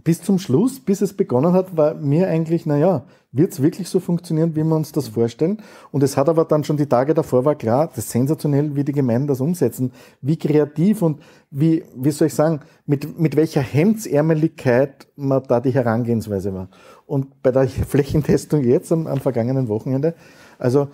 [0.03, 3.05] bis zum Schluss, bis es begonnen hat, war mir eigentlich, naja,
[3.35, 5.61] wird es wirklich so funktionieren, wie wir uns das vorstellen?
[5.91, 8.85] Und es hat aber dann schon die Tage davor war klar, das ist sensationell, wie
[8.85, 11.21] die Gemeinden das umsetzen, wie kreativ und
[11.51, 16.69] wie, wie soll ich sagen, mit, mit welcher Hemdsärmeligkeit man da die Herangehensweise war.
[17.05, 20.15] Und bei der Flächentestung jetzt am, am vergangenen Wochenende,
[20.57, 20.87] also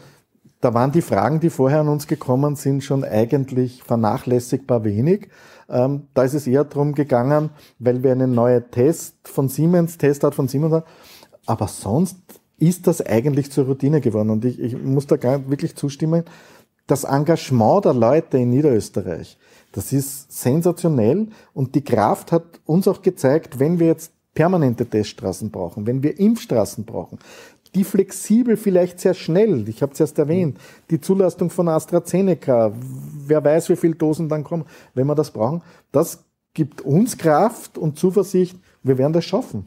[0.62, 5.30] da waren die Fragen, die vorher an uns gekommen sind, schon eigentlich vernachlässigbar wenig.
[5.70, 10.36] Ähm, da ist es eher darum gegangen, weil wir eine neue Test von Siemens, Testart
[10.36, 10.86] von Siemens haben,
[11.46, 12.18] aber sonst
[12.58, 14.30] ist das eigentlich zur Routine geworden.
[14.30, 16.24] Und ich, ich muss da gar wirklich zustimmen.
[16.88, 19.38] Das Engagement der Leute in Niederösterreich,
[19.72, 21.28] das ist sensationell.
[21.54, 26.20] Und die Kraft hat uns auch gezeigt, wenn wir jetzt permanente Teststraßen brauchen, wenn wir
[26.20, 27.20] Impfstraßen brauchen,
[27.74, 30.58] die flexibel vielleicht sehr schnell, ich habe es erst erwähnt,
[30.90, 32.74] die Zulassung von AstraZeneca,
[33.26, 35.62] wer weiß, wie viele Dosen dann kommen, wenn wir das brauchen,
[35.92, 39.66] das gibt uns Kraft und Zuversicht, wir werden das schaffen.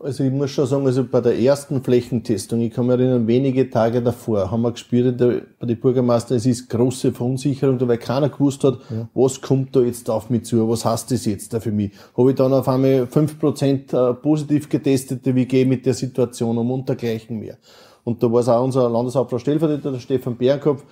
[0.00, 3.70] Also ich muss schon sagen, also bei der ersten Flächentestung, ich kann mich erinnern, wenige
[3.70, 8.28] Tage davor haben wir gespürt der, bei den Bürgermeistern, es ist große Verunsicherung, weil keiner
[8.28, 9.08] gewusst hat, ja.
[9.14, 11.92] was kommt da jetzt auf mich zu, was heißt das jetzt da für mich.
[12.16, 15.94] Habe ich dann auf einmal fünf Prozent äh, positiv getestete, wie gehe ich mit der
[15.94, 17.56] Situation um und dergleichen mehr.
[18.02, 20.82] Und da war es auch unser Landeshauptfrau Stellvertreter, der Stefan Bärenkopf,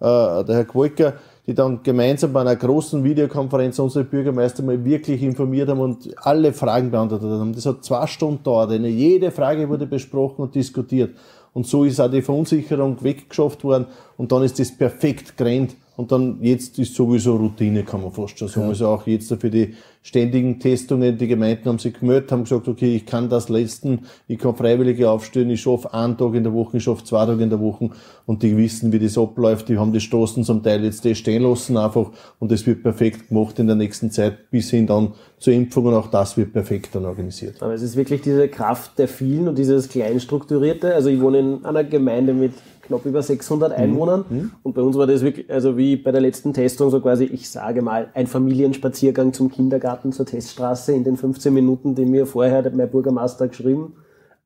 [0.00, 1.14] äh, der Herr Gwolker,
[1.50, 6.52] die dann gemeinsam bei einer großen Videokonferenz unsere Bürgermeister mal wirklich informiert haben und alle
[6.52, 7.52] Fragen beantwortet haben.
[7.52, 8.70] Das hat zwei Stunden gedauert.
[8.70, 11.16] Jede Frage wurde besprochen und diskutiert.
[11.52, 13.86] Und so ist auch die Verunsicherung weggeschafft worden
[14.16, 18.38] und dann ist das perfekt gerannt und dann jetzt ist sowieso Routine, kann man fast
[18.38, 18.62] schon sagen.
[18.62, 18.68] Ja.
[18.70, 22.96] Also auch jetzt für die ständigen Testungen, die Gemeinden haben sich gemeldet, haben gesagt, okay,
[22.96, 26.78] ich kann das leisten, ich kann Freiwillige aufstellen, ich schaffe einen Tag in der Woche,
[26.78, 27.90] ich schaffe zwei Tage in der Woche.
[28.24, 31.76] Und die wissen, wie das abläuft, die haben die Straßen zum Teil jetzt stehen lassen
[31.76, 32.10] einfach.
[32.38, 35.86] Und das wird perfekt gemacht in der nächsten Zeit bis hin dann zur Impfung.
[35.86, 37.62] Und auch das wird perfekt dann organisiert.
[37.62, 41.64] Aber es ist wirklich diese Kraft der vielen und dieses kleinstrukturierte, also ich wohne in
[41.64, 42.52] einer Gemeinde mit
[42.90, 44.24] knapp über 600 Einwohnern.
[44.28, 44.50] Mhm.
[44.62, 47.48] Und bei uns war das wirklich, also wie bei der letzten Testung, so quasi, ich
[47.48, 52.68] sage mal, ein Familienspaziergang zum Kindergarten zur Teststraße in den 15 Minuten, die mir vorher
[52.74, 53.94] mein Bürgermeister geschrieben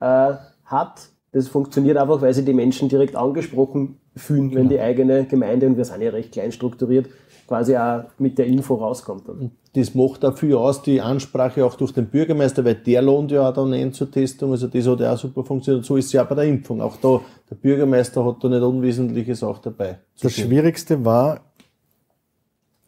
[0.01, 0.35] äh,
[0.65, 1.09] hat.
[1.33, 4.71] Das funktioniert einfach, weil sich die Menschen direkt angesprochen fühlen, wenn genau.
[4.71, 7.07] die eigene Gemeinde, und wir sind ja recht klein strukturiert,
[7.47, 9.29] quasi auch mit der Info rauskommt.
[9.29, 9.51] Dann.
[9.75, 13.55] Das macht dafür aus, die Ansprache auch durch den Bürgermeister, weil der lohnt ja auch
[13.55, 15.85] dann ein zur Testung, also das hat ja auch super funktioniert.
[15.85, 16.81] So ist es ja bei der Impfung.
[16.81, 17.21] Auch da,
[17.51, 19.99] der Bürgermeister hat da nicht Unwesentliches auch dabei.
[20.21, 20.45] Das tun.
[20.45, 21.41] Schwierigste war,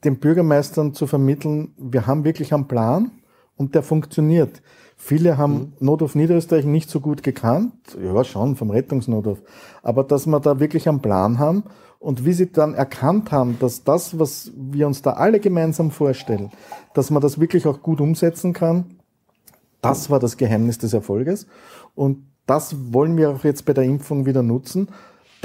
[0.05, 3.11] den Bürgermeistern zu vermitteln, wir haben wirklich einen Plan
[3.57, 4.63] und der funktioniert.
[4.97, 5.73] Viele haben mhm.
[5.81, 9.43] Notruf Niederösterreich nicht so gut gekannt, ja schon, vom Rettungsnotruf,
[9.83, 11.65] aber dass wir da wirklich einen Plan haben
[12.07, 16.53] und wie sie dann erkannt haben, dass das, was wir uns da alle gemeinsam vorstellen,
[16.95, 18.85] dass man das wirklich auch gut umsetzen kann,
[19.81, 21.49] das war das Geheimnis des Erfolges.
[21.97, 24.87] Und das wollen wir auch jetzt bei der Impfung wieder nutzen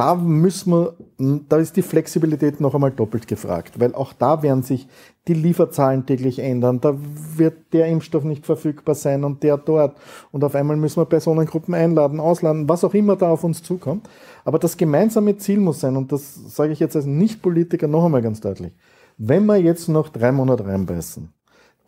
[0.01, 0.95] da müssen wir,
[1.47, 4.87] da ist die Flexibilität noch einmal doppelt gefragt, weil auch da werden sich
[5.27, 6.81] die Lieferzahlen täglich ändern.
[6.81, 6.97] Da
[7.35, 9.95] wird der Impfstoff nicht verfügbar sein und der dort.
[10.31, 14.09] Und auf einmal müssen wir Personengruppen einladen, ausladen, was auch immer da auf uns zukommt.
[14.43, 18.23] Aber das gemeinsame Ziel muss sein, und das sage ich jetzt als Nicht-Politiker noch einmal
[18.23, 18.73] ganz deutlich,
[19.19, 21.31] wenn wir jetzt noch drei Monate reinbeißen,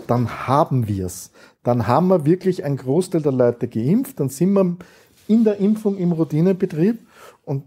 [0.06, 1.31] dann haben wir es.
[1.64, 4.77] Dann haben wir wirklich einen Großteil der Leute geimpft, dann sind wir
[5.27, 6.99] in der Impfung im Routinebetrieb
[7.44, 7.64] und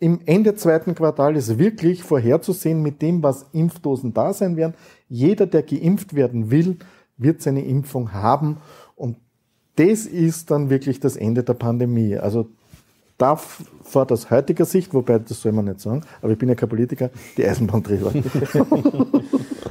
[0.00, 4.74] im Ende zweiten Quartal ist wirklich vorherzusehen mit dem, was Impfdosen da sein werden.
[5.08, 6.78] Jeder, der geimpft werden will,
[7.18, 8.56] wird seine Impfung haben
[8.96, 9.18] und
[9.76, 12.16] das ist dann wirklich das Ende der Pandemie.
[12.16, 12.48] Also
[13.18, 16.54] darf vor aus heutiger Sicht, wobei das soll man nicht sagen, aber ich bin ja
[16.54, 18.10] kein Politiker, die Eisenbahnträger.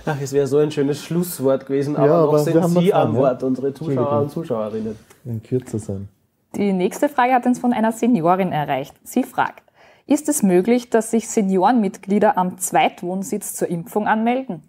[0.06, 2.72] Ach, es wäre so ein schönes Schlusswort gewesen, aber Ja, noch aber sind wir haben
[2.72, 3.20] Sie noch am ja?
[3.20, 4.96] Wort, unsere Zuschauer und Zuschauerinnen.
[5.26, 6.08] Ein kürzer sein.
[6.56, 8.96] Die nächste Frage hat uns von einer Seniorin erreicht.
[9.04, 9.64] Sie fragt,
[10.10, 14.64] ist es möglich, dass sich Seniorenmitglieder am Zweitwohnsitz zur Impfung anmelden?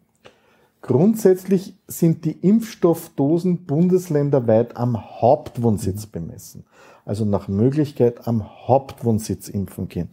[0.83, 6.65] Grundsätzlich sind die Impfstoffdosen bundesländerweit am Hauptwohnsitz bemessen.
[7.05, 10.11] Also nach Möglichkeit am Hauptwohnsitz impfen gehen.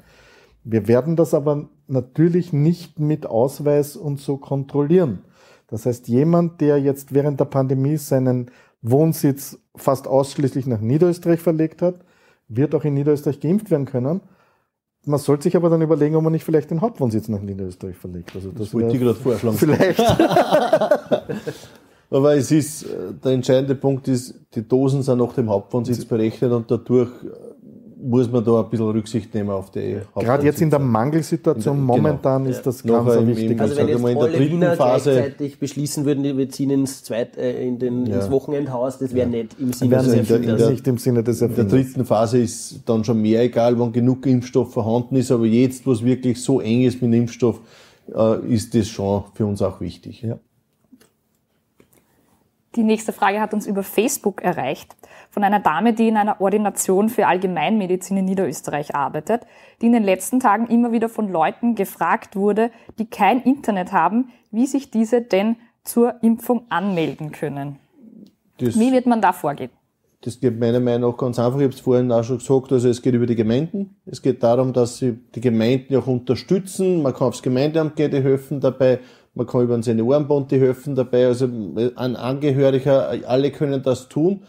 [0.64, 5.24] Wir werden das aber natürlich nicht mit Ausweis und so kontrollieren.
[5.68, 8.52] Das heißt, jemand, der jetzt während der Pandemie seinen
[8.82, 12.00] Wohnsitz fast ausschließlich nach Niederösterreich verlegt hat,
[12.48, 14.22] wird auch in Niederösterreich geimpft werden können.
[15.08, 18.32] Man sollte sich aber dann überlegen, ob man nicht vielleicht den Hauptwohnsitz nach Niederösterreich verlegt.
[18.36, 19.58] Also das, Das wollte ich gerade vorschlagen.
[19.58, 20.00] vielleicht
[22.10, 26.52] Aber es ist, äh, der entscheidende Punkt ist, die Dosen sind nach dem Hauptwohnsitz berechnet
[26.52, 27.28] und dadurch äh,
[28.00, 30.80] muss man da ein bisschen Rücksicht nehmen auf die Gerade jetzt in der.
[30.80, 32.08] Mangelsituation In der- genau.
[32.10, 33.52] momentan ist das Noch ganz ein im- wichtiger.
[33.54, 36.70] im- Also wenn jetzt mal, in der dritten Wiener Phase- gleichzeitig beschließen würden, wir ziehen
[36.70, 38.18] ins, Zweit, äh, in den, Ja.
[38.18, 41.24] ins Wochenendhaus, das wäre nicht im Sinne des in der- in der- nicht im Sinne
[41.24, 45.32] des In der dritten Phase ist dann schon mehr egal, wann genug Impfstoff vorhanden ist,
[45.32, 47.60] aber jetzt, wo es wirklich so eng ist mit dem Impfstoff,
[48.16, 50.22] äh, ist das schon für uns auch wichtig.
[50.22, 50.38] Ja.
[52.78, 54.96] Die nächste Frage hat uns über Facebook erreicht
[55.32, 59.48] von einer Dame, die in einer Ordination für Allgemeinmedizin in Niederösterreich arbeitet,
[59.82, 64.30] die in den letzten Tagen immer wieder von Leuten gefragt wurde, die kein Internet haben,
[64.52, 67.80] wie sich diese denn zur Impfung anmelden können.
[68.60, 69.72] Das, Wie wird man da vorgehen?
[70.22, 71.60] das geht meiner Meinung nach ganz einfach.
[71.60, 73.96] Ich habe es vorhin auch schon gesagt, also es geht über die Gemeinden.
[74.06, 77.02] Es geht darum, dass sie die Gemeinden auch unterstützen.
[77.02, 79.00] Man kann aufs Gemeindeamt gehen, die helfen dabei.
[79.38, 81.28] Man kann über den Seniorenbund, die helfen dabei.
[81.28, 81.48] Also
[81.96, 84.42] ein Angehöriger, alle können das tun.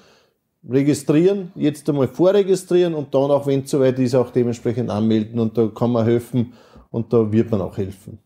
[0.67, 5.59] Registrieren, jetzt einmal vorregistrieren und dann auch, wenn es soweit ist, auch dementsprechend anmelden und
[5.59, 6.55] da kann man helfen
[6.91, 8.19] und da wird man auch helfen.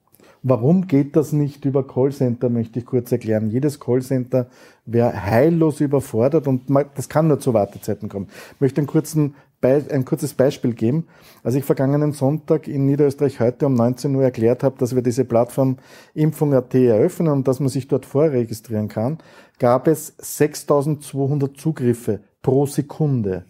[0.44, 3.51] Warum geht das nicht über Callcenter, möchte ich kurz erklären.
[3.51, 4.47] Jedes Callcenter
[4.86, 6.62] wäre heillos überfordert und
[6.94, 8.28] das kann nur zu Wartezeiten kommen.
[8.55, 11.06] Ich möchte einen kurzen Be ein kurzes Beispiel geben.
[11.43, 15.24] Als ich vergangenen Sonntag in Niederösterreich heute um 19 Uhr erklärt habe, dass wir diese
[15.24, 15.78] Plattform
[16.14, 19.18] Impfung.at eröffnen und dass man sich dort vorregistrieren kann,
[19.59, 23.44] gab es 6200 Zugriffe pro Sekunde.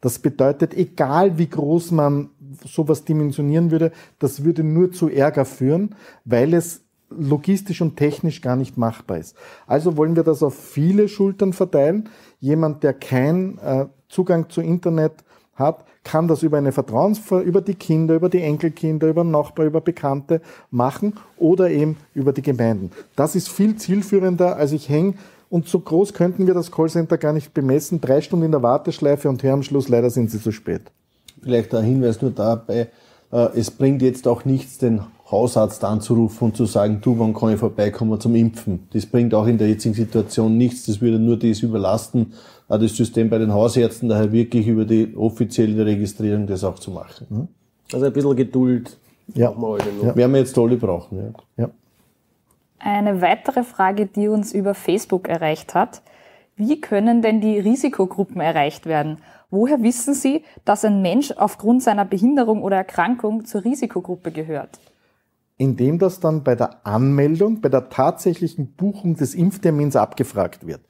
[0.00, 2.30] Das bedeutet, egal wie groß man
[2.64, 8.56] sowas dimensionieren würde, das würde nur zu Ärger führen, weil es logistisch und technisch gar
[8.56, 9.36] nicht machbar ist.
[9.66, 12.08] Also wollen wir das auf viele Schultern verteilen.
[12.40, 15.24] Jemand, der keinen äh, Zugang zu Internet
[15.58, 19.80] hat, kann das über eine Vertrauensver über die Kinder, über die Enkelkinder, über Nachbar, über
[19.80, 20.40] Bekannte
[20.70, 22.90] machen oder eben über die Gemeinden.
[23.16, 25.14] Das ist viel zielführender, als ich hänge
[25.50, 28.00] und so groß könnten wir das Callcenter gar nicht bemessen.
[28.00, 30.82] Drei Stunden in der Warteschleife und her am Schluss, leider sind sie zu spät.
[31.42, 32.88] Vielleicht ein Hinweis nur dabei,
[33.32, 37.52] äh, es bringt jetzt auch nichts, den Hausarzt anzurufen und zu sagen, du, wann kann
[37.52, 38.88] ich vorbeikommen zum Impfen?
[38.92, 42.32] Das bringt auch in der jetzigen Situation nichts, das würde nur das überlasten,
[42.68, 46.90] auch das System bei den Hausärzten, daher wirklich über die offizielle Registrierung das auch zu
[46.90, 47.48] machen.
[47.92, 48.96] Also ein bisschen Geduld.
[49.34, 49.50] Ja.
[49.50, 49.78] noch.
[50.02, 50.16] Ja.
[50.16, 51.34] Werden wir jetzt alle brauchen.
[51.56, 51.64] Ja.
[51.64, 51.70] Ja.
[52.78, 56.02] Eine weitere Frage, die uns über Facebook erreicht hat.
[56.56, 59.18] Wie können denn die Risikogruppen erreicht werden?
[59.50, 64.78] Woher wissen Sie, dass ein Mensch aufgrund seiner Behinderung oder Erkrankung zur Risikogruppe gehört?
[65.58, 70.80] Indem das dann bei der Anmeldung, bei der tatsächlichen Buchung des Impftermins abgefragt wird.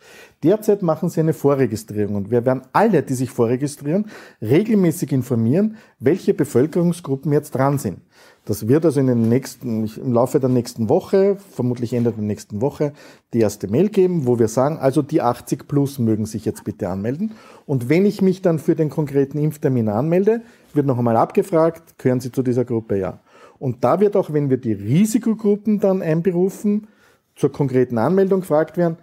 [0.42, 4.06] Derzeit machen Sie eine Vorregistrierung und wir werden alle, die sich vorregistrieren,
[4.42, 8.00] regelmäßig informieren, welche Bevölkerungsgruppen jetzt dran sind.
[8.44, 12.60] Das wird also in den nächsten, im Laufe der nächsten Woche, vermutlich Ende der nächsten
[12.60, 12.92] Woche,
[13.34, 16.88] die erste Mail geben, wo wir sagen, also die 80 plus mögen sich jetzt bitte
[16.88, 17.32] anmelden.
[17.66, 20.42] Und wenn ich mich dann für den konkreten Impftermin anmelde,
[20.72, 22.98] wird noch einmal abgefragt, gehören Sie zu dieser Gruppe?
[22.98, 23.20] Ja.
[23.58, 26.88] Und da wird auch, wenn wir die Risikogruppen dann einberufen,
[27.34, 28.98] zur konkreten Anmeldung gefragt werden,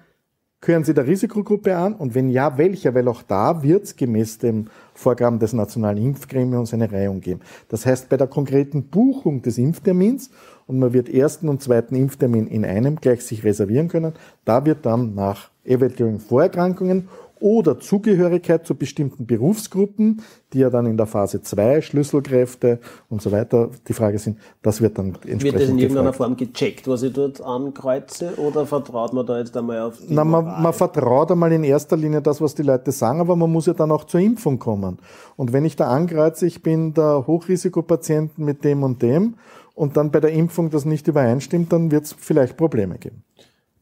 [0.61, 1.93] gehören Sie der Risikogruppe an?
[1.93, 2.93] Und wenn ja, welcher?
[2.93, 7.41] Weil auch da wird es gemäß dem Vorgaben des Nationalen Impfgremiums eine Reihung geben.
[7.69, 10.31] Das heißt, bei der konkreten Buchung des Impftermins
[10.67, 14.13] und man wird ersten und zweiten Impftermin in einem gleich sich reservieren können,
[14.43, 17.07] da wird dann nach eventuellen Vorerkrankungen
[17.45, 23.31] oder Zugehörigkeit zu bestimmten Berufsgruppen, die ja dann in der Phase 2 Schlüsselkräfte und so
[23.31, 26.17] weiter die Frage sind, das wird dann entsprechend Wird das in irgendeiner gefragt.
[26.17, 30.23] Form gecheckt, was ich dort ankreuze, oder vertraut man da jetzt einmal auf die Na,
[30.23, 33.67] man, man vertraut einmal in erster Linie das, was die Leute sagen, aber man muss
[33.67, 34.97] ja dann auch zur Impfung kommen.
[35.35, 39.35] Und wenn ich da ankreuze, ich bin der Hochrisikopatient mit dem und dem
[39.75, 43.21] und dann bei der Impfung das nicht übereinstimmt, dann wird es vielleicht Probleme geben.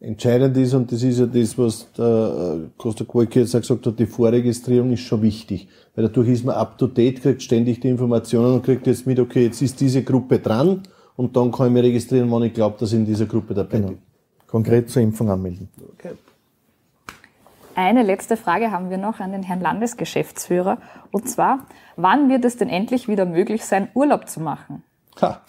[0.03, 3.85] Entscheidend ist, und das ist ja das, was der äh, Costa Quake jetzt auch gesagt
[3.85, 5.69] hat, die Vorregistrierung ist schon wichtig.
[5.95, 9.17] Weil dadurch ist man up to date, kriegt ständig die Informationen und kriegt jetzt mit,
[9.17, 10.83] okay, jetzt ist diese Gruppe dran
[11.15, 13.79] und dann kann ich mich registrieren, wenn ich glaube, dass ich in dieser Gruppe dabei
[13.79, 13.97] bin.
[14.45, 15.69] Konkret zur Impfung anmelden.
[15.93, 16.11] Okay.
[17.75, 20.79] Eine letzte Frage haben wir noch an den Herrn Landesgeschäftsführer.
[21.11, 21.65] Und zwar,
[21.95, 24.83] wann wird es denn endlich wieder möglich sein, Urlaub zu machen?
[25.21, 25.41] Ha.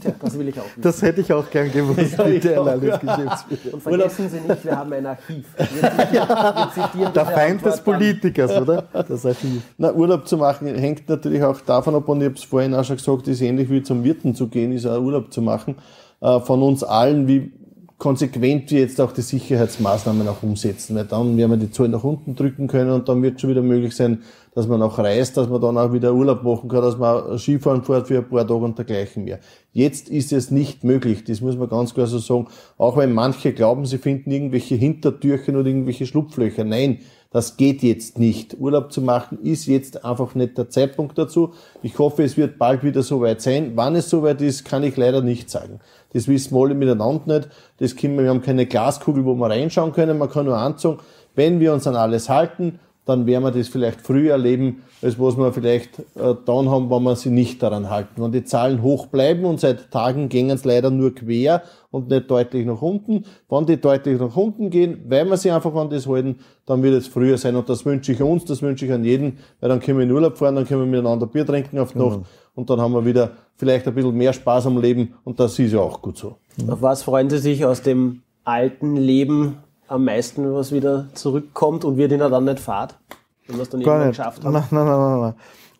[0.00, 0.82] Tja, das will ich auch wissen.
[0.82, 2.66] Das hätte ich auch gern gewusst, Ja, Herr auch.
[2.66, 3.74] Landesgeschäftsführer.
[3.74, 5.46] Und vergessen Sie nicht, wir haben ein Archiv.
[6.74, 7.80] Zitieren Der Feind des.
[7.80, 8.82] Politikers, oder?
[8.92, 9.62] Das Archiv.
[9.78, 12.84] Na, Urlaub zu machen hängt natürlich auch davon ab, und ich habe es vorhin auch
[12.84, 15.76] schon gesagt, ist ähnlich wie zum Wirten zu gehen, ist auch Urlaub zu machen.
[16.20, 17.52] Äh, von uns allen, wie
[18.00, 22.02] konsequent wir jetzt auch die Sicherheitsmaßnahmen auch umsetzen, weil dann werden wir die Zahlen nach
[22.02, 24.22] unten drücken können und dann wird schon wieder möglich sein,
[24.54, 27.84] dass man auch reist, dass man dann auch wieder Urlaub machen kann, dass man Skifahren
[27.84, 29.38] fährt für ein paar Tage und dergleichen mehr.
[29.72, 32.48] Jetzt ist es nicht möglich, das muss man ganz klar so sagen,
[32.78, 36.64] auch wenn manche glauben, sie finden irgendwelche Hintertürchen oder irgendwelche Schlupflöcher.
[36.64, 37.00] Nein,
[37.32, 38.58] das geht jetzt nicht.
[38.58, 41.52] Urlaub zu machen ist jetzt einfach nicht der Zeitpunkt dazu.
[41.80, 43.72] Ich hoffe, es wird bald wieder soweit sein.
[43.76, 45.78] Wann es soweit ist, kann ich leider nicht sagen.
[46.12, 47.48] Das wissen wir alle miteinander nicht.
[47.78, 50.18] Das können wir, wir haben keine Glaskugel, wo wir reinschauen können.
[50.18, 50.98] Man kann nur anzeigen,
[51.34, 55.36] wenn wir uns an alles halten, dann werden wir das vielleicht früher erleben, als was
[55.36, 58.22] wir vielleicht äh, dann haben, wenn wir sie nicht daran halten.
[58.22, 62.30] Wenn die Zahlen hoch bleiben und seit Tagen gehen es leider nur quer und nicht
[62.30, 66.06] deutlich nach unten, wenn die deutlich nach unten gehen, weil wir sie einfach an das
[66.06, 67.56] halten, dann wird es früher sein.
[67.56, 70.12] Und das wünsche ich uns, das wünsche ich an jeden, weil dann können wir in
[70.12, 72.20] Urlaub fahren, dann können wir miteinander Bier trinken auf die Nacht
[72.60, 75.72] und dann haben wir wieder vielleicht ein bisschen mehr Spaß am Leben und das ist
[75.72, 76.36] ja auch gut so.
[76.68, 79.56] Auf was freuen Sie sich aus dem alten Leben
[79.88, 82.98] am meisten, was wieder zurückkommt und wird Ihnen dann nicht fahrt?
[83.46, 84.18] Wenn wir es dann Gar irgendwann nicht.
[84.18, 84.66] geschafft Nein, haben?
[84.70, 85.34] nein, nein, nein, nein.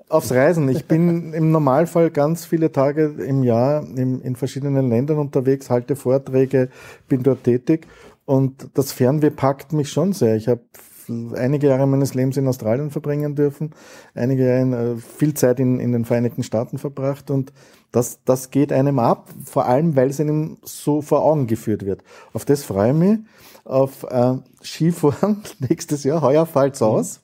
[0.08, 0.68] Aufs Reisen.
[0.68, 5.94] Ich bin im Normalfall ganz viele Tage im Jahr in, in verschiedenen Ländern unterwegs, halte
[5.94, 6.68] Vorträge,
[7.08, 7.86] bin dort tätig
[8.24, 10.34] und das Fernweh packt mich schon sehr.
[10.36, 10.62] Ich habe
[11.34, 13.72] einige Jahre meines Lebens in Australien verbringen dürfen,
[14.14, 17.52] einige Jahre äh, viel Zeit in, in den Vereinigten Staaten verbracht und
[17.92, 22.02] das, das geht einem ab, vor allem weil es einem so vor Augen geführt wird.
[22.32, 23.18] Auf das freue ich mich.
[23.64, 27.20] Auf äh, Skifahren nächstes Jahr, heuer fällt's aus.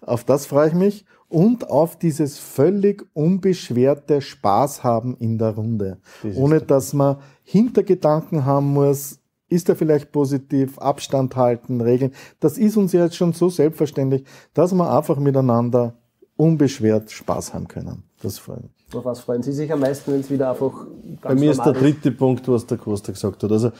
[0.00, 1.04] Auf das freue ich mich.
[1.28, 5.98] Und auf dieses völlig unbeschwerte Spaß haben in der Runde.
[6.34, 9.17] Ohne dass man Hintergedanken haben muss,
[9.48, 12.12] ist er vielleicht positiv, Abstand halten, Regeln.
[12.40, 15.94] Das ist uns ja jetzt schon so selbstverständlich, dass wir einfach miteinander
[16.36, 18.04] unbeschwert Spaß haben können.
[18.22, 18.72] Das freut mich.
[18.94, 21.62] Auf was freuen Sie sich am meisten, wenn es wieder einfach ganz Bei mir ist
[21.62, 23.52] der dritte Punkt, was der Costa gesagt hat.
[23.52, 23.70] Also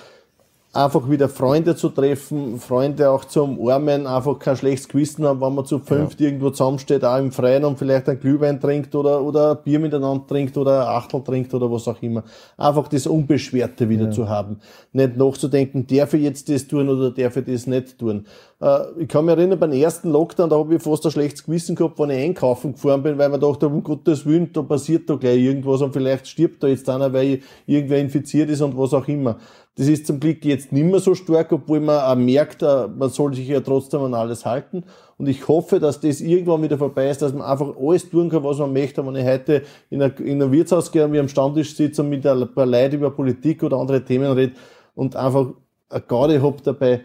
[0.73, 5.55] einfach wieder Freunde zu treffen, Freunde auch zu umarmen, einfach kein schlechtes Gewissen haben, wenn
[5.55, 9.53] man zu fünft irgendwo zusammensteht, auch im Freien und vielleicht ein Glühwein trinkt oder, oder
[9.53, 12.23] ein Bier miteinander trinkt oder ein Achtel trinkt oder was auch immer.
[12.59, 14.61] Einfach das Unbeschwerte wieder zu haben.
[14.93, 18.27] Nicht nachzudenken, darf ich jetzt das tun oder darf ich das nicht tun.
[18.61, 21.77] Äh, ich kann mich erinnern, beim ersten Lockdown, da habe ich fast ein schlechtes Gewissen
[21.77, 25.15] gehabt, wenn ich einkaufen gefahren bin, weil man dachte, um Gottes Willen, da passiert da
[25.15, 29.09] gleich irgendwas und vielleicht stirbt da jetzt einer, weil irgendwer infiziert ist und was auch
[29.09, 29.39] immer.
[29.79, 33.11] Das ist zum Glück jetzt nicht mehr so stark, obwohl man auch merkt, äh, man
[33.11, 34.83] soll sich ja trotzdem an alles halten.
[35.19, 38.43] Und ich hoffe, dass das irgendwann wieder vorbei ist, dass man einfach alles tun kann,
[38.43, 39.07] was man möchte.
[39.07, 42.09] Wenn ich heute in ein, in ein Wirtshaus gehe und wir am Stammtisch sitze und
[42.09, 44.55] mit ein paar Leuten über Politik oder andere Themen rede
[44.97, 45.53] und einfach
[45.91, 47.03] eine Garde hab dabei,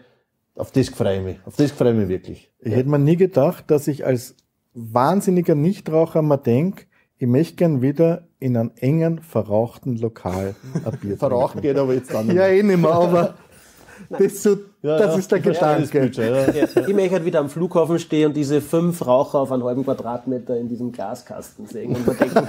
[0.56, 1.36] auf das freue ich mich.
[1.46, 2.50] Auf das freue ich mich wirklich.
[2.58, 4.34] Ich hätte mir nie gedacht, dass ich als
[4.72, 6.88] wahnsinniger Nichtraucher mal denk,
[7.18, 10.54] ich möchte gern wieder in einem engen, verrauchten Lokal
[10.84, 13.34] ein Bier Verraucht geht aber jetzt nicht Ja, eh nicht mehr, aber
[14.10, 15.18] das, so, Ja, das ja.
[15.18, 16.10] ist der Gedanke.
[16.12, 16.52] Ja.
[16.52, 19.82] Ja, ich möchte halt wieder am Flughafen stehen und diese fünf Raucher auf einen halben
[19.82, 22.46] Quadratmeter in diesem Glaskasten sehen und mir denken,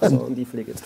[0.02, 0.84] so, und ich fliege jetzt.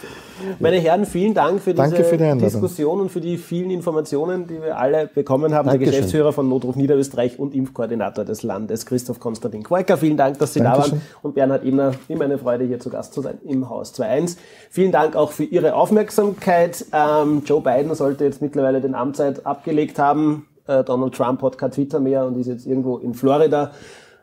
[0.60, 2.38] Meine Herren, vielen Dank für diese für die.
[2.38, 5.66] Diskussion und für die vielen Informationen, die wir alle bekommen haben.
[5.66, 5.92] Der Dankeschön.
[5.92, 9.98] Geschäftsführer von Notruf Niederösterreich und Impfkoordinator des Landes, Christoph Konstantin Quoiker.
[9.98, 10.92] Vielen Dank, dass Sie da Dankeschön.
[10.92, 11.02] waren.
[11.20, 14.38] Und Bernhard Ebner, immer eine Freude, hier zu Gast zu sein im Haus 2.1.
[14.70, 16.86] Vielen Dank auch für Ihre Aufmerksamkeit.
[16.94, 20.46] Ähm, Joe Biden sollte jetzt mittlerweile den Amtszeit abgelegt haben.
[20.80, 23.72] Äh, Donald Trump hat kein Twitter mehr und ist jetzt irgendwo in Florida.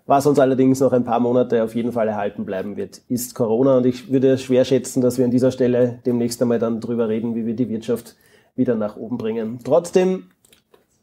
[0.06, 3.78] Was uns allerdings noch ein paar Monate auf jeden Fall erhalten bleiben wird, ist Corona.
[3.78, 7.36] Und ich würde schwer schätzen, dass wir an dieser Stelle demnächst einmal dann drüber reden,
[7.36, 8.16] wie wir die Wirtschaft
[8.56, 9.60] wieder nach oben bringen.
[9.64, 10.24] Trotzdem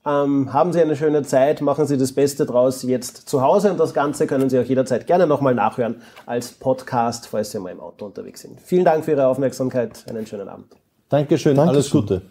[0.05, 3.79] ähm, haben Sie eine schöne Zeit, machen Sie das Beste draus jetzt zu Hause und
[3.79, 7.81] das Ganze können Sie auch jederzeit gerne nochmal nachhören als Podcast, falls Sie mal im
[7.81, 8.61] Auto unterwegs sind.
[8.61, 10.77] Vielen Dank für Ihre Aufmerksamkeit, einen schönen Abend.
[11.09, 11.77] Dankeschön, Dankeschön.
[11.77, 12.23] alles Gute.